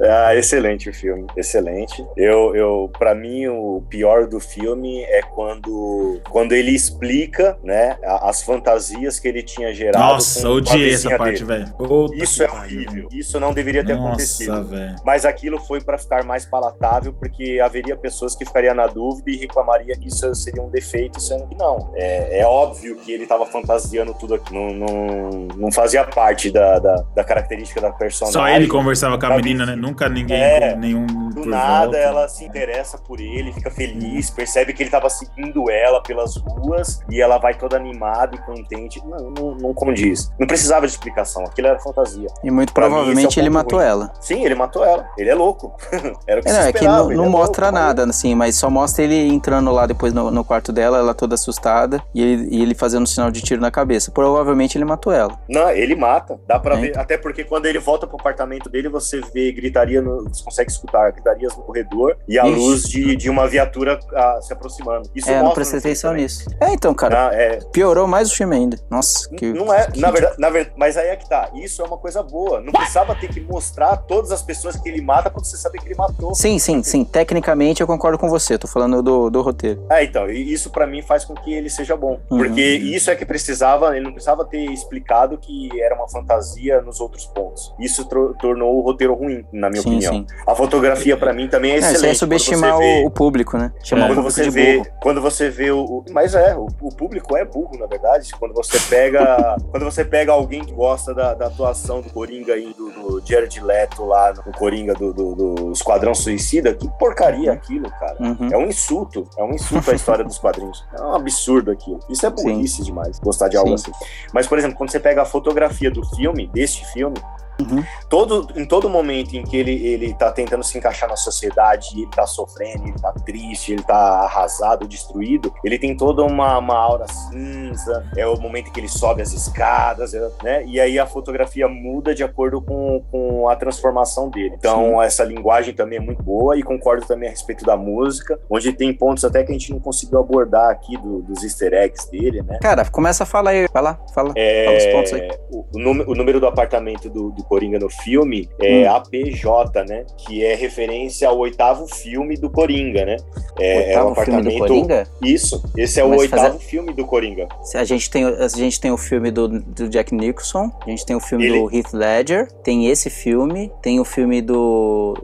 [0.00, 2.04] Ah, excelente o filme, excelente.
[2.16, 8.27] Eu, eu, para mim, o pior do filme é quando, quando ele explica, né, a,
[8.28, 10.04] as fantasias que ele tinha gerado.
[10.04, 11.72] Nossa, odiei essa parte, velho.
[12.14, 13.08] Isso é horrível.
[13.10, 14.64] Isso não deveria ter Nossa, acontecido.
[14.64, 14.96] velho.
[15.04, 19.36] Mas aquilo foi para ficar mais palatável, porque haveria pessoas que ficariam na dúvida e
[19.36, 21.90] reclamaria que isso seria um defeito, sendo que não.
[21.94, 24.52] É, é óbvio que ele estava fantasiando tudo aqui.
[24.52, 28.40] Não, não, não fazia parte da, da, da característica da personagem.
[28.40, 29.74] Só ele conversava com a menina, né?
[29.74, 31.96] Nunca ninguém, É, nenhum Do nada volta.
[31.96, 37.00] ela se interessa por ele, fica feliz, percebe que ele tava seguindo ela pelas ruas
[37.08, 39.00] e ela vai toda animada e contente.
[39.06, 40.30] Não, não, não condiz.
[40.38, 42.28] Não precisava de explicação, aquilo era fantasia.
[42.42, 43.88] E muito Pra mim, provavelmente esse é ele matou ruim.
[43.88, 44.12] ela.
[44.20, 45.06] Sim, ele matou ela.
[45.16, 45.74] Ele é louco.
[46.26, 48.04] era o que É, se não, é que esperava, não, não é mostra louco, nada,
[48.04, 52.02] assim, mas só mostra ele entrando lá depois no, no quarto dela, ela toda assustada,
[52.14, 54.10] e ele, e ele fazendo um sinal de tiro na cabeça.
[54.10, 55.38] Provavelmente ele matou ela.
[55.48, 56.38] Não, ele mata.
[56.46, 56.80] Dá pra É.
[56.80, 56.98] ver.
[56.98, 61.10] Até porque quando ele volta pro apartamento dele, você vê gritaria, no, você consegue escutar
[61.12, 62.58] gritarias no corredor e a Ixi.
[62.58, 65.08] luz de, de uma viatura ah, se aproximando.
[65.14, 66.48] Isso é, não prestei atenção nisso.
[66.60, 68.78] É, então, cara, Ah, é, piorou mais o filme ainda.
[68.90, 69.52] Nossa, que.
[69.52, 71.50] Não é, que- na verdade, na verdade, mas aí é que tá.
[71.54, 72.60] Isso é uma coisa boa.
[72.60, 75.86] Não precisava ter que mostrar todas as pessoas que ele mata pra você saber que
[75.88, 76.34] ele matou.
[76.34, 77.04] Sim, sim, sim.
[77.04, 78.56] Tecnicamente eu concordo com você.
[78.58, 79.84] Tô falando do, do roteiro.
[79.90, 82.18] É, então, e isso pra mim faz com que ele seja bom.
[82.30, 82.38] Uhum.
[82.38, 87.00] Porque isso é que precisava, ele não precisava ter explicado que era uma fantasia nos
[87.00, 87.74] outros pontos.
[87.78, 88.04] Isso
[88.40, 90.12] tornou o roteiro ruim, na minha Sim, opinião.
[90.14, 90.26] sim.
[90.46, 91.96] A fotografia pra mim também é Não, excelente.
[91.98, 93.72] isso é subestimar Quando vê- o, o público, né?
[93.82, 94.86] Chamar o quando público você de vê, burro.
[95.00, 97.97] quando você vê o, o- mas é, o, o público é burro, na verdade.
[98.38, 102.74] Quando você pega, quando você pega alguém que gosta da, da atuação do Coringa aí
[102.74, 107.90] do, do Jared Leto lá no Coringa do, do, do Esquadrão Suicida, que porcaria aquilo,
[107.90, 108.16] cara.
[108.20, 108.48] Uhum.
[108.52, 110.84] É um insulto, é um insulto à história dos quadrinhos.
[110.96, 112.00] É um absurdo aquilo.
[112.08, 113.90] Isso é burrice demais, gostar de algo Sim.
[113.90, 114.04] assim.
[114.32, 117.16] Mas, por exemplo, quando você pega a fotografia do filme, deste filme,
[117.60, 117.82] Uhum.
[118.08, 122.06] todo, em todo momento em que ele, ele tá tentando se encaixar na sociedade, ele
[122.14, 127.06] tá sofrendo, ele tá triste, ele tá arrasado, destruído, ele tem toda uma, uma aura
[127.08, 130.64] cinza, é o momento em que ele sobe as escadas, é, né?
[130.66, 134.54] E aí a fotografia muda de acordo com, com a transformação dele.
[134.58, 138.72] Então, essa linguagem também é muito boa e concordo também a respeito da música, onde
[138.72, 142.42] tem pontos até que a gente não conseguiu abordar aqui do- dos easter eggs dele,
[142.42, 142.58] né?
[142.60, 143.66] Cara, começa a falar aí.
[143.72, 144.32] Vai lá, fala.
[144.36, 145.28] É, Fala os pontos aí.
[145.50, 148.94] o, o número, o número do apartamento do, do Coringa no filme é Hum.
[148.96, 150.04] APJ, né?
[150.16, 153.16] Que é referência ao oitavo filme do Coringa, né?
[153.58, 154.58] É, é um Oitavo filme do apartamento.
[154.68, 155.06] Coringa?
[155.22, 157.48] Isso, esse é o Mas oitavo fazer- filme do Coringa.
[157.74, 161.16] A gente tem, a gente tem o filme do, do Jack Nicholson, a gente tem
[161.16, 165.16] o filme Ele- do Heath Ledger, tem esse filme, tem o filme do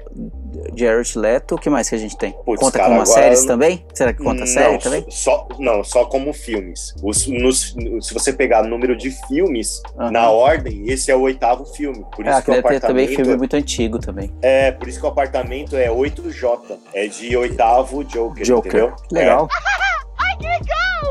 [0.75, 2.33] Jared Leto, o que mais que a gente tem?
[2.45, 3.85] Putz, conta cara, como agora- séries também?
[3.95, 5.05] Será que conta não, série também?
[5.09, 6.95] Só, não, só como filmes.
[7.03, 10.11] Os, nos- se você pegar o número de filmes Aham.
[10.11, 12.05] na ordem, esse é o oitavo filme.
[12.15, 13.17] Por isso Ah, que o ter também apartamento.
[13.17, 14.31] filme muito antigo também.
[14.43, 16.79] É, por isso que o apartamento é 8J.
[16.93, 18.69] É de oitavo Joker, Joker.
[18.71, 18.95] entendeu?
[19.09, 19.49] Que legal.
[19.51, 19.75] É.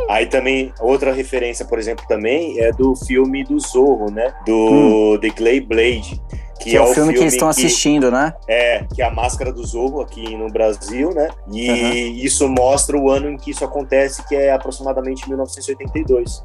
[0.10, 4.34] Aí também, outra referência, por exemplo, também é do filme do Zorro, né?
[4.46, 6.22] Do The Clay Blade.
[6.64, 8.34] Que, é, o filme, que eles estão assistindo, né?
[8.48, 11.28] É, que é a Máscara do Zorro aqui no Brasil, né?
[11.52, 12.16] E Uhum.
[12.24, 16.44] isso mostra o ano em que isso acontece, que é aproximadamente 1982.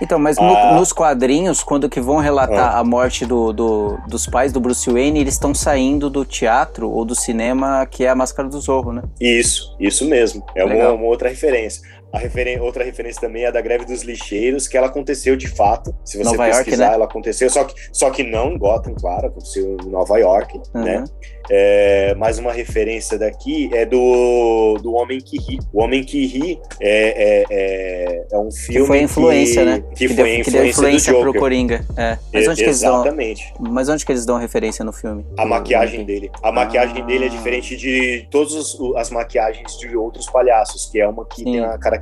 [0.00, 0.74] Então, mas no- Ah.
[0.74, 5.20] nos quadrinhos, quando que vão relatar a morte do, do- dos pais do Bruce Wayne,
[5.20, 9.02] eles estão saindo do teatro ou do cinema, que é a Máscara do Zorro, né?
[9.20, 10.44] Isso, isso mesmo.
[10.54, 11.82] É uma, uma outra referência.
[12.12, 15.46] A referen- outra referência também é a da greve dos lixeiros, que ela aconteceu de
[15.48, 15.94] fato.
[16.04, 16.94] Se você Nova York, pesquisar, né?
[16.94, 20.84] ela aconteceu, só que, só que não em Gotham, claro, aconteceu em Nova York, Uhum.
[20.84, 21.04] né?
[21.50, 25.58] É, mais uma referência daqui é do, do Homem que Ri.
[25.72, 29.82] O Homem que Ri é, é, é, é um filme Que foi a influência, né?
[29.96, 31.40] Que, deu, foi a que deu influência, influência do pro Joker.
[31.40, 31.84] Coringa.
[31.96, 32.18] É.
[32.32, 33.54] Mas onde, que eles dão, Exatamente.
[33.58, 35.24] mas onde que eles dão referência no filme?
[35.38, 36.30] A maquiagem dele.
[36.42, 37.06] A maquiagem Ah.
[37.06, 41.60] dele é diferente de todas as maquiagens de outros palhaços, que é uma que tem
[41.60, 41.97] a característica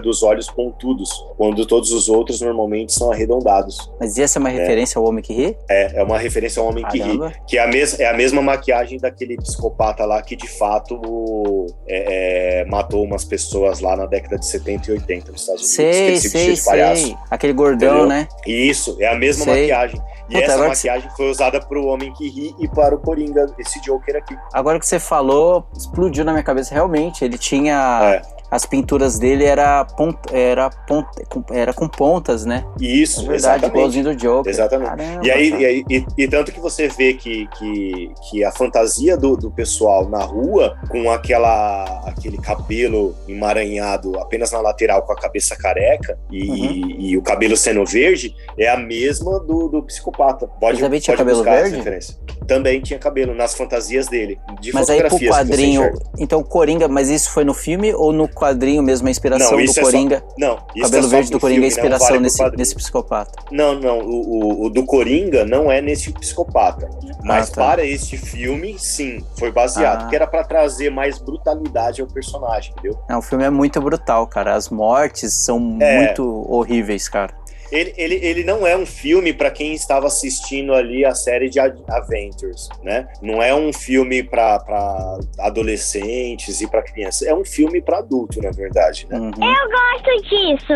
[0.00, 3.90] dos olhos pontudos, quando todos os outros normalmente são arredondados.
[3.98, 5.56] Mas e essa é uma referência ao Homem que Ri?
[5.68, 7.28] É, é uma referência ao Homem que Caramba.
[7.28, 11.66] ri, que é a, mes é a mesma maquiagem daquele psicopata lá que de fato
[11.86, 15.76] é, é, matou umas pessoas lá na década de 70 e 80 nos Estados Unidos.
[15.76, 17.16] que Sei, vestia sei, sei.
[17.30, 18.06] Aquele gordão, Entendeu?
[18.08, 18.28] né?
[18.46, 19.62] Isso, é a mesma Sei.
[19.62, 20.00] maquiagem.
[20.28, 22.98] E Puta, essa agora que maquiagem foi usada pro Homem que ri e para o
[22.98, 24.36] Coringa, esse Joker aqui.
[24.52, 26.72] Agora que você falou, explodiu na minha cabeça.
[26.74, 28.00] Realmente, ele tinha.
[28.24, 28.39] É.
[28.50, 32.64] As pinturas dele era, pont, era, pont, com- era com pontas, né?
[32.80, 33.76] Isso, É verdade, exatamente.
[33.76, 34.50] igualzinho do Joker.
[34.50, 34.88] Exatamente.
[34.90, 38.50] Caramba, e, aí, e, aí- e- e tanto que você vê que, que, que a
[38.50, 45.12] fantasia do, do pessoal na rua, com aquela, aquele cabelo emaranhado apenas na lateral com
[45.12, 46.90] a cabeça careca e, Uhum.
[46.98, 50.46] e o cabelo sendo verde, é a mesma do, do psicopata.
[50.46, 52.16] Pode, Elizabeth tinha pode cabelo verde?
[52.46, 54.38] Também tinha cabelo nas fantasias dele.
[54.60, 55.92] De Mas aí pro quadrinho.
[56.18, 59.74] Então, Coringa, mas isso foi no filme ou no quadrinho mesmo a inspiração Não, isso
[59.74, 60.24] do é só- Coringa?
[60.38, 62.74] não, O isso cabelo é só verde do Coringa é não inspiração vale nesse, nesse
[62.74, 63.38] psicopata.
[63.50, 64.20] Não, não, o,
[64.62, 66.88] o- o do Coringa não é nesse psicopata.
[67.22, 67.66] Mas Ah, tá.
[67.66, 69.98] para este filme, sim, foi baseado.
[69.98, 70.00] Ah.
[70.02, 72.98] Porque era pra trazer mais brutalidade ao personagem, entendeu?
[73.08, 74.54] Não, o filme é muito brutal, cara.
[74.54, 75.98] As mortes são É.
[76.06, 77.34] muito horríveis, cara.
[77.72, 81.58] Ele, ele, ele não é um filme pra quem estava assistindo ali a série de
[81.60, 83.06] Avengers, né?
[83.22, 87.26] Não é um filme pra pra adolescentes e pra crianças.
[87.26, 89.18] É um filme pra adulto, na verdade, né?
[89.18, 89.30] Uhum.
[89.30, 90.72] Eu gosto disso.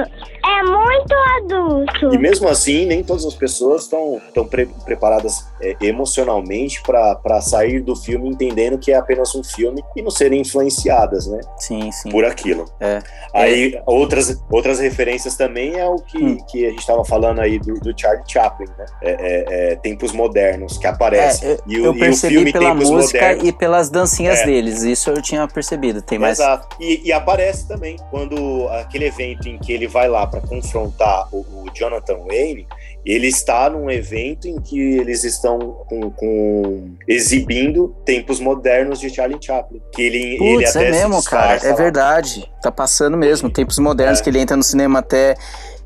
[0.46, 2.14] É muito adulto.
[2.14, 7.80] E mesmo assim, nem todas as pessoas estão tão pre- preparadas é, emocionalmente para sair
[7.80, 11.40] do filme entendendo que é apenas um filme e não serem influenciadas, né?
[11.58, 12.10] Sim, sim.
[12.10, 12.66] Por aquilo.
[12.80, 13.00] É.
[13.32, 16.36] Aí, outras, outras referências também é o que, Hum.
[16.48, 18.86] que a gente estava falando aí do, do Charlie Chaplin, né?
[19.02, 21.44] É, é- é Tempos Modernos, que aparece.
[21.46, 23.48] É, eu, e, o- eu e percebi o filme pela Tempos música Modernos.
[23.48, 24.46] e pelas dancinhas É.
[24.46, 24.82] deles.
[24.82, 26.00] Isso eu tinha percebido.
[26.02, 26.38] Tem mais.
[26.38, 26.68] Exato.
[26.80, 31.38] E, e aparece também quando aquele evento em que ele vai lá para confrontar o,
[31.38, 32.66] o Jonathan Wayne,
[33.04, 35.58] ele está num evento em que eles estão
[35.88, 39.80] com, com- exibindo tempos modernos de Charlie Chaplin.
[39.92, 41.56] Que ele, ele Putz, até é mesmo, cara.
[41.66, 41.76] É lá.
[41.76, 42.50] verdade.
[42.62, 43.50] Tá passando mesmo.
[43.50, 44.22] Tempos modernos É.
[44.22, 45.34] que ele entra no cinema até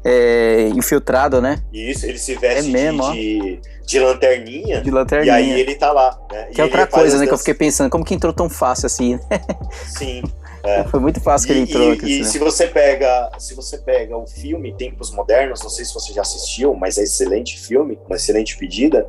[0.05, 1.63] é, infiltrado, né?
[1.73, 4.81] Isso, ele se veste É mesmo, de, de, de lanterninha.
[4.81, 5.41] De lanterninha.
[5.41, 6.19] E aí ele tá lá.
[6.31, 6.49] Né?
[6.55, 7.27] Que é outra coisa, né?
[7.27, 9.17] Que eu fiquei pensando, como que entrou tão fácil assim?
[9.17, 9.41] né?
[9.87, 10.23] Sim.
[10.63, 10.85] é.
[10.85, 11.91] Foi muito fácil que ele entrou.
[11.91, 12.25] E, aqui, e né?
[12.25, 16.23] se você pega, se você pega o filme Tempos Modernos, não sei se você já
[16.23, 19.07] assistiu, mas é excelente filme, uma excelente pedida.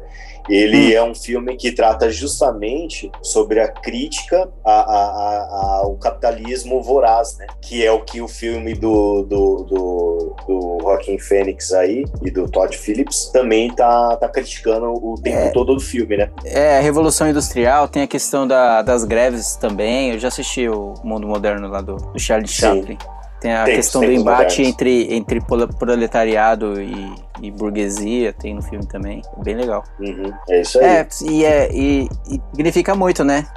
[0.50, 0.98] Ele Hum.
[0.98, 7.38] é um filme que trata justamente sobre a crítica a- a- a- ao capitalismo voraz,
[7.38, 7.46] né?
[7.62, 12.50] Que é o que o filme do, do, do, do Joaquin Phoenix aí e do
[12.50, 16.30] Todd Phillips também tá, tá criticando o tempo todo do filme, né?
[16.46, 20.12] É, a Revolução Industrial, tem a questão da- das greves também.
[20.12, 22.48] Eu já assisti o Mundo Moderno lá do, do Charlie.
[22.48, 22.98] Chaplin.
[23.40, 24.68] Tem a Tem, questão tem do embate modernos.
[24.74, 25.42] entre, entre
[25.80, 29.22] proletariado e, e burguesia, tem no filme também.
[29.44, 29.84] Bem legal.
[30.00, 30.86] Uhum, é isso aí.
[30.86, 33.48] É, e, é e, e significa muito, né?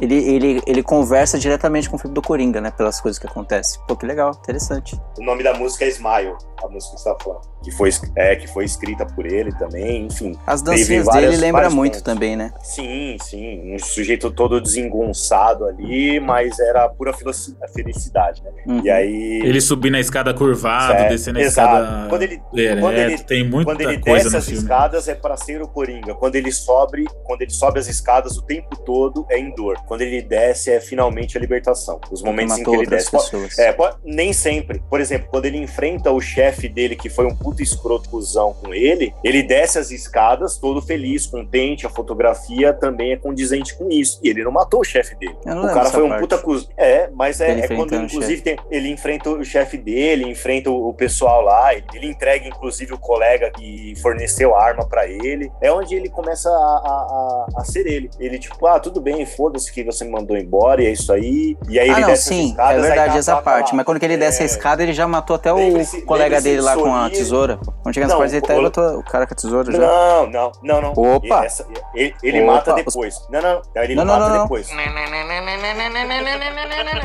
[0.00, 2.70] Ele, ele, ele conversa diretamente com o filme do Coringa, né?
[2.70, 3.80] Pelas coisas que acontecem.
[3.88, 4.98] Pô, que legal, interessante.
[5.18, 7.48] O nome da música é Smile, a música que você tá falando.
[7.64, 10.38] Que foi, é, que foi escrita por ele também, enfim.
[10.46, 12.02] As dancinhas várias- dele lembra muito pontos.
[12.02, 12.52] também, né?
[12.62, 13.74] Sim, sim.
[13.74, 18.50] Um sujeito todo desengonçado ali, mas era pura felici- felicidade, né?
[18.64, 18.80] Uhum.
[18.84, 19.40] E aí.
[19.44, 21.76] Ele subindo a escada curvado, É, descendo a exato.
[21.76, 22.08] escada.
[22.08, 22.40] Quando ele-
[22.80, 24.58] quando ele- tem muita Quando ele coisa desce as filme.
[24.62, 26.14] escadas é para ser o Coringa.
[26.14, 29.76] Quando ele sobe, quando ele sobe as escadas o tempo todo é em dor.
[29.86, 32.00] Quando ele desce é finalmente a libertação.
[32.10, 33.10] Os momentos em que ele desce.
[33.10, 33.58] Pessoas.
[33.58, 34.80] É, po- nem sempre.
[34.88, 38.72] Por exemplo, quando ele enfrenta o chefe dele, que foi um puto escroto cuzão com
[38.72, 44.18] ele, ele desce as escadas todo feliz, contente, a fotografia também é condizente com isso.
[44.22, 45.36] E ele não matou o chefe dele.
[45.44, 46.20] O cara foi um parte.
[46.20, 46.68] puta cuzão.
[46.76, 50.88] É, mas é, Ele é quando, inclusive, tem- ele enfrenta o chefe dele, enfrenta o,
[50.88, 53.17] o pessoal lá, ele, ele entrega, inclusive, o colega
[53.50, 55.50] que forneceu a arma pra ele.
[55.60, 58.10] É onde ele começa a, a, a- ser ele.
[58.18, 61.56] Ele, tipo, ah, tudo bem, foda-se que você me mandou embora, e é isso aí.
[61.68, 63.70] E aí ah, ele não, desce sim, escadas, é verdade tá essa parte.
[63.72, 63.76] lá.
[63.76, 64.46] Mas quando que ele desce a É.
[64.46, 67.58] escada, ele já matou até o Lembre-se- colega dele lá com a tesoura.
[67.82, 69.78] Quando chega nessa Não, parte, ele até o- matou o cara com a tesoura já.
[69.78, 70.92] Não, não, não, não.
[70.92, 71.44] Opa!
[71.44, 73.26] Essa- ele ele Opa, mata os- depois.
[73.30, 74.42] Não, não, não, ele Não, não, mata não, não.
[74.44, 74.68] depois.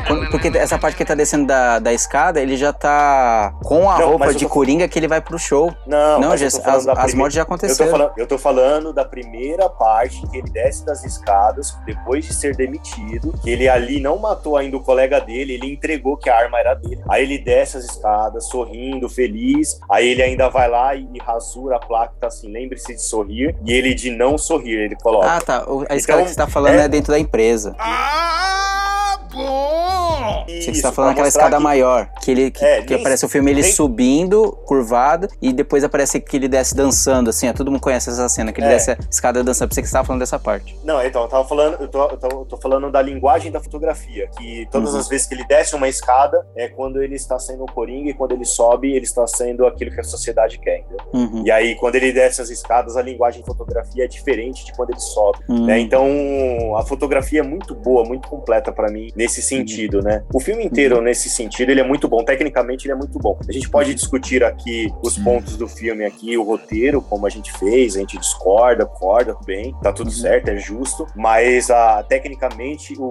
[0.06, 3.88] Quando- Porque essa parte que ele tá descendo da, da escada, ele já tá com
[3.90, 5.72] a Não, roupa de coringa que ele vai pro show.
[5.86, 7.90] Não, não tô falando as, da as primeira- mortes já Eu tô, aconteceram.
[7.90, 12.54] falando, eu tô falando da primeira parte que ele desce das escadas depois de ser
[12.56, 16.58] demitido, que ele ali não matou ainda o colega dele, ele entregou que a arma
[16.58, 17.02] era dele.
[17.08, 19.78] Aí ele desce as escadas, sorrindo, feliz.
[19.90, 23.56] Aí ele ainda vai lá e, e rasura a placa, tá assim, lembre-se de sorrir.
[23.64, 25.26] E ele de não sorrir, ele coloca.
[25.30, 25.64] Ah, tá.
[25.68, 27.70] O- A Então, escada que você tá falando é, é- dentro da empresa.
[27.72, 27.76] Você
[30.46, 32.08] que você tá falando aquela escada maior.
[32.22, 36.20] Que, ele, que, É, que aparece o filme ele nem- subindo, curvado, e depois aparece
[36.20, 37.48] que ele desce dançando, assim.
[37.48, 38.70] ó, todo mundo conhece essa cena, que ele É.
[38.70, 39.68] desce a escada dançando.
[39.68, 40.76] Pensei que você tava falando dessa parte.
[40.84, 43.60] Não, então, eu tava falando, eu tô, eu tô, eu tô falando da linguagem da
[43.60, 45.00] fotografia, que todas Uhum.
[45.00, 48.14] as vezes que ele desce uma escada é quando ele está sendo o Coringa e
[48.14, 50.84] quando ele sobe, ele está sendo aquilo que a sociedade quer?
[51.12, 51.42] Uhum.
[51.44, 54.90] E aí, quando ele desce as escadas, a linguagem de fotografia é diferente de quando
[54.90, 55.66] ele sobe, Uhum.
[55.66, 55.78] né?
[55.80, 60.22] Então, a fotografia é muito boa, muito completa pra mim nesse sentido, né?
[60.32, 62.22] O filme inteiro, nesse sentido, ele é muito bom.
[62.22, 63.38] Tecnicamente, ele é muito bom.
[63.48, 67.50] A gente pode discutir aqui os pontos do filme aqui, o roteiro, como a gente
[67.58, 71.06] fez, a gente discorda, concorda, bem, tá tudo certo, é justo.
[71.16, 73.04] Mas, a, tecnicamente, o,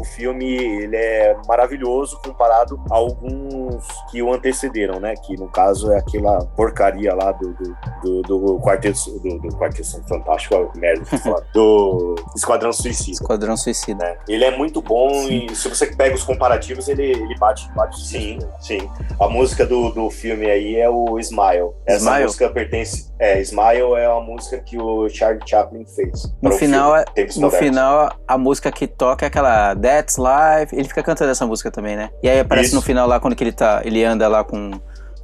[0.00, 5.14] o- filme, ele é maravilhoso comparado a alguns que o antecederam, né?
[5.16, 8.98] Que, no caso, é aquela porcaria lá do, do, do, do Quarteto...
[9.20, 11.04] Do, do Quarteto Fantástico, merda,
[11.52, 13.10] do Esquadrão Suicida.
[13.12, 14.04] Esquadrão Suicida.
[14.04, 14.16] né?
[14.28, 18.38] Ele é muito bom e se você pega os comparativos, ele, ele bate, bate sim,
[18.60, 18.88] sim.
[19.20, 21.70] A música do, do filme aí é o Smile.
[21.86, 22.22] Essa Smile?
[22.24, 23.12] música pertence.
[23.18, 26.32] É, Smile é uma música que o Charlie Chaplin fez.
[26.42, 27.58] No final, filme é- no Modernos.
[27.58, 30.74] final, a música que toca é aquela That's Life.
[30.76, 32.10] Ele fica cantando essa música também, né?
[32.22, 32.76] E aí aparece Isso.
[32.76, 33.80] no final lá, quando que ele tá.
[33.84, 34.70] Ele anda lá com,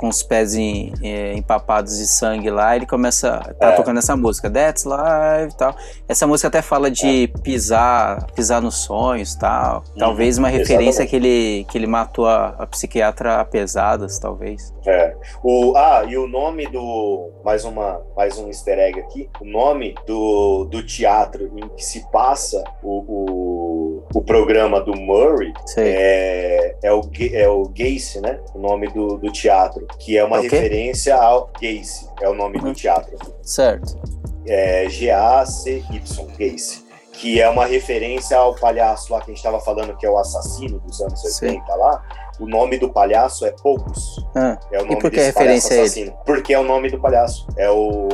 [0.02, 3.38] com os pés em- eh, empapados de sangue lá, ele começa.
[3.60, 3.72] Tá É.
[3.72, 5.76] tocando essa música, That's Life e tal.
[6.08, 9.84] Essa música até fala de pisar, pisar nos sonhos tal.
[9.96, 11.10] Talvez uma referência exatamente.
[11.10, 14.74] que ele, que ele matou a, a psiquiatra a pesadas, talvez.
[14.84, 15.14] É.
[15.40, 17.30] O, ah, e o nome do.
[17.44, 19.30] Mais, uma, mais um easter egg aqui.
[19.40, 23.81] O nome do, do teatro em que se passa o, o,
[24.14, 27.02] o programa do Murray é, é, o,
[27.32, 28.40] é o Gacy, né?
[28.54, 29.86] O nome do, do teatro.
[29.98, 30.48] Que é uma É o quê?
[30.56, 33.16] referência ao Gacy, é o nome do teatro.
[33.42, 33.98] Certo.
[34.46, 36.84] É G-A-C-Y, Gacy.
[37.12, 40.18] Que é uma referência ao palhaço lá que a gente estava falando, que é o
[40.18, 41.46] assassino dos anos Sim.
[41.46, 42.02] 80 lá.
[42.40, 44.24] O nome do palhaço é Poucos.
[44.34, 46.12] Ah, É o e nome por que a referência a ele?
[46.24, 47.46] Porque é o nome do palhaço.
[47.56, 48.08] É o...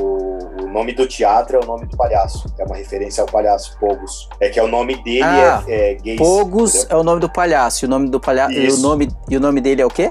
[0.62, 2.52] o nome do teatro é o nome do palhaço.
[2.58, 4.28] É uma referência ao palhaço Pogos.
[4.40, 6.16] É que é o nome dele Ah, é, é Gacy.
[6.16, 6.96] Pogos entendeu?
[6.96, 7.84] é o nome do palhaço.
[7.84, 8.52] E o nome do palhaço.
[8.52, 10.10] E o nome, e o nome dele é o quê?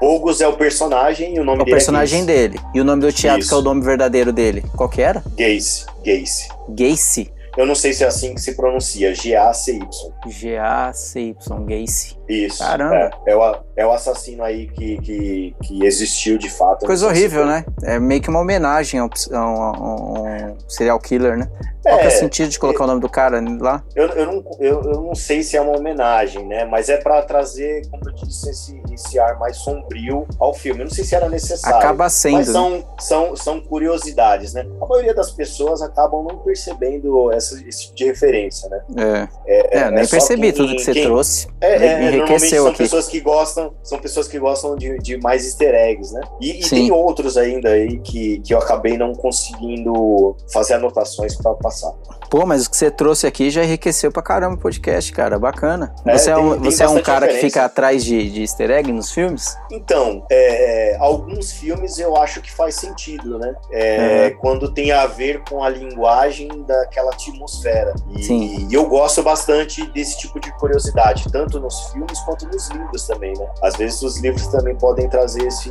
[0.00, 2.60] Pogos é o personagem e o nome É o dele personagem é dele.
[2.74, 3.48] E o nome do teatro, Isso.
[3.48, 4.62] que é o nome verdadeiro dele.
[4.76, 5.22] Qual que era?
[5.38, 5.86] Gacy.
[6.04, 6.48] Gacy.
[6.68, 7.33] Gacy.
[7.56, 9.14] Eu não sei se é assim que se pronuncia.
[9.14, 9.88] G-A-C-Y.
[10.26, 12.18] G-A-C-Y, Gacy.
[12.28, 12.58] Isso.
[12.58, 13.10] Caramba.
[13.26, 16.82] É, é, o, é o assassino aí que, que, que existiu de fato.
[16.84, 17.64] Eu Coisa horrível, né?
[17.82, 21.48] É meio que uma homenagem a um, um serial killer, né?
[21.82, 23.82] Qual que é o É, sentido de colocar o nome do cara lá?
[23.94, 26.64] Eu, eu, não, eu, eu não sei se é uma homenagem, né?
[26.64, 30.80] Mas é pra trazer, como eu disse, esse, esse ar mais sombrio ao filme.
[30.80, 31.76] Eu não sei se era necessário.
[31.76, 32.52] Acaba sendo, Mas né?
[32.54, 34.66] são, são, são curiosidades, né?
[34.80, 39.28] A maioria das pessoas acabam não percebendo essa, esse tipo de referência, né?
[39.46, 39.78] É.
[39.80, 41.48] É, nem só percebi quem- tudo que você quem- trouxe.
[41.60, 42.78] É, é, normalmente enriqueceu são aqui.
[42.78, 46.20] pessoas que gostam, são pessoas que gostam de, de mais easter eggs, né?
[46.40, 51.54] E, e tem outros ainda aí que, que eu acabei não conseguindo fazer anotações pra
[51.54, 51.92] passar.
[52.34, 55.38] Pô, mas o que você trouxe aqui já enriqueceu pra caramba o podcast, cara.
[55.38, 55.94] Bacana.
[56.04, 58.72] É, você é um, tem você é um cara que fica atrás de, de easter
[58.72, 59.56] egg nos filmes?
[59.70, 63.54] Então, é, alguns filmes eu acho que faz sentido, né?
[63.70, 63.94] É,
[64.24, 64.38] Uhum.
[64.40, 67.94] Quando tem a ver com a linguagem daquela atmosfera.
[68.16, 68.66] E, Sim.
[68.68, 73.32] e eu gosto bastante desse tipo de curiosidade, tanto nos filmes quanto nos livros também,
[73.38, 73.46] né?
[73.62, 75.70] Às vezes os livros também podem trazer esse,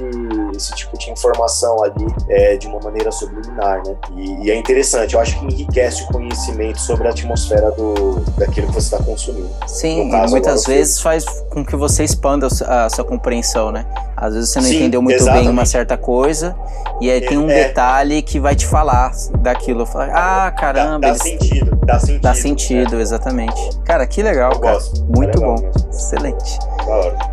[0.56, 3.98] esse tipo de informação ali é, de uma maneira subliminar, né?
[4.16, 8.68] E, e é interessante, eu acho que enriquece o conhecimento sobre a atmosfera do, daquilo
[8.68, 9.50] que você está consumindo.
[9.68, 13.86] Sim, caso, e muitas agora, vezes faz com que você expanda a sua compreensão, né?
[14.16, 15.50] Às vezes você não Sim, entendeu muito bem exatamente.
[15.50, 16.56] uma certa coisa,
[17.02, 17.66] e aí tem um É.
[17.68, 19.88] detalhe que vai te falar daquilo.
[19.96, 22.22] Ah, caramba, Dá eles- sentido, dá sentido.
[22.22, 23.78] dá sentido, exatamente.
[23.84, 24.74] Cara, que legal, Eu cara.
[24.76, 25.04] gosto.
[25.06, 25.62] Muito É legal bom.
[25.62, 25.90] mesmo.
[25.92, 26.60] Excelente.
[26.86, 27.33] Da hora.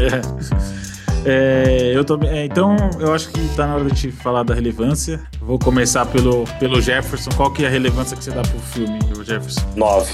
[1.24, 2.30] É, eu também.
[2.30, 5.20] é, então, eu acho que tá na hora de falar da relevância.
[5.40, 7.30] Vou começar pelo, pelo Jefferson.
[7.36, 9.60] Qual que é a relevância que você dá pro filme, Jefferson?
[9.76, 10.10] 9.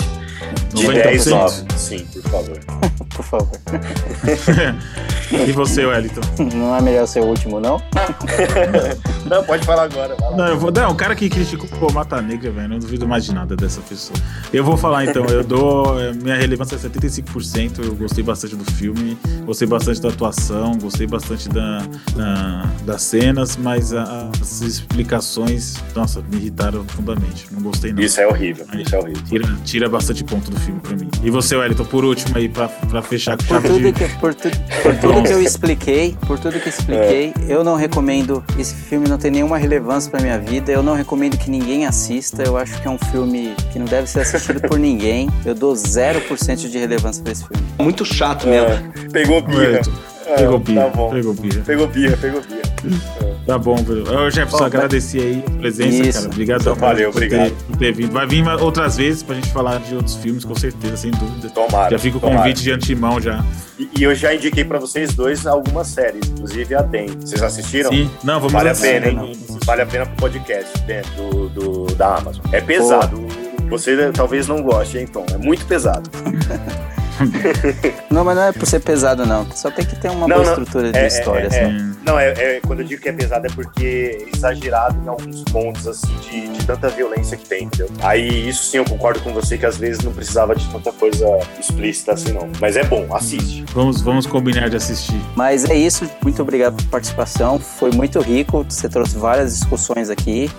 [0.77, 0.93] De 90%?
[1.03, 1.65] 10, 9.
[1.77, 2.59] Sim, por favor.
[3.17, 3.49] Por favor.
[5.49, 6.21] e você, Wellington?
[6.55, 7.81] Não é melhor ser o último, não?
[9.27, 10.15] Não, pode falar agora.
[10.21, 10.37] lá.
[10.37, 13.25] Não, eu vou, não, o cara que criticou o Mata Negra, velho, não duvido mais
[13.25, 14.17] de nada dessa pessoa.
[14.53, 15.99] Eu vou falar então, eu dou.
[16.01, 17.83] eh, Minha relevância é 75%.
[17.85, 21.79] Eu gostei bastante do filme, gostei bastante da atuação, gostei bastante da,
[22.15, 27.49] da- das cenas, mas a- as explicações, nossa, me irritaram profundamente.
[27.51, 28.01] Não gostei, não.
[28.03, 28.65] Isso é horrível.
[28.75, 29.23] Isso é horrível.
[29.25, 31.09] Tira, tira bastante ponto do filme pra mim.
[31.23, 33.93] E você, Wellington, por último aí, pra, pra fechar com Por chave tudo, de.
[33.93, 34.51] que, por, tu-
[34.83, 37.53] por tudo que eu expliquei, por tudo que eu expliquei, É.
[37.53, 38.45] eu não recomendo.
[38.59, 40.71] Esse filme não tem nenhuma relevância pra minha vida.
[40.73, 42.43] Eu não recomendo que ninguém assista.
[42.43, 45.29] Eu acho que é um filme que não deve ser assistido por ninguém.
[45.45, 47.63] Eu dou 0% de relevância pra esse filme.
[47.79, 48.93] Muito chato mesmo.
[49.13, 49.59] Pegou birra.
[49.61, 49.91] Wellington,
[50.27, 51.11] É, Pegou tá birra, bom.
[51.11, 51.63] pegou birra.
[51.65, 53.36] Pegou birra, pegou birra.
[53.47, 54.03] Tá bom, velho.
[54.03, 56.19] Ô, Jefferson, Bom, agradecer aí a presença, Isso.
[56.19, 56.33] cara.
[56.33, 56.75] Obrigado.
[56.75, 57.53] Valeu, por ter, obrigado.
[57.67, 58.13] por ter vindo.
[58.13, 61.49] Vai vir outras vezes pra gente falar de outros filmes, com certeza, sem dúvida.
[61.51, 61.91] Tomara.
[61.91, 62.39] Já fica o tomara.
[62.41, 63.45] convite de antemão já.
[63.79, 67.07] E, e eu já indiquei pra vocês dois algumas séries, inclusive a Den.
[67.21, 67.91] Vocês assistiram?
[67.91, 68.11] Sim.
[68.25, 69.39] Não, vamos Vale a pena, não, hein?
[69.65, 71.49] Vale a pena pro podcast dentro do,
[71.87, 72.45] do- da Amazon.
[72.51, 73.25] É pesado.
[73.71, 75.25] Você talvez não goste, hein, Tom?
[75.33, 76.11] É muito pesado.
[78.11, 79.47] Não, mas não é por ser pesado, não.
[79.55, 80.53] Só tem que ter uma Não, boa não.
[80.53, 81.57] estrutura de É, é, história, é, assim.
[81.59, 81.97] é.
[82.05, 85.43] Não, é, é- quando eu digo que é pesado é porque é exagerado em alguns
[85.45, 87.89] pontos, assim, de, de tanta violência que tem, entendeu?
[88.03, 91.27] Aí, isso sim, eu concordo com você que às vezes não precisava de tanta coisa
[91.61, 92.49] explícita assim, não.
[92.61, 93.65] Mas é bom, assiste.
[93.75, 95.21] Vamos, vamos combinar de assistir.
[95.35, 97.59] Mas é isso, muito obrigado pela participação.
[97.59, 100.51] Foi muito rico, você trouxe várias discussões aqui.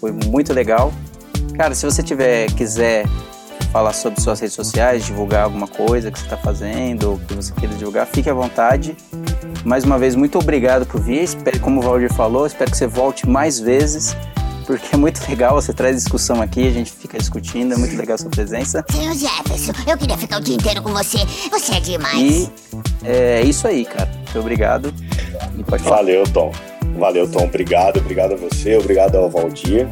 [0.00, 0.92] Foi muito legal.
[1.56, 3.06] Cara, se você tiver quiser
[3.76, 7.52] falar sobre suas redes sociais, divulgar alguma coisa que você está fazendo, ou que você
[7.52, 8.96] queira divulgar, fique à vontade.
[9.66, 11.22] Mais uma vez, muito obrigado por vir.
[11.22, 14.16] Espero, como o Valdir falou, espero que você volte mais vezes,
[14.66, 15.56] porque é muito legal.
[15.56, 18.82] Você traz discussão aqui, a gente fica discutindo, é muito legal a sua presença.
[18.90, 21.18] Senhor Jefferson, eu queria ficar o dia inteiro com você.
[21.50, 22.22] Você é demais.
[22.22, 22.50] E
[23.04, 24.10] é isso aí, cara.
[24.10, 24.94] Muito obrigado.
[25.58, 25.96] E pode falar.
[25.96, 26.50] Valeu, Tom.
[26.98, 27.44] Valeu, Tom.
[27.44, 29.86] Obrigado, obrigado a você, obrigado ao Valdir.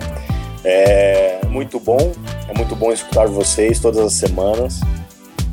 [0.64, 2.12] É muito bom,
[2.48, 4.80] é muito bom escutar vocês todas as semanas.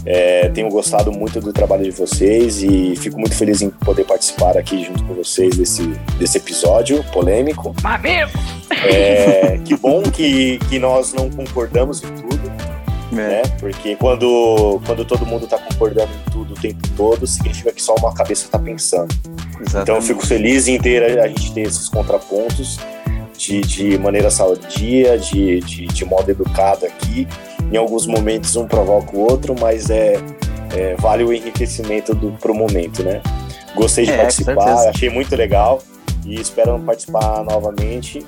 [0.03, 4.57] É, tenho gostado muito do trabalho de vocês e fico muito feliz em poder participar
[4.57, 5.83] aqui junto com vocês desse,
[6.17, 7.75] desse episódio polêmico.
[7.83, 8.31] Mamilo!
[8.83, 12.51] É, que bom que, que nós não concordamos em tudo,
[13.11, 13.43] né?
[13.59, 17.93] Porque quando, quando todo mundo está concordando em tudo o tempo todo, significa que só
[17.95, 19.13] uma cabeça está pensando.
[19.61, 22.79] Então eu fico feliz em ter a gente ter esses contrapontos
[23.41, 27.27] de, de maneira sadia, de, de, de modo educado aqui.
[27.71, 30.17] Em alguns momentos um provoca o outro, mas é,
[30.75, 33.21] é vale o enriquecimento do, pro momento, né?
[33.75, 35.81] Gostei de É, participar, achei muito legal
[36.25, 38.23] e espero participar novamente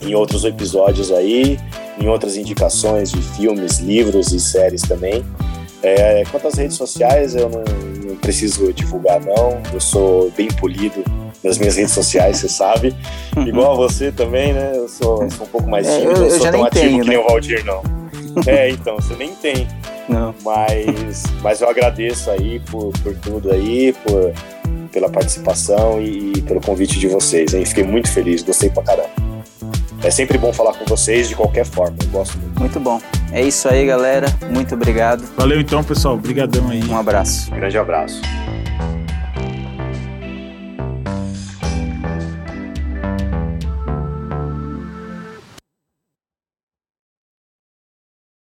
[0.00, 1.58] em outros episódios aí,
[2.00, 5.24] em outras indicações de filmes, livros e séries também.
[5.86, 7.62] É, quanto às redes sociais, eu não,
[8.08, 9.60] não preciso divulgar, não.
[9.72, 11.04] Eu sou bem polido
[11.42, 12.94] nas minhas redes sociais, você sabe.
[13.46, 14.72] Igual a você também, né?
[14.74, 16.84] Eu sou, sou um pouco mais É, tímido, eu- não eu sou já tão ativo
[16.84, 17.24] tenho, que nem né?
[17.24, 17.82] o Valdir, não.
[18.48, 19.68] É, então, você nem tem.
[20.08, 20.34] Não.
[20.42, 24.32] Mas, mas eu agradeço aí por, por tudo aí, por,
[24.90, 27.54] pela participação e, e pelo convite de vocês.
[27.54, 27.64] Hein?
[27.64, 29.10] Fiquei muito feliz, gostei pra caramba.
[30.04, 32.60] É sempre bom falar com vocês de qualquer forma, eu gosto muito.
[32.60, 33.00] Muito bom.
[33.32, 34.26] É isso aí, galera.
[34.50, 35.24] Muito obrigado.
[35.36, 36.14] Valeu então, pessoal.
[36.14, 36.84] Obrigadão aí.
[36.84, 37.50] Um abraço.
[37.50, 38.20] Grande abraço.